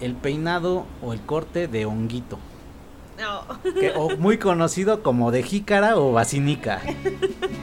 el 0.00 0.14
peinado 0.14 0.86
o 1.02 1.12
el 1.12 1.20
corte 1.20 1.68
de 1.68 1.84
honguito, 1.84 2.38
O 3.96 4.16
muy 4.16 4.38
conocido 4.38 5.02
como 5.02 5.30
de 5.30 5.42
jícara 5.42 5.96
o 5.96 6.12
basinica. 6.12 6.80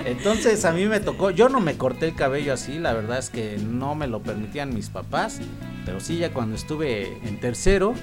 Entonces 0.06 0.66
a 0.66 0.72
mí 0.72 0.86
me 0.86 1.00
tocó, 1.00 1.32
yo 1.32 1.50
no 1.50 1.60
me 1.60 1.78
corté 1.78 2.08
el 2.08 2.16
cabello 2.16 2.54
así, 2.54 2.80
la 2.80 2.94
verdad 2.94 3.18
es 3.18 3.30
que 3.30 3.58
no 3.58 3.96
me 3.96 4.08
lo 4.08 4.22
permitían 4.22 4.74
mis 4.74 4.90
papás, 4.90 5.40
pero 5.86 6.00
sí 6.00 6.18
ya 6.18 6.34
cuando 6.34 6.56
estuve 6.56 7.18
en 7.28 7.40
tercero, 7.40 7.94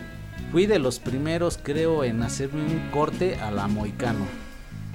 fui 0.53 0.67
de 0.67 0.79
los 0.79 0.99
primeros 0.99 1.59
creo 1.63 2.05
en 2.05 2.23
hacerme 2.23 2.63
un 2.63 2.91
corte 2.91 3.37
a 3.37 3.51
la 3.51 3.69
moicano. 3.69 4.27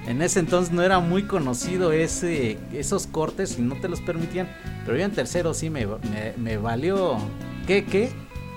En 0.07 0.21
ese 0.21 0.39
entonces 0.39 0.73
no 0.73 0.81
era 0.81 0.99
muy 0.99 1.23
conocido 1.23 1.91
ese, 1.91 2.57
esos 2.73 3.07
cortes 3.07 3.59
y 3.59 3.61
no 3.61 3.75
te 3.79 3.89
los 3.89 4.01
permitían, 4.01 4.47
pero 4.85 4.97
yo 4.97 5.03
en 5.03 5.11
tercero 5.11 5.53
sí 5.53 5.69
me, 5.69 5.85
me, 5.85 6.33
me 6.37 6.57
valió 6.57 7.17
que 7.67 7.85
que 7.85 8.09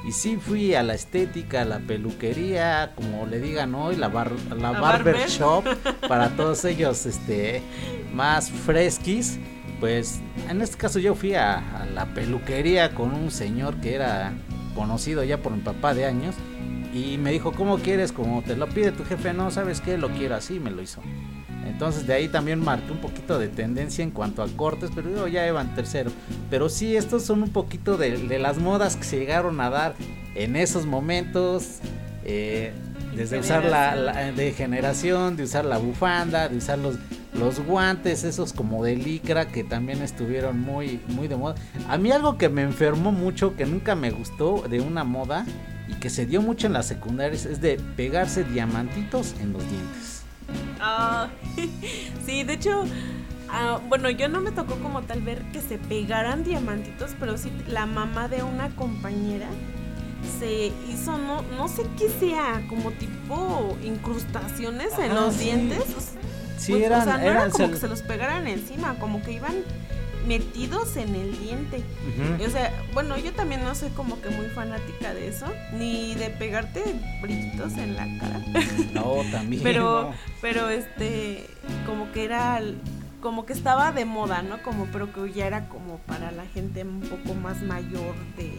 y 0.04 0.12
sí 0.12 0.36
fui 0.36 0.74
a 0.74 0.82
la 0.82 0.94
estética, 0.94 1.62
a 1.62 1.64
la 1.64 1.78
peluquería, 1.78 2.92
como 2.96 3.26
le 3.26 3.40
digan 3.40 3.74
hoy, 3.74 3.96
la, 3.96 4.08
bar, 4.08 4.32
la 4.50 4.56
La 4.56 4.80
barber 4.80 5.14
barber. 5.14 5.28
shop 5.28 5.64
para 6.08 6.30
todos 6.30 6.64
ellos 6.64 7.06
este 7.06 7.62
más 8.12 8.50
fresquis. 8.50 9.38
Pues 9.78 10.20
en 10.48 10.62
este 10.62 10.76
caso 10.76 10.98
yo 10.98 11.14
fui 11.14 11.34
a, 11.34 11.58
a 11.82 11.86
la 11.86 12.06
peluquería 12.14 12.94
con 12.94 13.12
un 13.12 13.30
señor 13.30 13.80
que 13.80 13.94
era 13.94 14.32
conocido 14.74 15.24
ya 15.24 15.38
por 15.38 15.52
mi 15.52 15.60
papá 15.60 15.92
de 15.92 16.04
años 16.06 16.34
y 16.92 17.18
me 17.18 17.32
dijo, 17.32 17.52
¿cómo 17.52 17.78
quieres? 17.78 18.12
Como 18.12 18.42
te 18.42 18.56
lo 18.56 18.68
pide 18.68 18.92
tu 18.92 19.04
jefe, 19.04 19.32
no, 19.32 19.50
¿sabes 19.50 19.80
qué? 19.80 19.96
Lo 19.98 20.10
quiero 20.10 20.36
así, 20.36 20.60
me 20.60 20.70
lo 20.70 20.82
hizo. 20.82 21.00
Entonces 21.66 22.06
de 22.06 22.14
ahí 22.14 22.28
también 22.28 22.60
marqué 22.60 22.92
un 22.92 22.98
poquito 22.98 23.38
de 23.38 23.48
tendencia 23.48 24.02
en 24.04 24.10
cuanto 24.10 24.42
a 24.42 24.48
cortes, 24.48 24.90
pero 24.94 25.10
yo 25.10 25.26
ya 25.28 25.46
iba 25.46 25.60
en 25.60 25.74
tercero. 25.74 26.10
Pero 26.50 26.68
sí, 26.68 26.96
estos 26.96 27.24
son 27.24 27.42
un 27.42 27.50
poquito 27.50 27.96
de, 27.96 28.16
de 28.16 28.38
las 28.38 28.58
modas 28.58 28.96
que 28.96 29.04
se 29.04 29.18
llegaron 29.18 29.60
a 29.60 29.70
dar 29.70 29.94
en 30.34 30.56
esos 30.56 30.86
momentos. 30.86 31.78
eh, 32.24 32.72
desde 33.16 33.38
usar 33.40 33.64
la, 33.66 33.94
la- 33.96 34.32
de 34.32 34.52
generación, 34.52 35.36
de 35.36 35.42
usar 35.42 35.66
la 35.66 35.76
bufanda, 35.76 36.48
de 36.48 36.56
usar 36.56 36.78
los, 36.78 36.96
los 37.34 37.60
guantes, 37.60 38.24
esos 38.24 38.54
como 38.54 38.82
de 38.84 38.96
licra 38.96 39.48
que 39.48 39.64
también 39.64 40.00
estuvieron 40.00 40.58
muy, 40.58 40.98
muy 41.08 41.28
de 41.28 41.36
moda. 41.36 41.56
A 41.90 41.98
mí 41.98 42.10
algo 42.10 42.38
que 42.38 42.48
me 42.48 42.62
enfermó 42.62 43.12
mucho, 43.12 43.54
que 43.54 43.66
nunca 43.66 43.94
me 43.94 44.10
gustó 44.10 44.64
de 44.70 44.80
una 44.80 45.04
moda 45.04 45.44
y 45.88 45.94
que 45.96 46.08
se 46.08 46.24
dio 46.24 46.40
mucho 46.40 46.66
en 46.68 46.72
las 46.72 46.86
secundarias, 46.86 47.44
es 47.44 47.60
de 47.60 47.78
pegarse 47.96 48.44
diamantitos 48.44 49.34
en 49.42 49.52
los 49.52 49.62
dientes. 49.68 50.11
Ah, 50.80 51.28
sí, 52.26 52.42
de 52.44 52.54
hecho, 52.54 52.84
ah, 53.50 53.78
bueno, 53.88 54.10
yo 54.10 54.28
no 54.28 54.40
me 54.40 54.50
tocó 54.50 54.76
como 54.76 55.02
tal 55.02 55.22
ver 55.22 55.42
que 55.52 55.60
se 55.60 55.78
pegaran 55.78 56.44
diamantitos, 56.44 57.12
pero 57.20 57.36
sí 57.38 57.50
la 57.68 57.86
mamá 57.86 58.28
de 58.28 58.42
una 58.42 58.68
compañera 58.70 59.46
se 60.38 60.72
hizo, 60.88 61.18
no, 61.18 61.42
no 61.56 61.68
sé 61.68 61.82
qué 61.98 62.08
sea, 62.08 62.62
como 62.68 62.90
tipo 62.92 63.76
incrustaciones 63.84 64.98
en 64.98 65.14
los 65.14 65.34
sí. 65.34 65.44
dientes. 65.44 65.84
Sí, 66.58 66.72
pues, 66.72 66.82
eran, 66.84 67.00
o 67.00 67.04
sea, 67.04 67.16
no 67.16 67.22
eran 67.22 67.36
era 67.36 67.50
como 67.50 67.64
se- 67.66 67.70
que 67.72 67.78
se 67.78 67.88
los 67.88 68.02
pegaran 68.02 68.46
encima, 68.46 68.94
como 69.00 69.20
que 69.22 69.32
iban 69.32 69.54
metidos 70.26 70.96
en 70.96 71.14
el 71.14 71.38
diente. 71.38 71.78
Ujú. 71.78 72.44
O 72.44 72.50
sea, 72.50 72.72
bueno, 72.94 73.16
yo 73.18 73.32
también 73.32 73.62
no 73.64 73.74
soy 73.74 73.90
como 73.90 74.20
que 74.20 74.30
muy 74.30 74.46
fanática 74.46 75.12
de 75.14 75.28
eso, 75.28 75.46
ni 75.72 76.14
de 76.14 76.30
pegarte 76.30 76.82
brillitos 77.20 77.72
en 77.74 77.96
la 77.96 78.06
cara. 78.18 78.40
No, 78.92 79.16
también. 79.30 79.62
pero 79.62 80.10
no. 80.10 80.14
pero 80.40 80.68
este 80.68 81.46
como 81.86 82.12
que 82.12 82.24
era 82.24 82.60
como 83.20 83.46
que 83.46 83.52
estaba 83.52 83.90
de 83.92 84.04
moda 84.04 84.42
no 84.42 84.62
como 84.62 84.86
pero 84.86 85.12
que 85.12 85.32
ya 85.32 85.46
era 85.46 85.68
como 85.68 85.98
para 85.98 86.30
la 86.32 86.44
gente 86.54 86.82
un 86.82 87.00
poco 87.00 87.34
más 87.34 87.62
mayor 87.62 88.14
de, 88.36 88.50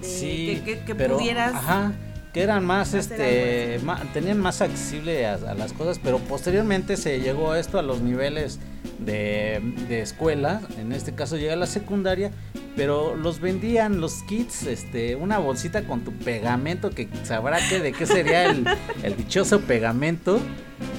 de 0.00 0.06
Sí, 0.08 0.62
que, 0.64 0.78
que- 0.78 0.84
que 0.84 0.94
pero, 0.94 1.18
pudieras 1.18 1.54
Ajá, 1.54 1.92
que 2.32 2.42
eran 2.42 2.64
más, 2.64 2.94
este, 2.94 3.80
tenían 4.12 4.38
más 4.40 4.60
accesible 4.62 5.26
a, 5.26 5.34
a 5.34 5.54
las 5.54 5.72
cosas, 5.72 5.98
pero 6.02 6.18
posteriormente 6.18 6.96
se 6.96 7.20
llegó 7.20 7.54
esto 7.54 7.78
a 7.78 7.82
los 7.82 8.00
niveles 8.00 8.58
de, 8.98 9.60
de 9.88 10.00
escuela, 10.02 10.60
en 10.78 10.92
este 10.92 11.14
caso 11.14 11.36
llega 11.36 11.52
a 11.52 11.56
la 11.56 11.66
secundaria, 11.66 12.30
pero 12.76 13.14
los 13.16 13.40
vendían 13.40 14.00
los 14.00 14.22
kits, 14.24 14.64
este, 14.64 15.16
una 15.16 15.38
bolsita 15.38 15.82
con 15.82 16.00
tu 16.02 16.12
pegamento, 16.12 16.90
que 16.90 17.08
sabrá 17.24 17.58
que 17.68 17.80
de 17.80 17.92
qué 17.92 18.06
sería 18.06 18.44
el, 18.44 18.64
el 19.02 19.16
dichoso 19.16 19.60
pegamento, 19.60 20.40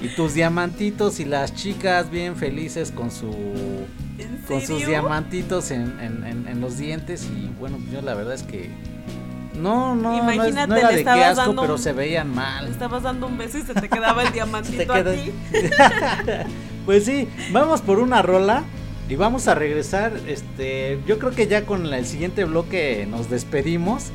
y 0.03 0.09
tus 0.09 0.33
diamantitos 0.33 1.19
y 1.19 1.25
las 1.25 1.53
chicas 1.55 2.09
bien 2.11 2.35
felices 2.35 2.91
con 2.91 3.11
su 3.11 3.27
¿En 4.17 4.37
con 4.47 4.59
sus 4.61 4.85
diamantitos 4.85 5.71
en, 5.71 5.97
en- 6.01 6.25
en- 6.25 6.47
en 6.49 6.59
los 6.61 6.77
dientes 6.77 7.23
y 7.25 7.47
bueno, 7.59 7.77
yo 7.91 8.01
la 8.01 8.13
verdad 8.13 8.33
es 8.33 8.43
que 8.43 8.69
no, 9.55 9.95
no, 9.95 10.21
no, 10.23 10.43
es- 10.43 10.67
no 10.67 10.75
era 10.75 10.89
de 10.89 11.03
qué 11.03 11.09
asco, 11.09 11.55
pero 11.61 11.73
un- 11.75 11.79
se 11.79 11.93
veían 11.93 12.29
Le 12.29 12.35
mal. 12.35 12.67
estabas 12.67 13.03
dando 13.03 13.27
un 13.27 13.37
beso 13.37 13.57
y 13.57 13.61
se 13.61 13.73
te 13.73 13.87
quedaba 13.87 14.23
el 14.23 14.31
diamantito 14.33 14.77
Te 14.77 14.85
queda- 14.87 15.11
a 15.11 15.13
ti. 15.15 15.31
Pues 16.89 17.05
sí, 17.05 17.27
vamos 17.51 17.81
por 17.81 17.99
una 17.99 18.23
rola 18.23 18.63
y 19.07 19.15
vamos 19.15 19.47
a 19.47 19.53
regresar, 19.53 20.11
este, 20.25 20.99
yo 21.05 21.19
creo 21.19 21.29
que 21.29 21.45
ya 21.45 21.63
con 21.63 21.85
el 21.85 22.03
siguiente 22.03 22.45
bloque 22.45 23.07
nos 23.07 23.29
despedimos. 23.29 24.05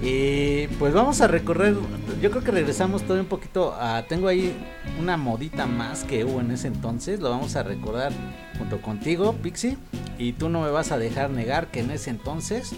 Y 0.00 0.68
pues 0.78 0.94
vamos 0.94 1.20
a 1.20 1.26
recorrer, 1.26 1.74
yo 2.22 2.30
creo 2.30 2.44
que 2.44 2.52
regresamos 2.52 3.02
todo 3.02 3.18
un 3.18 3.26
poquito 3.26 3.74
a, 3.74 4.04
tengo 4.06 4.28
ahí 4.28 4.54
una 5.00 5.16
modita 5.16 5.66
más 5.66 6.04
que 6.04 6.24
hubo 6.24 6.40
en 6.40 6.52
ese 6.52 6.68
entonces, 6.68 7.18
lo 7.18 7.28
vamos 7.28 7.56
a 7.56 7.64
recordar 7.64 8.12
junto 8.56 8.80
contigo, 8.80 9.32
Pixie, 9.42 9.76
y 10.16 10.34
tú 10.34 10.48
no 10.48 10.62
me 10.62 10.70
vas 10.70 10.92
a 10.92 10.96
dejar 10.96 11.30
negar 11.30 11.72
que 11.72 11.80
en 11.80 11.90
ese 11.90 12.10
entonces 12.10 12.70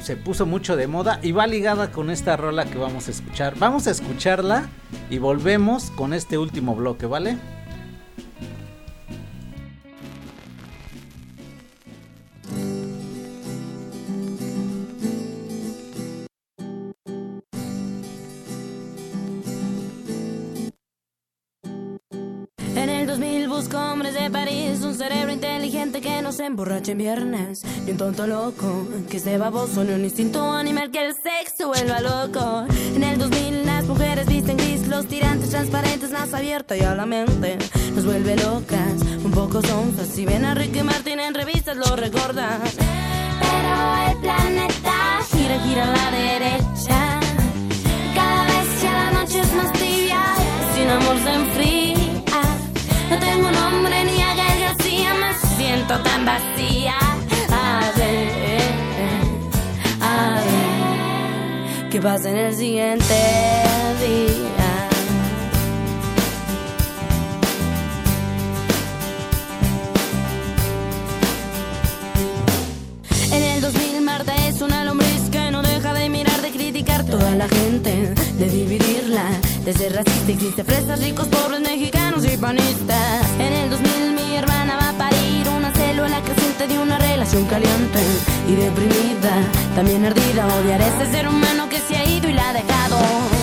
se 0.00 0.16
puso 0.16 0.46
mucho 0.46 0.76
de 0.76 0.86
moda 0.86 1.18
y 1.20 1.32
va 1.32 1.48
ligada 1.48 1.90
con 1.90 2.10
esta 2.10 2.36
rola 2.36 2.64
que 2.64 2.78
vamos 2.78 3.08
a 3.08 3.10
escuchar. 3.10 3.58
Vamos 3.58 3.88
a 3.88 3.90
escucharla 3.90 4.68
y 5.10 5.18
volvemos 5.18 5.90
con 5.90 6.14
este 6.14 6.38
último 6.38 6.76
bloque, 6.76 7.06
¿vale? 7.06 7.38
2000 23.64 23.74
busco 23.74 23.78
hombres 23.78 24.14
de 24.14 24.30
París, 24.30 24.82
un 24.82 24.94
cerebro 24.94 25.32
inteligente 25.32 26.00
que 26.00 26.20
no 26.22 26.32
se 26.32 26.44
emborrache 26.44 26.92
en 26.92 26.98
viernes, 26.98 27.62
ni 27.84 27.92
un 27.92 27.96
tonto 27.96 28.26
loco 28.26 28.86
que 29.08 29.16
esté 29.16 29.38
baboso, 29.38 29.84
ni 29.84 29.92
un 29.92 30.04
instinto 30.04 30.52
animal 30.52 30.90
que 30.90 31.06
el 31.06 31.14
sexo 31.14 31.68
vuelva 31.68 32.00
loco. 32.00 32.66
En 32.94 33.02
el 33.02 33.18
2000 33.18 33.64
las 33.64 33.86
mujeres 33.86 34.26
visten 34.26 34.56
gris, 34.56 34.86
los 34.88 35.06
tirantes 35.06 35.50
transparentes, 35.50 36.10
más 36.10 36.34
abierta 36.34 36.76
y 36.76 36.80
a 36.80 36.94
la 36.94 37.06
mente 37.06 37.56
nos 37.94 38.04
vuelve 38.04 38.36
locas, 38.36 39.00
un 39.24 39.30
poco 39.30 39.62
sonzas. 39.62 40.08
Si 40.08 40.26
ven 40.26 40.44
a 40.44 40.54
Ricky 40.54 40.82
Martin 40.82 41.20
en 41.20 41.34
revistas 41.34 41.76
lo 41.76 41.96
recordan. 41.96 42.60
Pero 43.40 44.10
el 44.10 44.16
planeta 44.18 45.20
gira, 45.32 45.60
gira 45.60 45.84
a 45.84 45.96
la 45.96 46.10
derecha. 46.10 47.20
Cada 48.14 48.44
vez 48.44 48.82
ya 48.82 48.92
la 48.92 49.10
noche 49.20 49.40
es 49.40 49.54
más 49.54 49.72
tibia, 49.72 50.22
sin 50.74 50.88
amor 50.88 51.16
se 51.22 51.34
enfría. 51.34 52.03
Tengo 53.34 53.50
nombre 53.50 54.04
ni 54.04 54.22
a 54.22 54.32
Gael 54.36 54.60
García, 54.60 55.12
me 55.14 55.56
siento 55.56 55.98
tan 56.02 56.24
vacía. 56.24 56.94
A 57.50 57.90
ver, 57.96 58.62
a 60.00 60.40
ver, 60.46 61.88
¿qué 61.90 62.00
pasa 62.00 62.30
en 62.30 62.36
el 62.36 62.54
siguiente 62.54 63.14
día? 64.06 64.53
Toda 77.18 77.36
la 77.36 77.48
gente, 77.48 78.12
de 78.38 78.48
dividirla, 78.48 79.26
de 79.64 79.72
ser 79.72 79.92
racista. 79.94 80.32
Existe 80.32 80.64
fresas, 80.64 81.00
ricos, 81.00 81.28
pobres, 81.28 81.60
mexicanos 81.60 82.24
y 82.24 82.36
panistas. 82.36 83.22
En 83.38 83.52
el 83.52 83.70
2000 83.70 84.12
mi 84.18 84.36
hermana 84.36 84.76
va 84.76 84.88
a 84.90 84.98
parir 84.98 85.48
una 85.48 85.70
célula 85.72 86.20
creciente 86.22 86.66
de 86.66 86.76
una 86.78 86.98
relación 86.98 87.44
caliente 87.44 88.00
y 88.48 88.54
deprimida, 88.56 89.34
también 89.76 90.04
ardida. 90.04 90.46
Odiar 90.58 90.82
a 90.82 90.88
este 90.88 91.06
ser 91.12 91.28
humano 91.28 91.68
que 91.68 91.78
se 91.78 91.96
ha 91.96 92.04
ido 92.04 92.28
y 92.28 92.32
la 92.32 92.50
ha 92.50 92.52
dejado. 92.52 93.33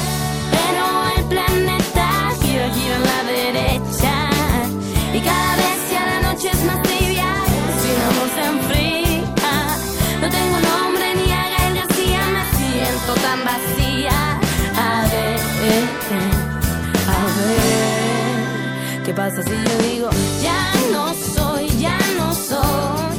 A 17.08 17.20
ver, 17.38 19.04
¿qué 19.04 19.14
pasa 19.14 19.42
si 19.44 19.50
yo 19.50 19.78
digo 19.89 20.10
ya 20.42 20.72
no 20.92 21.14
soy, 21.14 21.70
ya 21.80 21.98
no 22.18 22.34
soy 22.34 23.12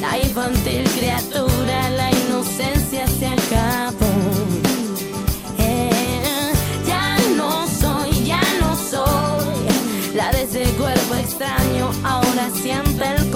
la 0.00 0.18
infantil 0.18 0.84
criatura, 0.96 1.90
la 1.90 2.10
inocencia 2.10 3.06
se 3.06 3.26
acabó. 3.26 4.12
Eh, 5.58 6.52
ya 6.86 7.16
no 7.36 7.66
soy, 7.66 8.24
ya 8.24 8.40
no 8.60 8.76
soy 8.76 10.14
la 10.14 10.30
de 10.32 10.42
ese 10.42 10.64
cuerpo 10.76 11.14
extraño, 11.14 11.90
ahora 12.04 12.50
siente 12.62 13.04
el 13.16 13.30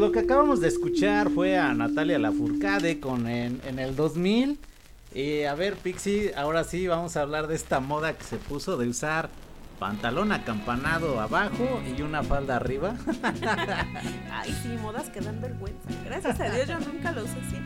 lo 0.00 0.12
que 0.12 0.20
acabamos 0.20 0.60
de 0.62 0.68
escuchar 0.68 1.28
fue 1.30 1.58
a 1.58 1.74
Natalia 1.74 2.18
Lafourcade 2.18 3.00
con 3.00 3.28
en, 3.28 3.60
en 3.66 3.78
el 3.78 3.94
2000. 3.94 4.58
Y 5.14 5.42
a 5.42 5.54
ver, 5.54 5.76
Pixie, 5.76 6.32
ahora 6.34 6.64
sí 6.64 6.86
vamos 6.86 7.18
a 7.18 7.22
hablar 7.22 7.48
de 7.48 7.54
esta 7.54 7.80
moda 7.80 8.16
que 8.16 8.24
se 8.24 8.38
puso 8.38 8.78
de 8.78 8.88
usar 8.88 9.28
pantalón 9.78 10.32
acampanado 10.32 11.20
abajo 11.20 11.82
y 11.86 12.00
una 12.00 12.22
falda 12.22 12.56
arriba. 12.56 12.94
Ay, 14.32 14.58
sí, 14.62 14.68
modas 14.80 15.10
que 15.10 15.20
dan 15.20 15.42
vergüenza. 15.42 15.90
Gracias 16.06 16.40
a 16.40 16.48
Dios 16.48 16.66
yo 16.66 16.80
nunca 16.80 17.12
lo 17.12 17.24
usé 17.24 17.38
así. 17.46 17.56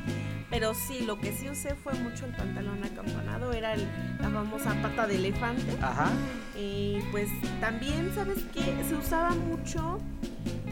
Pero 0.50 0.74
sí, 0.74 1.04
lo 1.04 1.20
que 1.20 1.32
sí 1.32 1.48
usé 1.48 1.76
fue 1.76 1.94
mucho 1.94 2.26
el 2.26 2.32
pantalón 2.32 2.82
acampanado. 2.82 3.52
Era 3.52 3.74
el, 3.74 3.86
la 4.20 4.28
famosa 4.28 4.74
pata 4.82 5.06
de 5.06 5.16
elefante. 5.16 5.76
Ajá. 5.80 6.10
Y 6.58 6.98
pues 7.12 7.28
también, 7.60 8.12
¿sabes 8.12 8.38
qué? 8.52 8.74
Se 8.88 8.96
usaba 8.96 9.30
mucho 9.30 10.00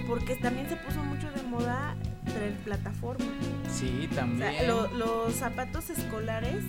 porque 0.06 0.36
también 0.36 0.68
se 0.68 0.76
puso 0.76 1.02
mucho 1.02 1.30
de 1.32 1.42
moda 1.42 1.94
traer 2.24 2.52
plataforma. 2.64 3.26
Sí, 3.68 4.08
O 4.10 4.14
también. 4.14 4.52
sea, 4.54 4.66
lo- 4.68 4.88
los 4.92 5.34
zapatos 5.34 5.90
escolares 5.90 6.62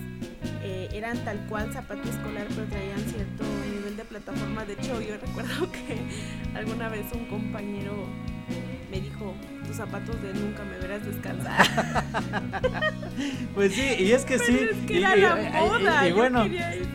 eh, 0.62 0.88
eran 0.92 1.18
tal 1.24 1.38
cual 1.48 1.72
zapato 1.72 2.08
escolar, 2.08 2.46
pero 2.48 2.66
traían 2.66 3.00
cierto 3.00 3.44
nivel 3.74 3.96
de 3.96 4.04
plataforma. 4.04 4.64
De 4.64 4.74
hecho, 4.74 5.00
yo 5.00 5.16
recuerdo 5.26 5.70
que 5.70 5.98
alguna 6.56 6.88
vez 6.88 7.06
un 7.14 7.26
compañero 7.26 7.92
me 8.90 9.00
dijo, 9.00 9.34
tus 9.74 9.84
zapatos 9.84 10.22
de 10.22 10.32
nunca 10.34 10.62
me 10.64 10.78
verás 10.78 11.04
descansar. 11.04 12.04
Pues 13.54 13.72
sí, 13.74 13.82
y 14.00 14.10
es 14.10 14.24
que 14.24 14.38
sí. 14.40 14.58
es 14.72 14.76
que 14.88 14.94
y, 14.94 14.96
era 14.98 15.16
y- 15.16 15.20
la 15.20 15.40
y- 15.48 15.52
moda, 15.52 16.08
y 16.08 16.12
bueno, 16.12 16.44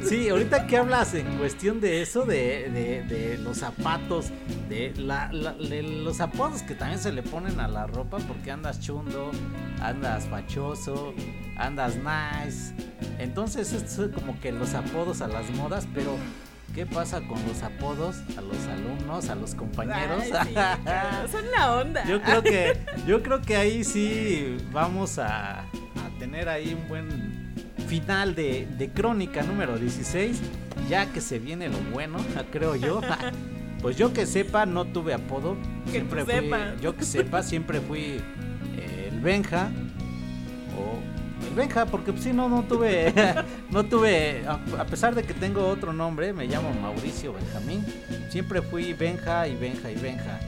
sí, 0.04 0.28
ahorita 0.28 0.68
que 0.68 0.76
hablas 0.78 1.14
en 1.14 1.26
cuestión 1.38 1.80
de 1.80 2.02
eso, 2.02 2.26
de, 2.26 2.70
de- 2.70 3.04
de 3.04 3.38
los 3.38 3.60
zapatos, 3.60 4.28
de, 4.68 4.94
la, 4.98 5.32
la- 5.32 5.54
de 5.54 5.82
los 5.84 6.20
apodos 6.20 6.62
que 6.64 6.76
también 6.76 7.00
se 7.00 7.14
le 7.14 7.24
ponen 7.24 7.62
a 7.62 7.70
la 7.70 7.88
ropa, 7.88 8.18
porque 8.28 8.52
andas 8.52 8.82
chundo, 8.82 9.32
andas 9.82 10.26
fachoso, 10.28 11.14
andas 11.56 11.96
nice. 11.96 12.74
Entonces, 13.20 13.72
esto 13.72 14.04
es 14.06 14.12
como 14.12 14.38
que 14.42 14.52
los 14.52 14.74
apodos 14.74 15.22
a 15.22 15.28
las 15.30 15.50
modas, 15.52 15.88
pero. 15.94 16.18
¿Qué 16.74 16.86
pasa 16.86 17.22
con 17.22 17.44
los 17.48 17.64
apodos 17.64 18.18
a 18.38 18.42
los 18.42 18.68
alumnos, 18.68 19.30
a 19.30 19.36
los 19.36 19.56
compañeros? 19.56 20.24
Ay, 20.34 20.48
sí, 20.48 20.54
claro, 20.54 21.28
son 21.32 21.52
la 21.52 21.76
onda. 21.76 22.06
Yo 22.06 22.22
creo 22.22 22.44
que, 22.44 22.80
yo 23.08 23.24
creo 23.24 23.42
que 23.42 23.56
ahí 23.56 23.84
sí 23.84 24.58
vamos 24.72 25.18
a, 25.20 25.62
a 25.62 25.66
tener 26.20 26.48
ahí 26.48 26.74
un 26.80 26.88
buen 26.88 27.54
final 27.88 28.36
de, 28.36 28.68
de 28.78 28.90
crónica 28.90 29.42
número 29.42 29.78
16, 29.78 30.40
ya 30.88 31.08
que 31.08 31.22
se 31.22 31.40
viene 31.40 31.70
lo 31.70 31.80
bueno, 31.92 32.18
creo 32.52 32.76
yo. 32.76 33.02
Pues 33.82 33.96
yo 33.96 34.12
que 34.12 34.26
sepa, 34.26 34.66
no 34.66 34.84
tuve 34.84 35.14
apodo. 35.14 35.56
Que 35.86 35.92
Siempre 35.92 36.26
tú 36.26 36.32
fui, 36.32 36.52
yo 36.82 36.98
que 36.98 37.06
sepa, 37.06 37.42
siempre 37.44 37.80
fui 37.80 38.20
eh, 38.76 39.10
el 39.10 39.22
Benja. 39.22 39.72
O 40.78 41.00
Benja, 41.56 41.86
porque 41.86 42.12
pues, 42.12 42.24
sí, 42.24 42.34
no, 42.34 42.50
no 42.50 42.64
tuve, 42.64 43.14
no 43.70 43.86
tuve, 43.86 44.44
a, 44.48 44.60
a 44.80 44.86
pesar 44.86 45.16
de 45.16 45.24
que 45.24 45.34
tengo 45.34 45.68
otro 45.68 45.94
nombre, 45.94 46.34
me 46.34 46.48
llamo 46.48 46.74
Mauricio 46.74 47.34
Benjamín. 47.34 47.86
Siempre 48.30 48.62
fui 48.62 48.94
Benja 48.94 49.48
y 49.48 49.56
Benja 49.56 49.92
y 49.92 49.96
Benja. 49.96 50.40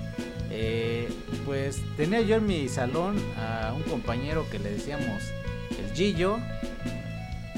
Eh, 0.54 1.10
pues 1.46 1.82
tenía 1.96 2.22
yo 2.22 2.36
en 2.36 2.46
mi 2.46 2.68
salón 2.68 3.18
a 3.38 3.74
un 3.74 3.84
compañero 3.84 4.46
que 4.52 4.60
le 4.60 4.72
decíamos 4.72 5.24
el 5.80 5.96
Gillo, 5.96 6.40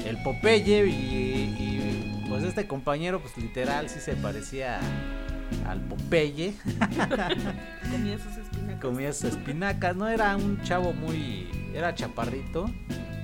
el 0.06 0.22
Popeye 0.22 0.86
y, 0.86 0.92
y, 0.92 2.24
pues 2.28 2.44
este 2.44 2.68
compañero 2.68 3.20
pues 3.20 3.36
literal 3.36 3.88
sí 3.88 3.98
se 3.98 4.14
parecía 4.14 4.78
al 5.66 5.80
Popeye, 5.80 6.54
Comía 7.90 8.18
sus 8.18 8.36
espinacas. 8.36 8.80
comía 8.80 9.12
sus 9.12 9.24
espinacas, 9.24 9.96
no 9.96 10.08
era 10.08 10.36
un 10.36 10.62
chavo 10.62 10.92
muy, 10.92 11.48
era 11.74 11.94
chaparrito, 11.94 12.70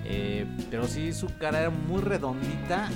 eh, 0.05 0.45
pero 0.71 0.87
sí 0.89 1.13
su 1.13 1.29
cara 1.39 1.61
era 1.61 1.71
muy 1.71 2.01
redondita 2.03 2.89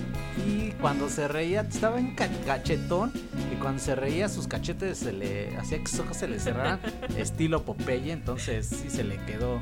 y 0.46 0.72
cuando 0.80 1.08
se 1.08 1.28
reía 1.28 1.60
estaba 1.60 1.98
en 2.00 2.14
ca- 2.14 2.28
cachetón 2.44 3.12
y 3.52 3.56
cuando 3.56 3.78
se 3.80 3.94
reía 3.94 4.28
sus 4.28 4.48
cachetes 4.48 4.98
se 4.98 5.12
le 5.12 5.56
hacía 5.56 5.78
que 5.78 5.86
sus 5.86 6.00
ojos 6.00 6.16
se 6.16 6.26
le 6.28 6.40
cerraran 6.40 6.80
estilo 7.16 7.62
Popeye, 7.64 8.12
entonces 8.12 8.66
sí 8.66 8.90
se 8.90 9.04
le 9.04 9.16
quedó 9.26 9.60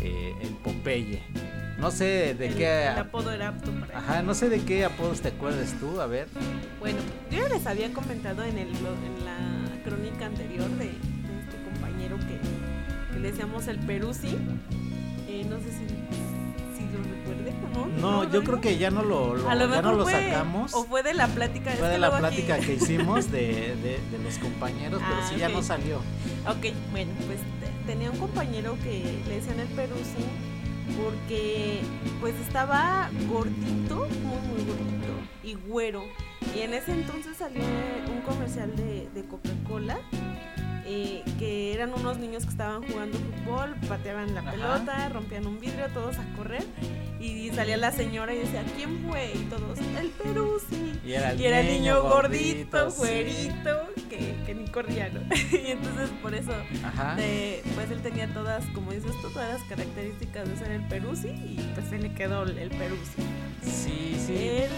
eh, 0.00 0.32
el 0.42 0.50
Popeye. 0.50 1.22
No 1.78 1.90
sé 1.90 2.36
de 2.38 2.46
el, 2.46 2.54
qué 2.54 2.86
el 2.86 2.98
apodo 2.98 3.32
era 3.32 3.48
apto 3.48 3.72
para 3.72 3.98
Ajá, 3.98 4.22
no 4.22 4.34
sé 4.34 4.48
de 4.48 4.60
qué 4.60 4.84
apodos 4.84 5.20
te 5.20 5.28
acuerdas 5.28 5.74
tú, 5.80 6.00
a 6.00 6.06
ver. 6.06 6.28
Bueno, 6.78 6.98
yo 7.28 7.38
ya 7.38 7.48
les 7.48 7.66
había 7.66 7.92
comentado 7.92 8.44
en, 8.44 8.56
el, 8.58 8.68
en 8.68 9.24
la 9.24 9.82
crónica 9.84 10.26
anterior 10.26 10.68
de, 10.70 10.84
de 10.84 10.90
este 10.92 11.56
compañero 11.64 12.16
que, 12.18 13.12
que 13.14 13.18
le 13.18 13.30
decíamos 13.32 13.66
el 13.66 13.80
Peruzzi. 13.80 14.38
No 15.48 15.58
sé 15.58 15.70
si, 15.70 15.86
si 16.76 16.84
lo 16.92 17.02
recuerde 17.02 17.52
o 17.74 17.86
no. 17.86 18.00
No, 18.00 18.24
¿lo 18.24 18.30
yo 18.30 18.42
creo 18.44 18.60
que 18.60 18.76
ya 18.78 18.90
no 18.90 19.02
lo, 19.02 19.34
lo- 19.36 19.48
A 19.50 19.54
lo 19.54 19.62
ya 19.62 19.66
mejor 19.68 19.84
no 19.84 19.92
lo 19.94 20.02
fue, 20.04 20.12
sacamos. 20.12 20.74
O 20.74 20.84
fue 20.84 21.02
de 21.02 21.14
la 21.14 21.26
plática. 21.28 21.70
Fue 21.72 21.88
de 21.88 21.94
que 21.94 21.98
la 22.00 22.06
aquí- 22.08 22.18
plática 22.18 22.58
que 22.58 22.74
hicimos 22.74 23.30
de, 23.32 23.76
de- 23.76 24.00
de 24.10 24.18
los 24.22 24.38
compañeros, 24.38 25.00
pero 25.06 25.20
Ah, 25.22 25.26
sí 25.28 25.36
ya 25.38 25.48
no 25.48 25.62
salió. 25.62 25.96
Ok, 26.46 26.66
bueno, 26.90 27.12
pues 27.26 27.38
te- 27.60 27.86
tenía 27.92 28.10
un 28.10 28.18
compañero 28.18 28.76
que 28.82 29.20
le 29.26 29.34
decían 29.36 29.58
el 29.60 29.68
Peruzzi 29.68 30.24
porque 31.02 31.80
pues 32.20 32.34
estaba 32.40 33.10
gordito, 33.28 33.96
muy 34.22 34.40
muy 34.48 34.66
gordito 34.66 35.12
y 35.42 35.54
güero. 35.54 36.02
Y 36.56 36.60
en 36.60 36.74
ese 36.74 36.92
entonces 36.92 37.36
salió 37.36 37.62
un 38.10 38.20
comercial 38.22 38.74
de, 38.76 39.08
de 39.14 39.24
Coca-Cola. 39.26 39.98
eh, 40.84 41.22
que 41.38 41.72
eran 41.72 41.92
unos 41.94 42.18
niños 42.18 42.42
que 42.44 42.50
estaban 42.50 42.82
jugando 42.82 43.16
fútbol, 43.16 43.74
pateaban 43.88 44.34
la 44.34 44.40
Ajá. 44.40 44.50
pelota, 44.50 45.08
rompían 45.10 45.46
un 45.46 45.58
vidrio, 45.60 45.86
todos 45.94 46.18
a 46.18 46.24
correr. 46.36 46.64
Y 47.20 47.50
salía 47.50 47.76
la 47.76 47.92
señora 47.92 48.34
y 48.34 48.38
decía, 48.38 48.64
¿quién 48.76 48.98
fue? 49.08 49.32
Y 49.32 49.38
todos, 49.44 49.78
el 49.78 50.08
Peruzzi. 50.10 50.98
Y 51.06 51.12
era 51.12 51.30
el, 51.32 51.40
Y 51.40 51.46
era 51.46 51.60
el 51.60 51.68
niño 51.68 52.02
gordito, 52.02 52.90
sí. 52.90 52.96
güerito, 52.98 53.86
que, 54.10 54.34
que 54.44 54.54
ni 54.56 54.66
corría, 54.66 55.08
¿no? 55.08 55.20
y 55.52 55.70
entonces 55.70 56.10
por 56.20 56.34
eso, 56.34 56.50
de- 57.16 57.62
pues 57.76 57.90
él 57.92 58.02
tenía 58.02 58.26
todas, 58.34 58.64
como 58.74 58.90
dices 58.90 59.12
tú, 59.22 59.30
todas 59.30 59.52
las 59.60 59.62
características 59.68 60.48
de 60.48 60.56
ser 60.56 60.72
el 60.72 60.82
Peruzzi 60.88 61.28
y 61.28 61.70
pues 61.74 61.88
se 61.88 61.98
le 61.98 62.12
quedó 62.12 62.42
el, 62.42 62.70
Peruzzi. 62.70 63.22
Sí, 63.62 64.16
sí. 64.26 64.34
Él 64.36 64.70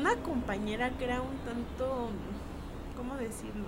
una 0.00 0.16
compañera 0.16 0.88
que 0.96 1.04
era 1.04 1.20
un 1.20 1.36
tanto, 1.44 2.08
¿cómo 2.96 3.16
decirlo? 3.16 3.66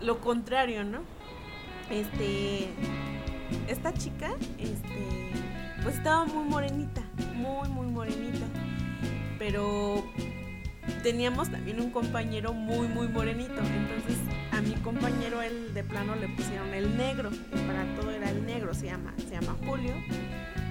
Lo 0.00 0.20
contrario, 0.20 0.84
¿no? 0.84 1.00
Este, 1.90 2.68
esta 3.66 3.92
chica, 3.92 4.30
este, 4.58 5.32
pues 5.82 5.96
estaba 5.96 6.24
muy 6.26 6.48
morenita, 6.48 7.02
muy, 7.34 7.68
muy 7.68 7.88
morenita. 7.88 8.46
Pero 9.36 10.04
teníamos 11.02 11.50
también 11.50 11.80
un 11.80 11.90
compañero 11.90 12.52
muy, 12.52 12.86
muy 12.86 13.08
morenito. 13.08 13.58
Entonces 13.58 14.18
a 14.52 14.60
mi 14.60 14.74
compañero, 14.74 15.42
él 15.42 15.74
de 15.74 15.82
plano 15.82 16.14
le 16.14 16.28
pusieron 16.28 16.72
el 16.72 16.96
negro. 16.96 17.30
Para 17.66 17.84
todo 17.96 18.12
era 18.12 18.30
el 18.30 18.46
negro, 18.46 18.74
se 18.74 18.86
llama, 18.86 19.12
se 19.16 19.30
llama 19.30 19.56
Julio. 19.66 19.94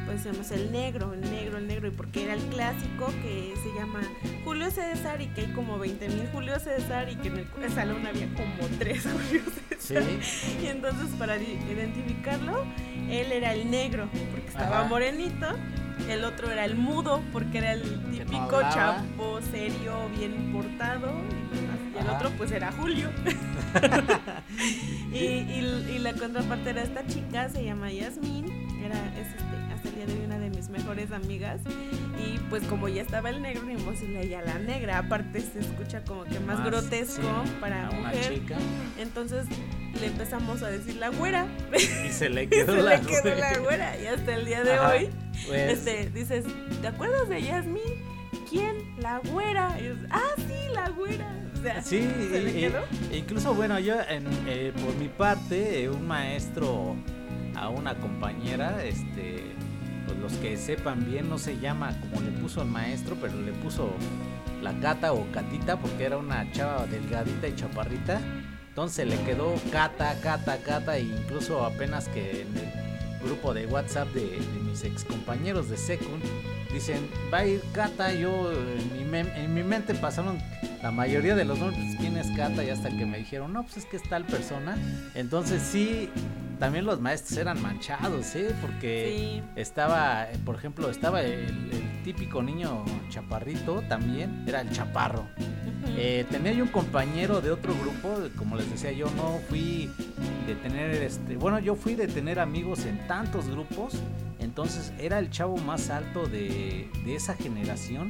Pues 0.10 0.24
decíamos 0.24 0.52
el 0.52 0.72
negro, 0.72 1.14
el 1.14 1.22
negro, 1.22 1.58
el 1.60 1.68
negro. 1.68 1.88
Y 1.88 1.92
porque 1.92 2.24
era 2.24 2.34
el 2.34 2.42
clásico 2.48 3.08
que 3.22 3.54
se 3.62 3.80
llama 3.80 4.02
Julio 4.44 4.72
César 4.72 5.22
y 5.22 5.28
que 5.28 5.42
hay 5.42 5.52
como 5.54 5.78
20 5.78 6.10
mil 6.10 6.28
Julio 6.34 6.60
César 6.60 7.10
y 7.10 7.16
que 7.18 7.28
en 7.28 7.46
el 7.64 7.72
salón 7.72 8.06
había 8.08 8.28
como 8.34 8.68
tres 8.80 9.04
Julio 9.12 9.44
Sí. 9.80 9.94
César. 9.94 10.04
Y 10.64 10.66
entonces 10.68 11.10
para 11.18 11.38
identificarlo, 11.38 12.66
él 13.10 13.32
era 13.32 13.54
el 13.54 13.70
negro, 13.70 14.10
porque 14.32 14.48
estaba 14.48 14.80
Ajá. 14.80 14.88
morenito. 14.90 15.46
El 16.10 16.24
otro 16.24 16.50
era 16.50 16.66
el 16.66 16.76
mudo, 16.76 17.22
porque 17.32 17.58
era 17.60 17.74
el 17.74 17.84
típico 18.12 18.56
hablaba. 18.56 18.74
chapo, 18.74 19.40
serio, 19.52 20.10
bien 20.18 20.52
portado. 20.54 21.12
Y, 21.54 21.56
demás. 21.56 21.78
Y 21.94 21.98
el 22.00 22.10
otro 22.10 22.30
pues 22.32 22.52
era 22.52 22.72
Julio. 22.72 23.10
y, 25.14 25.18
y- 25.18 25.92
y 25.96 26.00
la 26.00 26.14
contraparte 26.14 26.70
era 26.72 26.82
esta 26.84 27.06
chica, 27.06 27.50
se 27.50 27.64
llama 27.64 27.92
Yasmín. 27.92 28.46
Era, 28.84 28.96
es 29.20 29.28
hasta 29.80 29.90
el 29.90 29.96
día 29.96 30.06
de 30.06 30.14
hoy 30.14 30.26
una 30.26 30.40
de 30.40 30.50
mis 30.50 30.70
mejores 30.70 31.12
amigas. 31.12 31.62
Y 32.18 32.38
pues 32.50 32.64
como 32.66 32.88
ya 32.90 33.02
estaba 33.02 33.30
el 33.30 33.42
negro, 33.42 33.64
ni 33.64 33.76
decirle 33.76 34.24
ella 34.24 34.42
la 34.42 34.60
negra. 34.60 34.98
Aparte 35.00 35.40
se 35.42 35.60
escucha 35.60 36.04
como 36.04 36.24
que 36.26 36.40
más, 36.40 36.64
grotesco 36.66 37.22
sí, 37.46 37.52
para 37.62 37.90
mujer. 37.92 38.34
chica. 38.34 38.58
Entonces 39.00 39.46
le 40.00 40.08
empezamos 40.08 40.62
a 40.64 40.68
decir 40.70 40.96
la 40.98 41.10
güera. 41.10 41.48
Y 42.06 42.10
se 42.10 42.30
le 42.30 42.48
quedó 42.50 42.76
se 42.76 42.82
la 42.82 42.98
le 42.98 43.02
quedó 43.06 43.36
la 43.36 43.58
güera. 43.58 43.60
güera. 43.60 44.02
Y 44.02 44.08
hasta 44.08 44.36
el 44.36 44.46
día 44.46 44.64
de 44.64 44.74
Ajá, 44.74 44.90
hoy, 44.90 45.10
pues, 45.48 45.72
este, 45.80 46.10
dices, 46.10 46.46
¿te 46.82 46.88
acuerdas 46.88 47.30
de 47.30 47.42
Yasmin? 47.42 47.82
¿Quién? 48.50 48.76
La 49.00 49.20
güera. 49.20 49.78
Y 49.80 49.86
yo, 49.86 49.94
ah, 50.12 50.34
sí, 50.38 50.74
la 50.74 50.90
güera. 50.90 51.36
O 51.58 51.62
sea, 51.62 51.82
Sí, 51.82 52.00
se 52.32 52.42
le 52.42 52.54
quedó. 52.54 52.80
e 53.12 53.18
incluso 53.18 53.54
bueno, 53.54 53.80
yo 53.80 53.96
en, 54.10 54.26
eh, 54.48 54.74
por 54.84 54.94
mi 54.96 55.08
parte, 55.08 55.84
eh, 55.84 55.90
un 55.90 56.06
maestro 56.08 56.96
a 57.56 57.70
una 57.70 57.96
compañera, 57.96 58.84
este, 58.86 59.44
pues 60.10 60.20
los 60.20 60.34
que 60.42 60.58
sepan 60.58 61.06
bien, 61.06 61.30
no 61.30 61.38
se 61.38 61.60
llama 61.60 61.94
como 62.02 62.22
le 62.22 62.32
puso 62.32 62.64
el 62.64 62.70
maestro, 62.70 63.16
pero 63.22 63.40
le 63.40 63.52
puso 63.54 63.92
la 64.62 64.74
gata 64.74 65.14
o 65.14 65.32
catita 65.32 65.80
porque 65.80 66.04
era 66.04 66.18
una 66.18 66.52
chava 66.52 66.88
delgadita 66.88 67.48
y 67.48 67.56
chaparrita. 67.56 68.20
Entonces 68.70 69.08
le 69.08 69.18
quedó 69.24 69.54
Cata, 69.72 70.20
Cata, 70.22 70.58
Cata, 70.64 70.98
e 70.98 71.02
incluso 71.02 71.64
apenas 71.66 72.08
que 72.08 72.42
en 72.42 72.58
el 72.58 73.24
grupo 73.24 73.54
de 73.54 73.68
WhatsApp 73.68 74.08
de, 74.14 74.22
de 74.22 74.60
mis 74.64 74.84
ex 74.84 75.04
compañeros 75.04 75.70
de 75.70 75.78
Secund 75.78 76.24
dicen, 76.74 77.08
va 77.34 77.40
a 77.40 77.46
ir 77.46 77.62
Cata, 77.74 78.14
yo 78.14 78.52
en 78.52 79.12
mi, 79.12 79.18
en 79.20 79.54
mi 79.54 79.64
mente 79.64 79.94
pasaron 79.96 80.38
la 80.82 80.92
mayoría 80.92 81.36
de 81.36 81.46
los 81.46 81.60
nombres, 81.60 81.96
¿quién 82.00 82.18
es 82.18 82.28
Cata? 82.38 82.64
Y 82.64 82.70
hasta 82.70 82.90
que 82.90 83.06
me 83.06 83.18
dijeron, 83.18 83.54
no, 83.54 83.64
pues 83.64 83.78
es 83.78 83.86
que 83.86 83.98
es 83.98 84.04
tal 84.04 84.24
persona. 84.26 84.78
Entonces 85.16 85.62
sí, 85.62 86.10
también 86.60 86.86
los 86.86 87.00
maestros 87.02 87.38
eran 87.38 87.62
manchados, 87.62 88.36
¿eh? 88.36 88.54
Porque 88.62 89.16
Sí. 89.18 89.60
estaba, 89.60 90.28
por 90.46 90.56
ejemplo, 90.56 90.90
estaba 90.90 91.22
el, 91.22 91.44
el 91.72 92.04
típico 92.04 92.42
niño 92.44 92.86
chaparrito 93.10 93.82
también, 93.90 94.44
era 94.48 94.62
el 94.62 94.72
chaparro. 94.72 95.26
Eh, 95.98 96.26
tenía 96.30 96.52
yo 96.54 96.64
un 96.64 96.70
compañero 96.70 97.42
de 97.42 97.52
otro 97.52 97.74
grupo, 97.74 98.16
como 98.38 98.56
les 98.56 98.70
decía, 98.70 98.92
yo 98.92 99.10
no 99.18 99.40
fui 99.50 99.90
de 100.48 100.56
tener, 100.56 100.92
este, 101.02 101.36
bueno, 101.36 101.60
yo 101.60 101.76
fui 101.76 101.96
de 101.96 102.08
tener 102.08 102.40
amigos 102.40 102.86
en 102.86 102.98
tantos 103.08 103.50
grupos, 103.50 103.94
entonces 104.40 104.94
era 105.00 105.20
el 105.20 105.30
chavo 105.30 105.58
más 105.58 105.90
alto 105.90 106.28
de, 106.28 106.90
de 107.06 107.16
esa 107.16 107.36
generación 107.36 108.10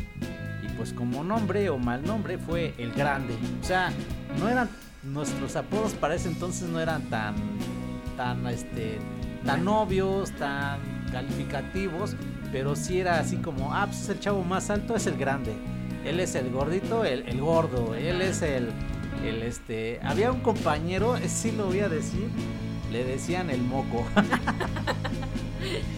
y 0.63 0.69
pues 0.77 0.93
como 0.93 1.23
nombre 1.23 1.69
o 1.69 1.77
mal 1.77 2.03
nombre 2.05 2.37
fue 2.37 2.73
el 2.77 2.91
grande. 2.93 3.35
O 3.61 3.65
sea, 3.65 3.91
no 4.39 4.47
eran 4.47 4.69
nuestros 5.03 5.55
apodos 5.55 5.93
para 5.93 6.15
ese 6.15 6.27
entonces 6.29 6.67
no 6.69 6.79
eran 6.79 7.03
tan, 7.03 7.35
tan, 8.17 8.45
este, 8.47 8.99
tan 9.45 9.67
obvios, 9.67 10.31
tan 10.33 10.79
calificativos, 11.11 12.15
pero 12.51 12.75
sí 12.75 12.99
era 12.99 13.19
así 13.19 13.37
como, 13.37 13.73
ah, 13.73 13.85
pues 13.87 14.01
es 14.01 14.09
el 14.09 14.19
chavo 14.19 14.43
más 14.43 14.69
alto, 14.69 14.95
es 14.95 15.07
el 15.07 15.17
grande. 15.17 15.53
Él 16.05 16.19
es 16.19 16.35
el 16.35 16.49
gordito, 16.51 17.03
el, 17.05 17.27
el 17.27 17.41
gordo. 17.41 17.93
Él 17.95 18.21
es 18.21 18.41
el, 18.41 18.69
el 19.23 19.43
este. 19.43 19.99
Había 20.03 20.31
un 20.31 20.39
compañero, 20.41 21.17
sí 21.27 21.51
lo 21.51 21.67
voy 21.67 21.81
a 21.81 21.89
decir. 21.89 22.29
Le 22.91 23.03
decían 23.03 23.49
el 23.49 23.61
moco. 23.61 24.05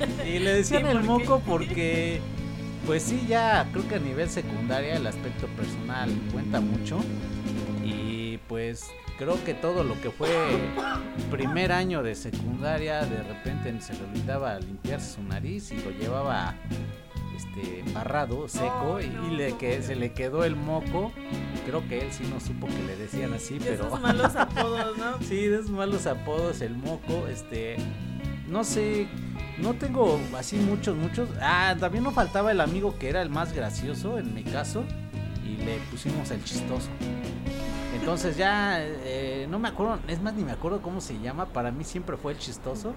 y 0.26 0.39
le 0.39 0.54
decían 0.54 0.86
¿Y 0.86 0.89
el 0.89 1.04
moco 1.04 1.41
porque, 1.45 2.20
pues 2.86 3.04
sí, 3.04 3.26
ya 3.28 3.68
creo 3.72 3.88
que 3.88 3.95
a 3.95 3.99
nivel 3.99 4.30
secundaria 4.30 4.95
el 4.95 5.08
aspecto 5.08 5.47
personal 5.47 6.10
cuenta 6.32 6.62
mucho. 6.62 6.99
Y 7.84 8.38
pues 8.47 8.86
creo 9.18 9.43
que 9.43 9.54
todo 9.54 9.84
lo 9.84 9.99
que 10.02 10.10
fue 10.12 10.30
primer 11.30 11.72
año 11.72 12.04
de 12.04 12.16
secundaria, 12.16 13.02
de 13.06 13.22
repente 13.24 13.80
se 13.82 13.93
le 13.93 14.04
olvidaba 14.06 14.60
limpiarse 14.60 15.16
su 15.16 15.24
nariz 15.24 15.72
y 15.72 15.78
lo 15.78 15.91
llevaba 15.91 16.56
este 17.36 17.80
embarrado, 17.80 18.47
seco 18.47 18.97
Ay, 18.99 19.06
y- 19.06 19.10
no, 19.16 19.28
y 19.34 19.36
le 19.36 19.58
que 19.58 19.82
se 19.82 19.95
le 19.95 20.14
quedó 20.14 20.43
el 20.43 20.56
moco. 20.56 21.12
Creo 21.66 21.88
que 21.88 21.99
él 22.02 22.12
sí 22.12 22.24
no 22.32 22.39
supo 22.39 22.68
que 22.68 22.82
le 22.86 22.95
decían 22.95 23.34
así, 23.34 23.58
De 23.60 23.72
pero 23.72 23.88
esos 23.88 24.02
malos 24.02 24.36
apodos, 24.36 24.97
¿no? 24.97 25.18
sí, 25.28 25.47
de 25.47 25.56
esos 25.58 25.70
malos 25.72 26.06
apodos, 26.08 26.62
el 26.62 26.76
moco, 26.76 27.28
este, 27.28 27.78
no 28.47 28.64
sé, 28.64 29.08
no 29.62 29.74
tengo 29.74 30.20
así 30.38 30.57
muchos, 30.57 30.95
muchos. 30.95 31.30
Ah, 31.41 31.76
también 31.80 32.03
no 32.03 32.12
faltaba 32.12 32.51
el 32.51 32.62
amigo 32.62 32.97
que 32.97 33.09
era 33.09 33.22
el 33.22 33.30
más 33.30 33.53
gracioso 33.53 34.18
en 34.18 34.34
mi 34.34 34.43
caso 34.43 34.84
y 35.45 35.57
le 35.64 35.78
pusimos 35.89 36.32
el 36.32 36.43
chistoso. 36.43 36.89
Entonces 37.99 38.36
ya, 38.36 38.78
eh, 38.82 39.45
no 39.49 39.59
me 39.59 39.68
acuerdo, 39.68 39.99
es 40.07 40.22
más 40.22 40.34
ni 40.34 40.43
me 40.43 40.51
acuerdo 40.51 40.82
cómo 40.82 41.01
se 41.01 41.20
llama, 41.20 41.47
para 41.47 41.72
mí 41.72 41.84
siempre 41.84 42.18
fue 42.18 42.34
el 42.34 42.39
chistoso. 42.39 42.95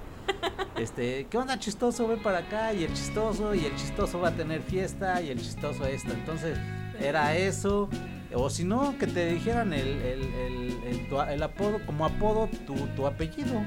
Este, 0.77 1.27
¿qué 1.31 1.39
onda 1.39 1.59
chistoso? 1.59 2.09
Ven 2.09 2.23
para 2.23 2.39
acá 2.39 2.73
y 2.73 2.85
el 2.85 2.93
chistoso 2.95 3.55
y 3.55 3.65
el 3.65 3.77
chistoso 3.77 4.21
va 4.21 4.29
a 4.29 4.33
tener 4.33 4.63
fiesta 4.63 5.21
y 5.21 5.31
el 5.31 5.41
chistoso 5.41 5.85
esto. 5.87 6.13
Entonces 6.13 6.59
era 7.01 7.37
eso. 7.37 7.89
O 8.35 8.51
si 8.51 8.65
no, 8.65 8.99
que 8.99 9.07
te 9.07 9.27
dijeran 9.33 9.73
el, 9.73 9.87
el, 9.87 10.77
el 11.29 11.43
apodo, 11.43 11.79
como 11.87 12.05
apodo, 12.07 12.49
tu, 12.67 12.75
tu 12.97 13.07
apellido. 13.07 13.61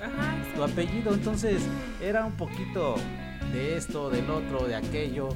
Ajá, 0.00 0.36
Tu 0.58 0.64
apellido. 0.64 1.14
Entonces 1.14 1.62
era 2.02 2.24
un 2.26 2.32
poquito 2.32 2.96
de 3.52 3.76
esto, 3.76 4.10
del 4.10 4.28
otro, 4.28 4.66
de 4.66 4.74
aquello. 4.74 5.28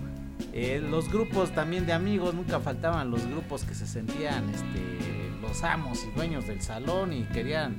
Eh, 0.53 0.83
los 0.91 1.09
grupos 1.11 1.53
también 1.53 1.87
de 1.87 1.93
amigos, 1.93 2.35
nunca 2.35 2.59
faltaban 2.59 3.11
los 3.13 3.25
grupos 3.29 3.63
que 3.65 3.75
se 3.75 3.87
sentían 3.87 4.51
este, 4.51 5.31
los 5.41 5.63
amos 5.63 6.05
y 6.05 6.11
dueños 6.17 6.49
del 6.49 6.61
salón 6.61 7.13
y 7.13 7.23
querían 7.25 7.77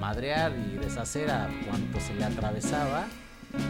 madrear 0.00 0.52
y 0.52 0.78
deshacer 0.78 1.30
a 1.30 1.48
cuanto 1.68 2.00
se 2.00 2.14
le 2.14 2.24
atravesaba. 2.24 3.04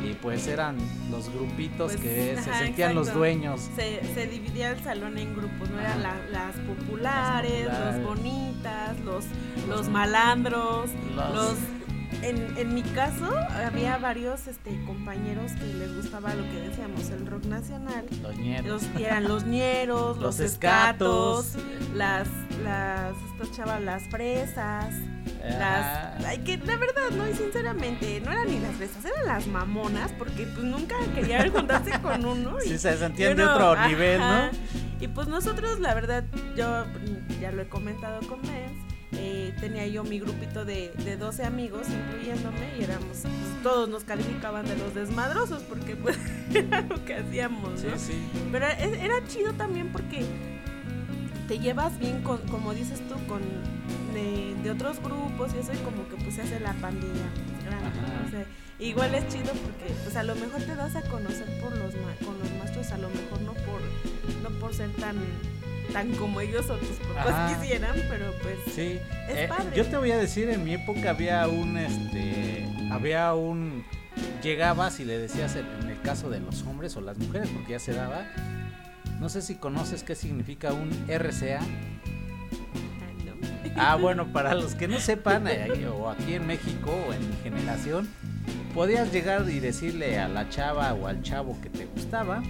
Y 0.04 0.14
pues 0.14 0.46
eran 0.48 0.76
los 1.10 1.28
grupitos 1.32 1.92
Pues, 1.92 2.00
que 2.02 2.36
se 2.42 2.52
sentían 2.54 2.94
los 2.94 3.12
dueños. 3.12 3.68
se, 3.76 4.00
se 4.14 4.26
dividía 4.26 4.70
el 4.72 4.82
salón 4.82 5.18
en 5.18 5.34
grupos, 5.36 5.70
no 5.70 5.80
eran 5.80 6.02
la- 6.02 6.16
las 6.32 6.54
populares, 6.56 7.66
Las 7.66 7.96
populares. 7.96 8.02
los 8.02 8.04
bonitas, 8.08 9.00
los, 9.00 9.24
los 9.68 9.88
malandros, 9.88 10.90
Los- 11.16 11.34
los... 11.34 11.54
En, 12.22 12.58
en 12.58 12.74
mi 12.74 12.82
caso 12.82 13.30
había 13.64 13.96
varios 13.98 14.48
este, 14.48 14.70
compañeros 14.86 15.52
que 15.52 15.66
les 15.66 15.94
gustaba 15.94 16.34
lo 16.34 16.42
que 16.50 16.60
decíamos, 16.68 17.08
el 17.10 17.26
rock 17.26 17.44
nacional. 17.44 18.04
Los 18.22 18.36
ñeros. 18.36 18.66
Los, 18.66 19.00
eran 19.00 19.24
los 19.28 19.44
ñeros, 19.46 20.16
Los 20.18 20.38
los, 20.38 20.40
escatos. 20.40 21.54
escatos, 21.54 21.94
las, 21.94 22.26
las, 22.64 23.12
estas 23.32 23.56
chavas, 23.56 23.80
las 23.82 24.02
fresas, 24.10 24.94
Ah, 25.44 26.14
las, 26.18 26.24
ay, 26.26 26.38
que 26.38 26.56
la 26.56 26.76
verdad, 26.76 27.10
no, 27.16 27.28
y 27.28 27.32
sinceramente, 27.34 28.20
no 28.24 28.32
eran 28.32 28.48
ni 28.48 28.58
las 28.58 28.74
fresas, 28.74 29.04
eran 29.04 29.24
las 29.26 29.46
mamonas, 29.46 30.10
porque 30.18 30.44
pues 30.46 30.64
nunca 30.64 30.96
querían 31.14 31.50
juntarse 31.52 31.92
con 32.02 32.24
uno. 32.24 32.56
y- 32.64 32.68
sí, 32.70 32.78
se 32.78 32.96
sentían 32.98 33.36
de 33.36 33.44
otro 33.44 33.72
ajá. 33.72 33.86
nivel, 33.88 34.18
¿no? 34.20 34.50
Y 35.00 35.06
pues 35.06 35.28
nosotros, 35.28 35.78
la 35.78 35.94
verdad, 35.94 36.24
yo 36.56 36.84
ya 37.40 37.52
lo 37.52 37.62
he 37.62 37.68
comentado 37.68 38.18
con 38.26 38.40
Mens, 38.42 38.72
eh, 39.12 39.54
tenía 39.60 39.86
yo 39.86 40.04
mi 40.04 40.18
grupito 40.20 40.64
de, 40.64 40.92
de 41.04 41.16
12 41.16 41.44
amigos, 41.44 41.86
incluyéndome, 41.88 42.76
y 42.78 42.82
éramos, 42.84 43.18
pues, 43.22 43.62
todos 43.62 43.88
nos 43.88 44.04
calificaban 44.04 44.66
de 44.66 44.76
los 44.76 44.94
desmadrosos, 44.94 45.62
porque 45.62 45.96
pues 45.96 46.16
era 46.54 46.82
lo 46.82 47.04
que 47.04 47.14
hacíamos, 47.14 47.82
¿no? 47.82 47.98
sí. 47.98 48.22
Pero 48.52 48.66
e- 48.66 49.04
era 49.04 49.14
chido 49.26 49.52
también 49.54 49.90
porque 49.92 50.24
te 51.48 51.58
llevas 51.58 51.98
bien 51.98 52.22
con, 52.22 52.38
como 52.48 52.74
dices 52.74 53.00
tú, 53.08 53.14
con 53.26 53.40
de, 54.12 54.54
de 54.62 54.70
otros 54.70 55.00
grupos 55.02 55.52
y 55.54 55.58
eso, 55.58 55.72
y 55.72 55.78
como 55.78 56.06
que 56.08 56.16
pues 56.16 56.34
se 56.34 56.42
hace 56.42 56.60
la 56.60 56.74
pandilla 56.74 57.28
grande. 57.64 57.86
Ajá. 57.88 58.20
¿no? 58.22 58.26
O 58.28 58.30
sea, 58.30 58.44
igual 58.78 59.14
es 59.14 59.26
chido 59.28 59.52
porque 59.54 59.92
pues 60.04 60.14
a 60.16 60.22
lo 60.22 60.34
mejor 60.36 60.60
te 60.62 60.74
das 60.76 60.94
a 60.96 61.02
conocer 61.02 61.46
por 61.60 61.74
los 61.76 61.94
ma- 61.94 62.14
con 62.26 62.38
los 62.38 62.50
maestros, 62.58 62.92
a 62.92 62.98
lo 62.98 63.08
mejor 63.08 63.40
no 63.40 63.52
por, 63.54 63.80
no 64.42 64.58
por 64.60 64.74
ser 64.74 64.90
tan 64.92 65.16
tan 65.92 66.12
como 66.16 66.40
ellos 66.40 66.68
o 66.70 66.76
tus 66.76 66.96
papás 66.98 67.28
Ajá. 67.28 67.58
quisieran, 67.60 67.94
pero 68.08 68.32
pues 68.42 68.56
Sí, 68.74 68.98
Es 69.28 69.36
eh, 69.36 69.46
padre. 69.48 69.76
yo 69.76 69.84
te 69.86 69.96
voy 69.96 70.10
a 70.12 70.18
decir, 70.18 70.48
en 70.50 70.64
mi 70.64 70.74
época 70.74 71.10
había 71.10 71.46
un, 71.48 71.76
este, 71.78 72.66
había 72.92 73.34
un, 73.34 73.84
llegabas 74.42 75.00
y 75.00 75.04
le 75.04 75.18
decías 75.18 75.56
en, 75.56 75.66
en 75.82 75.90
el 75.90 76.00
caso 76.02 76.30
de 76.30 76.40
los 76.40 76.62
hombres 76.62 76.96
o 76.96 77.00
las 77.00 77.18
mujeres, 77.18 77.48
porque 77.50 77.72
ya 77.72 77.78
se 77.78 77.92
daba, 77.92 78.26
no 79.20 79.28
sé 79.28 79.42
si 79.42 79.54
conoces 79.56 80.02
qué 80.04 80.14
significa 80.14 80.72
un 80.72 80.90
RCA. 81.08 81.60
ah. 83.76 83.92
Ah, 83.92 83.96
bueno, 83.96 84.26
para 84.32 84.54
los 84.54 84.74
que 84.74 84.88
no 84.88 84.98
sepan, 84.98 85.46
eh, 85.48 85.86
o 85.88 86.10
aquí 86.10 86.34
en 86.34 86.46
México 86.46 86.90
o 87.08 87.12
en 87.12 87.28
mi 87.28 87.36
generación, 87.42 88.08
podías 88.74 89.12
llegar 89.12 89.48
y 89.48 89.60
decirle 89.60 90.18
a 90.18 90.28
la 90.28 90.48
chava 90.48 90.92
o 90.94 91.06
al 91.06 91.22
chavo 91.22 91.58
que 91.60 91.70
te 91.70 91.86
gustaba, 91.86 92.42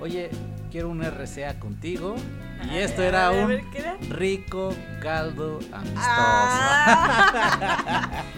oye, 0.00 0.30
quiero 0.70 0.88
un 0.90 1.02
RCA 1.02 1.58
contigo. 1.58 2.16
Y 2.72 2.76
A 2.76 2.80
esto 2.80 3.00
ver, 3.02 3.14
era 3.14 3.30
ver, 3.30 3.42
un 3.42 3.48
ver, 3.48 3.62
¿qué 3.72 3.78
era? 3.78 3.96
rico 4.10 4.74
caldo 5.00 5.58
amistoso. 5.72 6.06
Ah. 6.06 8.22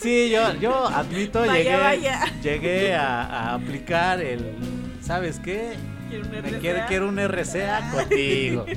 Sí, 0.00 0.30
yo, 0.30 0.54
yo 0.54 0.88
admito, 0.88 1.40
Vaya, 1.40 1.54
llegué, 1.54 1.76
vaya. 1.76 2.24
llegué 2.42 2.94
a, 2.94 3.22
a 3.22 3.54
aplicar 3.54 4.20
el, 4.20 4.54
¿sabes 5.02 5.38
qué? 5.40 5.74
Quiero 6.08 6.24
un 6.24 6.30
Me 6.32 6.38
RCA. 6.40 6.58
quiero, 6.58 6.80
quiero 6.88 7.08
un 7.08 7.18
RCA 7.18 7.90
contigo. 7.92 8.64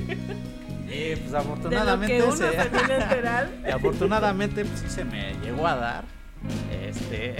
Y 0.92 1.14
pues 1.14 1.26
de 1.26 1.30
lo 1.30 1.38
afortunadamente 1.38 2.16
que 2.16 2.22
uno 2.24 2.34
se, 2.36 2.46
y 3.64 3.70
afortunadamente 3.70 4.64
pues, 4.64 4.80
sí 4.80 4.88
se 4.90 5.04
me 5.04 5.34
llegó 5.42 5.64
a 5.68 5.76
dar. 5.76 6.04
Este, 6.72 7.36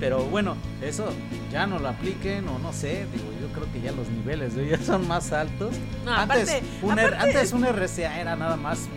pero 0.00 0.24
bueno, 0.24 0.56
eso 0.82 1.12
ya 1.52 1.66
no 1.66 1.78
lo 1.78 1.88
apliquen 1.88 2.48
o 2.48 2.58
no 2.58 2.72
sé, 2.72 3.06
digo, 3.12 3.24
yo 3.40 3.48
creo 3.52 3.70
que 3.72 3.80
ya 3.80 3.92
los 3.92 4.08
niveles 4.08 4.54
de 4.56 4.62
hoy 4.62 4.68
ya 4.70 4.78
son 4.78 5.06
más 5.06 5.32
altos. 5.32 5.74
No, 6.04 6.12
antes, 6.14 6.48
aparte- 6.50 6.62
un, 6.82 6.98
R- 6.98 7.06
aparte- 7.14 7.22
antes 7.36 7.52
un 7.52 7.64
RCA 7.64 8.20
era 8.20 8.34
nada 8.36 8.56
más 8.56 8.88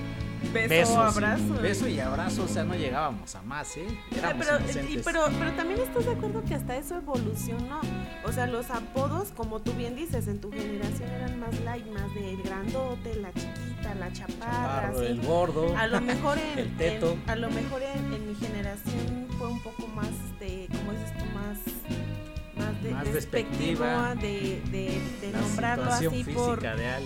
Beso, 0.51 0.67
besos, 0.69 0.97
abrazo. 0.97 1.43
y, 1.57 1.61
beso 1.61 1.87
y 1.87 1.99
abrazo, 1.99 2.43
o 2.43 2.47
sea, 2.47 2.63
no 2.63 2.75
llegábamos 2.75 3.33
a 3.35 3.41
más, 3.43 3.77
¿eh? 3.77 3.87
Éramos 4.17 4.45
pero, 4.45 4.89
y- 4.89 4.97
pero, 5.03 5.25
pero 5.39 5.51
también 5.53 5.79
estás 5.81 6.05
de 6.05 6.11
acuerdo 6.11 6.43
que 6.43 6.55
hasta 6.55 6.75
eso 6.75 6.97
evolucionó. 6.97 7.79
O 8.25 8.31
sea, 8.31 8.47
los 8.47 8.69
apodos, 8.69 9.29
como 9.35 9.59
tú 9.61 9.71
bien 9.73 9.95
dices, 9.95 10.27
en 10.27 10.39
tu 10.39 10.51
generación 10.51 11.09
eran 11.09 11.39
más 11.39 11.59
light, 11.61 11.85
más 11.87 12.13
del 12.13 12.41
grandote, 12.43 13.15
la 13.15 13.31
chiquita, 13.33 13.95
la 13.95 14.11
chaparra, 14.13 14.81
Chaparro, 14.91 15.01
el 15.01 15.21
gordo. 15.21 15.77
A 15.77 15.87
lo 15.87 16.01
mejor 16.01 16.37
en, 16.53 16.59
El 16.59 16.77
teto. 16.77 17.13
en- 17.23 17.29
a 17.29 17.35
lo 17.35 17.49
mejor 17.49 17.81
en, 17.81 18.13
en 18.13 18.27
mi 18.27 18.35
generación 18.35 19.27
fue 19.37 19.47
un 19.47 19.61
poco 19.63 19.87
más, 19.87 20.07
este, 20.31 20.67
como 20.77 20.91
dices 20.91 21.13
tú, 21.17 21.25
más, 21.33 21.57
más, 22.91 23.03
de, 23.03 23.09
Más 23.09 23.13
despectivo, 23.13 23.83
de, 24.21 24.61
de, 24.71 25.31
nombrarlo 25.31 25.85
así 25.91 26.23
por, 26.33 26.59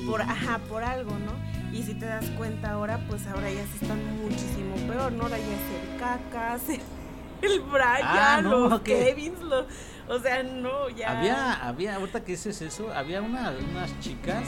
por, 0.08 0.22
ajá, 0.22 0.60
por 0.70 0.84
algo, 0.84 1.12
¿no? 1.20 1.34
Y 1.78 1.84
si 1.84 1.94
te 1.94 2.06
das 2.06 2.26
cuenta 2.38 2.72
ahora, 2.72 3.00
pues 3.08 3.28
ahora 3.28 3.50
ya 3.52 3.66
se 3.68 3.84
están 3.84 4.00
muchísimo 4.22 4.76
peor, 4.88 5.12
¿no? 5.12 5.24
Ahora 5.24 5.38
ya 5.38 5.44
es 5.44 5.94
el 5.94 6.00
cacas, 6.00 6.62
el 7.42 7.60
Brian, 7.62 8.02
Ah, 8.04 8.40
no, 8.42 8.70
los. 8.70 8.82
Kevins, 8.82 9.40
los, 9.42 9.66
o 10.08 10.20
sea, 10.20 10.44
no, 10.44 10.90
ya. 10.90 11.20
Había, 11.20 11.54
había, 11.68 11.96
ahorita 11.96 12.24
que 12.24 12.32
dices 12.34 12.62
eso, 12.62 12.92
había 12.94 13.22
una- 13.22 13.54
unas 13.72 14.00
chicas 14.00 14.44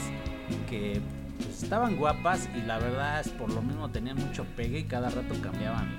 que 0.68 1.00
pues, 1.36 1.62
estaban 1.62 1.96
guapas 1.96 2.48
y 2.56 2.62
la 2.62 2.78
verdad 2.78 3.20
es 3.20 3.28
por 3.28 3.50
lo 3.52 3.62
mismo 3.62 3.90
tenían 3.90 4.16
mucho 4.16 4.44
pegue 4.56 4.80
y 4.80 4.84
cada 4.84 5.10
rato 5.10 5.34
cambiaban 5.42 5.98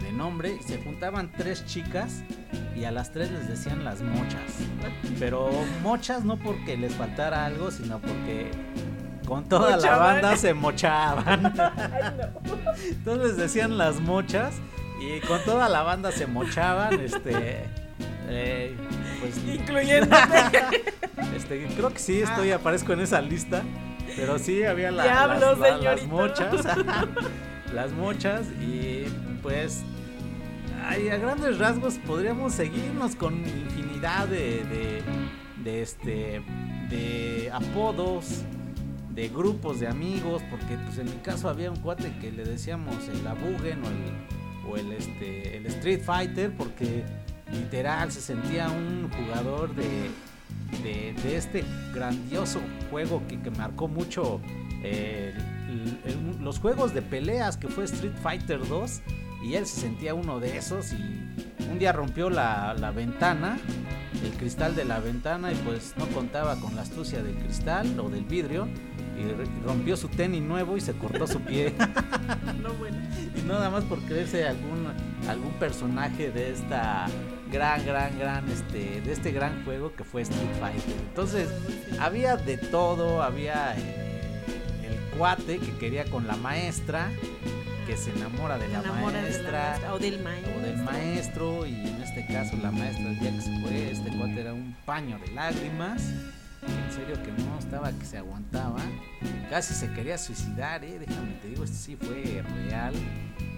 de 0.00 0.12
nombre 0.12 0.56
y 0.58 0.62
se 0.62 0.82
juntaban 0.82 1.30
tres 1.32 1.64
chicas 1.66 2.22
y 2.76 2.84
a 2.84 2.90
las 2.90 3.12
tres 3.12 3.30
les 3.30 3.48
decían 3.48 3.84
las 3.84 4.00
mochas. 4.02 4.52
Pero 5.18 5.50
mochas 5.82 6.24
no 6.24 6.36
porque 6.38 6.76
les 6.76 6.94
faltara 6.94 7.44
algo, 7.46 7.70
sino 7.70 7.98
porque 8.00 8.50
con 9.26 9.44
toda 9.48 9.76
la 9.76 9.96
banda 9.98 10.36
se 10.36 10.54
mochaban. 10.54 11.46
Ay, 11.58 12.12
no. 12.18 12.54
Entonces 12.90 13.28
les 13.28 13.36
decían 13.36 13.78
las 13.78 14.00
mochas 14.00 14.54
y 15.00 15.20
con 15.26 15.42
toda 15.44 15.68
la 15.68 15.82
banda 15.82 16.12
se 16.12 16.26
mochaban, 16.26 17.00
este, 17.00 17.64
eh, 18.28 18.76
pues 19.20 19.36
Incluyéndote. 19.44 20.16
este, 21.36 21.66
creo 21.76 21.92
que 21.92 21.98
sí, 21.98 22.20
estoy, 22.22 22.52
aparezco 22.52 22.92
en 22.92 23.00
esa 23.00 23.20
lista. 23.20 23.62
Pero 24.16 24.38
sí, 24.38 24.62
había 24.64 24.90
la- 24.90 25.26
las, 25.26 25.58
la- 25.58 25.76
las 25.78 26.06
mochas. 26.06 26.66
las 27.74 27.92
mochas. 27.92 28.46
Y 28.60 29.04
pues. 29.42 29.82
A 30.82 31.16
grandes 31.16 31.58
rasgos 31.58 31.98
podríamos 32.06 32.54
seguirnos 32.54 33.16
con 33.16 33.34
infinidad 33.40 34.28
de. 34.28 35.02
de, 35.64 35.82
este. 35.82 36.42
de 36.90 37.50
apodos. 37.52 38.42
De 39.10 39.28
grupos 39.28 39.80
de 39.80 39.88
amigos. 39.88 40.42
Porque 40.50 40.76
pues 40.76 40.98
en 40.98 41.06
mi 41.06 41.20
caso 41.22 41.48
había 41.48 41.70
un 41.70 41.78
cuate 41.78 42.12
que 42.20 42.32
le 42.32 42.44
decíamos 42.44 43.08
el 43.08 43.26
Abugen 43.26 43.82
o 43.84 43.88
el. 43.88 44.70
o 44.70 44.76
el 44.76 44.92
este. 44.92 45.56
el 45.56 45.66
Street 45.66 46.02
Fighter. 46.02 46.56
Porque 46.56 47.04
literal 47.52 48.10
se 48.10 48.20
sentía 48.20 48.70
un 48.70 49.10
jugador 49.10 49.74
de 49.74 50.10
de, 50.82 51.36
este 51.36 51.64
grandioso 51.94 52.60
juego 52.90 53.22
que, 53.28 53.40
que 53.40 53.50
marcó 53.50 53.88
mucho 53.88 54.40
eh, 54.82 55.34
los 56.40 56.58
juegos 56.58 56.94
de 56.94 57.02
peleas 57.02 57.56
que 57.56 57.68
fue 57.68 57.84
Street 57.84 58.14
Fighter 58.22 58.66
2 58.66 59.02
y 59.42 59.54
él 59.54 59.66
se 59.66 59.80
sentía 59.80 60.14
uno 60.14 60.40
de 60.40 60.56
esos 60.56 60.92
y 60.92 61.66
un 61.70 61.78
día 61.78 61.92
rompió 61.92 62.30
la, 62.30 62.74
la 62.78 62.90
ventana, 62.90 63.58
el 64.22 64.30
cristal 64.32 64.76
de 64.76 64.84
la 64.84 65.00
ventana 65.00 65.52
y 65.52 65.56
pues 65.56 65.94
no 65.96 66.06
contaba 66.08 66.56
con 66.60 66.76
la 66.76 66.82
astucia 66.82 67.22
del 67.22 67.34
cristal 67.36 67.98
o 67.98 68.08
del 68.08 68.24
vidrio 68.24 68.68
y 69.16 69.64
rompió 69.64 69.96
su 69.96 70.08
tenis 70.08 70.42
nuevo 70.42 70.76
y 70.76 70.80
se 70.80 70.92
cortó 70.94 71.26
su 71.26 71.40
pie. 71.40 71.74
No, 72.62 72.72
bueno. 72.74 72.96
Y 73.36 73.42
nada 73.42 73.70
más 73.70 73.82
por 73.84 74.00
creerse 74.02 74.46
algún, 74.46 74.86
algún 75.28 75.52
personaje 75.54 76.30
de 76.30 76.52
esta 76.52 77.08
gran, 77.50 77.84
gran, 77.84 78.16
gran, 78.18 78.48
este, 78.48 79.00
de 79.00 79.12
este 79.12 79.32
gran 79.32 79.64
juego 79.64 79.92
que 79.92 80.04
fue 80.04 80.22
Street 80.22 80.54
Fighter. 80.60 80.94
Entonces, 81.08 81.48
había 81.98 82.36
de 82.36 82.56
todo, 82.56 83.22
había 83.22 83.74
eh, 83.76 84.30
el 84.84 85.18
cuate 85.18 85.58
que 85.58 85.72
quería 85.78 86.04
con 86.04 86.28
la 86.28 86.36
maestra, 86.36 87.10
que 87.86 87.96
se 87.96 88.10
enamora 88.10 88.58
de 88.58 88.66
Se 88.66 88.72
la 88.72 88.78
enamora 88.80 89.22
de 89.22 89.30
la 89.42 89.50
maestra. 89.50 89.92
o 89.94 89.98
del 89.98 90.22
maestro. 90.22 90.52
O 90.56 90.60
del 90.60 90.76
maestro, 90.78 91.66
y 91.66 91.74
en 91.74 92.02
este 92.02 92.26
caso 92.26 92.56
la 92.56 92.70
maestra 92.70 93.10
día 93.10 93.30
que 93.32 93.40
se 93.40 93.58
fue, 93.60 93.90
este 93.90 94.10
cuate 94.16 94.40
era 94.40 94.52
un 94.54 94.74
paño 94.84 95.18
de 95.18 95.32
lágrimas. 95.32 96.02
En 96.62 96.92
serio 96.92 97.22
que 97.22 97.32
no 97.42 97.58
estaba 97.58 97.92
que 97.92 98.04
se 98.04 98.18
aguantaba. 98.18 98.80
Casi 99.50 99.74
se 99.74 99.92
quería 99.92 100.18
suicidar, 100.18 100.84
eh. 100.84 100.98
Déjame 100.98 101.32
te 101.42 101.48
digo, 101.48 101.64
esto 101.64 101.76
sí 101.76 101.96
fue 101.96 102.42
real. 102.42 102.94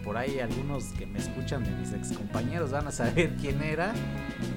Por 0.02 0.16
ahí 0.16 0.38
algunos 0.40 0.84
que 0.98 1.06
me 1.06 1.18
escuchan 1.18 1.64
de 1.64 1.70
mis 1.70 1.92
ex 1.92 2.16
compañeros 2.16 2.70
van 2.70 2.86
a 2.86 2.92
saber 2.92 3.34
quién 3.40 3.62
era. 3.62 3.92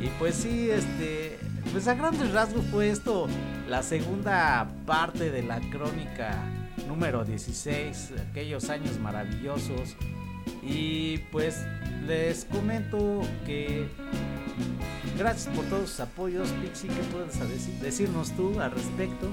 Y 0.02 0.08
pues 0.20 0.36
sí, 0.36 0.70
este. 0.70 1.39
Pues 1.72 1.88
a 1.88 1.95
grandes 1.95 2.32
rasgos 2.32 2.66
fue 2.68 2.89
esto 2.89 3.28
la 3.68 3.84
segunda 3.84 4.70
parte 4.86 5.32
de 5.32 5.43
la 5.43 5.60
crónica 5.70 6.41
número 6.88 7.26
16, 7.26 8.14
aquellos 8.30 8.70
años 8.70 8.98
maravillosos. 9.00 9.95
Y 10.64 11.20
pues 11.32 11.66
les 12.08 12.45
comento 12.45 13.22
que 13.45 13.88
gracias 15.18 15.53
por 15.55 15.65
todos 15.65 15.89
sus 15.89 15.99
apoyos, 15.99 16.49
Pixie, 16.61 16.89
¿qué 16.89 17.01
puedes 17.11 17.39
deci- 17.39 17.80
decirnos 17.80 18.32
tú 18.36 18.59
al 18.59 18.72
respecto? 18.72 19.30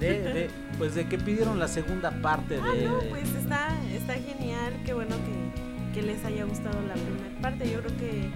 De, 0.00 0.20
de- 0.22 0.50
pues 0.78 0.94
de 0.94 1.06
que 1.06 1.18
pidieron 1.18 1.58
la 1.58 1.68
segunda 1.68 2.10
parte 2.22 2.58
Ah, 2.62 2.72
de... 2.74 2.86
no, 2.86 2.98
pues 3.10 3.28
está, 3.34 3.68
está 3.92 4.14
genial, 4.14 4.74
qué 4.84 4.94
bueno 4.94 5.14
que, 5.16 6.00
que 6.00 6.06
les 6.06 6.24
haya 6.24 6.44
gustado 6.44 6.80
la 6.86 6.94
primera 6.94 7.40
parte. 7.40 7.70
Yo 7.70 7.80
creo 7.82 7.96
que 7.98 8.30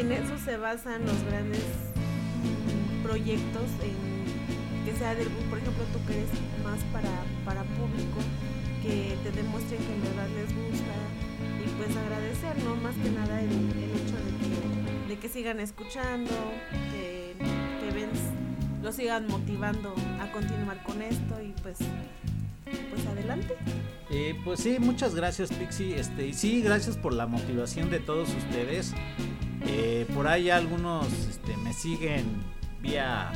en 0.00 0.12
eso 0.12 0.38
se 0.44 0.56
basan 0.56 1.04
los 1.04 1.22
grandes 1.24 1.62
proyectos, 3.02 3.64
en 3.82 4.84
que 4.84 4.98
sea 4.98 5.14
del 5.14 5.28
por 5.50 5.58
ejemplo, 5.58 5.84
tú 5.92 5.98
que 6.06 6.14
eres 6.18 6.28
más 6.64 6.78
para, 6.92 7.10
para 7.44 7.62
público, 7.76 8.18
que 8.82 9.16
te 9.22 9.30
demuestren 9.32 9.80
que 9.80 9.94
en 9.94 10.02
verdad 10.02 10.28
les 10.34 10.48
gusta 10.54 10.94
y 11.64 11.68
pues 11.76 11.96
agradecer, 11.96 12.56
¿no? 12.64 12.76
Más 12.76 12.94
que 12.96 13.10
nada 13.10 13.40
el, 13.40 13.48
el 13.50 13.90
hecho 13.90 14.16
de 14.16 14.37
de 15.08 15.18
que 15.18 15.28
sigan 15.28 15.58
escuchando, 15.58 16.30
que, 16.92 17.34
que 17.38 17.94
ven, 17.94 18.10
lo 18.82 18.92
sigan 18.92 19.26
motivando 19.26 19.94
a 20.20 20.30
continuar 20.30 20.82
con 20.82 21.00
esto 21.00 21.40
y 21.42 21.54
pues, 21.62 21.78
pues 22.90 23.06
adelante. 23.06 23.56
Eh, 24.10 24.38
pues 24.44 24.60
sí, 24.60 24.76
muchas 24.78 25.14
gracias 25.14 25.50
Pixie. 25.50 25.98
Este, 25.98 26.26
y 26.26 26.34
sí, 26.34 26.60
gracias 26.60 26.96
por 26.96 27.14
la 27.14 27.26
motivación 27.26 27.90
de 27.90 28.00
todos 28.00 28.28
ustedes. 28.34 28.94
Eh, 29.66 30.06
por 30.14 30.28
ahí 30.28 30.50
algunos 30.50 31.06
este, 31.28 31.56
me 31.56 31.72
siguen 31.72 32.24
vía 32.82 33.32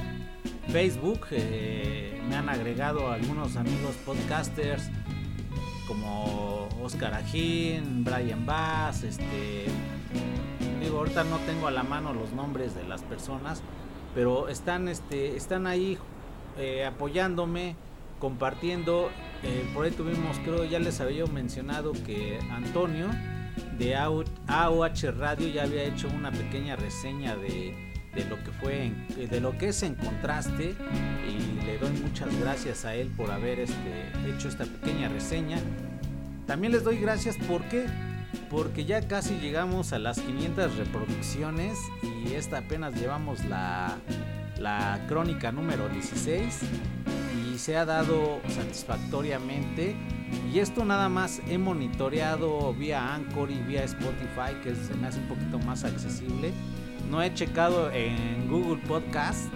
Facebook. 0.68 1.26
eh, 1.30 2.20
me 2.28 2.36
han 2.36 2.48
agregado 2.48 3.10
algunos 3.10 3.56
amigos 3.56 3.96
podcasters 4.04 4.90
como 5.88 6.68
Oscar 6.82 7.14
Ajín, 7.14 8.04
Brian 8.04 8.44
Bass. 8.46 9.02
Este, 9.02 9.66
ahorita 10.88 11.24
no 11.24 11.38
tengo 11.38 11.66
a 11.66 11.70
la 11.70 11.82
mano 11.82 12.12
los 12.12 12.32
nombres 12.32 12.74
de 12.74 12.84
las 12.84 13.02
personas, 13.02 13.62
pero 14.14 14.48
están, 14.48 14.88
este, 14.88 15.36
están 15.36 15.66
ahí 15.66 15.98
eh, 16.58 16.84
apoyándome, 16.84 17.76
compartiendo. 18.18 19.10
Eh, 19.42 19.68
por 19.74 19.84
ahí 19.84 19.90
tuvimos, 19.90 20.38
creo, 20.44 20.64
ya 20.64 20.78
les 20.78 21.00
había 21.00 21.26
mencionado 21.26 21.92
que 22.06 22.38
Antonio 22.50 23.08
de 23.78 23.96
AOH 23.96 25.10
Radio 25.18 25.48
ya 25.48 25.64
había 25.64 25.84
hecho 25.84 26.08
una 26.08 26.30
pequeña 26.30 26.76
reseña 26.76 27.36
de, 27.36 27.74
de 28.14 28.24
lo 28.26 28.36
que 28.44 28.50
fue, 28.52 28.84
en- 28.86 29.28
de 29.30 29.40
lo 29.40 29.56
que 29.58 29.68
es 29.68 29.82
en 29.82 29.94
contraste 29.94 30.74
y 31.28 31.64
le 31.66 31.78
doy 31.78 31.90
muchas 32.02 32.28
gracias 32.40 32.84
a 32.84 32.94
él 32.94 33.08
por 33.16 33.30
haber 33.30 33.60
este, 33.60 34.06
hecho 34.28 34.48
esta 34.48 34.64
pequeña 34.64 35.08
reseña. 35.08 35.58
También 36.46 36.72
les 36.72 36.84
doy 36.84 36.98
gracias 36.98 37.36
porque 37.48 37.86
porque 38.50 38.84
ya 38.84 39.06
casi 39.06 39.38
llegamos 39.38 39.92
a 39.92 39.98
las 39.98 40.20
500 40.20 40.76
reproducciones 40.76 41.78
y 42.02 42.34
esta 42.34 42.58
apenas 42.58 42.94
llevamos 42.94 43.44
la, 43.44 43.98
la 44.58 45.04
crónica 45.08 45.52
número 45.52 45.88
16 45.88 46.60
y 47.44 47.58
se 47.58 47.76
ha 47.76 47.84
dado 47.84 48.40
satisfactoriamente 48.48 49.96
y 50.52 50.58
esto 50.58 50.84
nada 50.84 51.08
más 51.08 51.40
he 51.48 51.58
monitoreado 51.58 52.72
vía 52.74 53.14
Anchor 53.14 53.50
y 53.50 53.58
vía 53.62 53.84
Spotify 53.84 54.54
que 54.62 54.74
se 54.74 54.94
me 54.94 55.06
hace 55.06 55.18
un 55.20 55.28
poquito 55.28 55.58
más 55.58 55.84
accesible 55.84 56.52
no 57.10 57.22
he 57.22 57.32
checado 57.34 57.90
en 57.90 58.48
Google 58.48 58.80
Podcast 58.86 59.52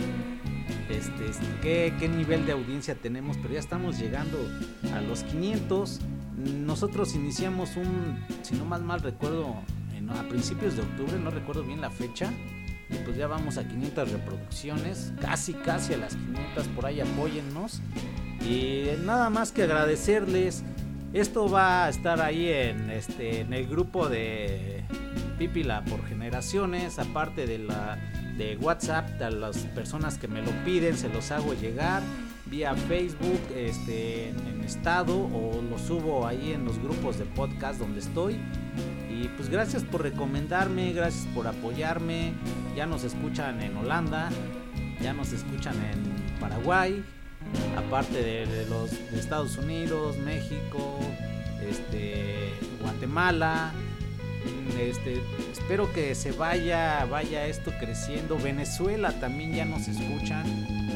este, 0.89 1.27
este, 1.29 1.47
qué, 1.63 1.95
qué 1.99 2.09
nivel 2.09 2.47
de 2.47 2.53
audiencia 2.53 2.95
tenemos, 2.95 3.37
pero 3.39 3.55
ya 3.55 3.61
estamos 3.61 3.99
llegando 3.99 4.39
a 4.95 5.01
los 5.01 5.25
500. 5.25 6.01
Nosotros 6.37 7.15
iniciamos 7.15 7.77
un, 7.77 8.25
si 8.43 8.55
no 8.55 8.65
más 8.65 8.83
mal 8.83 9.01
recuerdo, 9.01 9.55
a 10.09 10.23
principios 10.29 10.77
de 10.77 10.83
octubre, 10.83 11.19
no 11.19 11.31
recuerdo 11.31 11.63
bien 11.63 11.81
la 11.81 11.91
fecha, 11.91 12.31
y 12.89 12.95
pues 13.05 13.17
ya 13.17 13.27
vamos 13.27 13.59
a 13.59 13.67
500 13.67 14.13
reproducciones, 14.13 15.13
casi, 15.21 15.55
casi 15.55 15.95
a 15.95 15.99
las 15.99 16.15
500, 16.15 16.69
por 16.69 16.87
ahí 16.87 17.01
apóyennos. 17.01 17.81
Y 18.43 18.85
nada 19.05 19.29
más 19.31 19.51
que 19.51 19.65
agradecerles. 19.65 20.63
Esto 21.13 21.49
va 21.49 21.87
a 21.87 21.89
estar 21.89 22.21
ahí 22.21 22.49
en, 22.49 22.91
este, 22.91 23.41
en 23.41 23.53
el 23.53 23.67
grupo 23.67 24.09
de 24.09 24.85
Pipila 25.39 25.85
por 25.85 26.05
generaciones, 26.07 26.99
aparte 26.99 27.47
de 27.47 27.59
la 27.59 27.99
de 28.37 28.57
WhatsApp 28.59 29.23
a 29.23 29.31
las 29.31 29.57
personas 29.59 30.19
que 30.19 30.29
me 30.29 30.43
lo 30.43 30.51
piden, 30.65 30.97
se 30.99 31.09
los 31.09 31.31
hago 31.31 31.55
llegar 31.55 32.03
vía 32.47 32.75
Facebook, 32.75 33.41
este, 33.55 34.29
en 34.29 34.56
estado 34.67 35.17
o 35.17 35.63
lo 35.63 35.79
subo 35.79 36.27
ahí 36.27 36.53
en 36.53 36.65
los 36.65 36.79
grupos 36.79 37.19
de 37.19 37.25
podcast 37.25 37.79
donde 37.79 38.01
estoy. 38.01 38.39
Y 39.11 39.29
pues 39.29 39.49
gracias 39.49 39.83
por 39.85 40.03
recomendarme, 40.03 40.93
gracias 40.93 41.27
por 41.35 41.47
apoyarme. 41.47 42.35
Ya 42.77 42.87
nos 42.87 43.05
escuchan 43.05 43.63
en 43.63 43.77
Holanda, 43.77 44.29
ya 45.01 45.15
nos 45.15 45.33
escuchan 45.33 45.77
en 45.77 46.39
Paraguay, 46.39 47.03
aparte 47.77 48.23
de, 48.23 48.67
los 48.69 48.91
de 48.91 49.19
Estados 49.19 49.57
Unidos, 49.57 50.19
México, 50.19 50.99
este, 51.67 52.53
Guatemala. 52.83 53.73
Este, 54.79 55.23
espero 55.53 55.93
que 55.93 56.15
se 56.15 56.33
vaya, 56.33 57.05
vaya 57.07 57.47
esto 57.47 57.73
creciendo. 57.79 58.39
Venezuela 58.39 59.13
también 59.13 59.55
ya 59.55 59.65
nos 59.65 59.89
escuchan. 59.89 60.47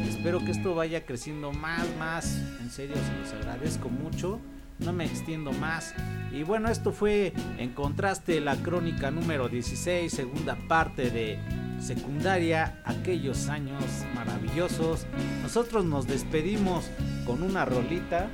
Espero 0.08 0.44
que 0.44 0.50
esto 0.50 0.74
vaya 0.74 1.04
creciendo 1.04 1.52
más, 1.52 1.86
más. 1.98 2.36
En 2.60 2.70
serio, 2.70 2.96
se 2.96 3.18
los 3.18 3.32
agradezco 3.42 3.88
mucho. 3.88 4.40
No 4.78 4.92
me 4.92 5.04
extiendo 5.04 5.52
más. 5.52 5.94
Y 6.32 6.42
bueno, 6.42 6.70
esto 6.70 6.92
fue 6.92 7.32
en 7.58 7.70
contraste 7.70 8.40
la 8.40 8.56
crónica 8.56 9.10
número 9.10 9.48
16, 9.48 10.12
segunda 10.12 10.56
parte 10.68 11.10
de 11.10 11.38
secundaria, 11.80 12.80
aquellos 12.84 13.48
años 13.48 13.84
maravillosos. 14.14 15.06
Nosotros 15.42 15.84
nos 15.84 16.06
despedimos 16.06 16.90
con 17.26 17.42
una 17.42 17.64
rolita. 17.64 18.28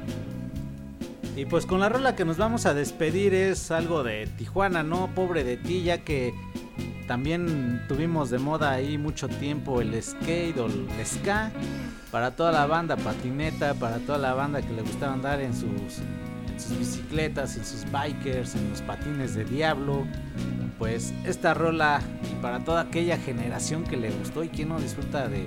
Y 1.36 1.44
pues 1.44 1.66
con 1.66 1.80
la 1.80 1.90
rola 1.90 2.16
que 2.16 2.24
nos 2.24 2.38
vamos 2.38 2.64
a 2.64 2.72
despedir 2.72 3.34
es 3.34 3.70
algo 3.70 4.02
de 4.02 4.26
Tijuana, 4.26 4.82
¿no? 4.82 5.14
Pobre 5.14 5.44
de 5.44 5.58
ti, 5.58 5.82
ya 5.82 5.98
que 5.98 6.32
también 7.06 7.84
tuvimos 7.88 8.30
de 8.30 8.38
moda 8.38 8.72
ahí 8.72 8.96
mucho 8.96 9.28
tiempo 9.28 9.82
el 9.82 10.02
skate 10.02 10.56
o 10.56 10.64
el 10.64 10.88
ska. 11.04 11.52
Para 12.10 12.30
toda 12.30 12.52
la 12.52 12.66
banda 12.66 12.96
patineta, 12.96 13.74
para 13.74 13.98
toda 13.98 14.16
la 14.16 14.32
banda 14.32 14.62
que 14.62 14.72
le 14.72 14.80
gustaba 14.80 15.12
andar 15.12 15.42
en 15.42 15.52
sus, 15.54 16.00
bicicletas, 16.78 17.58
en 17.58 17.66
sus 17.66 17.84
bikers, 17.92 18.54
en 18.54 18.70
los 18.70 18.80
patines 18.80 19.34
de 19.34 19.44
diablo 19.44 20.06
pues 20.78 21.14
esta 21.24 21.54
rola 21.54 22.02
y 22.30 22.34
para 22.42 22.64
toda 22.64 22.82
aquella 22.82 23.16
generación 23.16 23.84
que 23.84 23.96
le 23.96 24.10
gustó 24.10 24.44
y 24.44 24.48
quien 24.48 24.68
no 24.68 24.78
disfruta 24.78 25.28
de 25.28 25.46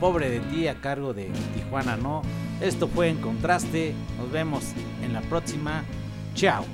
Pobre 0.00 0.28
de 0.30 0.40
ti 0.40 0.68
a 0.68 0.74
cargo 0.74 1.14
de 1.14 1.30
Tijuana, 1.54 1.96
¿no? 1.96 2.22
Esto 2.60 2.88
fue 2.88 3.08
en 3.08 3.16
contraste, 3.20 3.94
nos 4.18 4.30
vemos 4.30 4.64
en 5.02 5.12
la 5.12 5.20
próxima, 5.22 5.84
chao. 6.34 6.64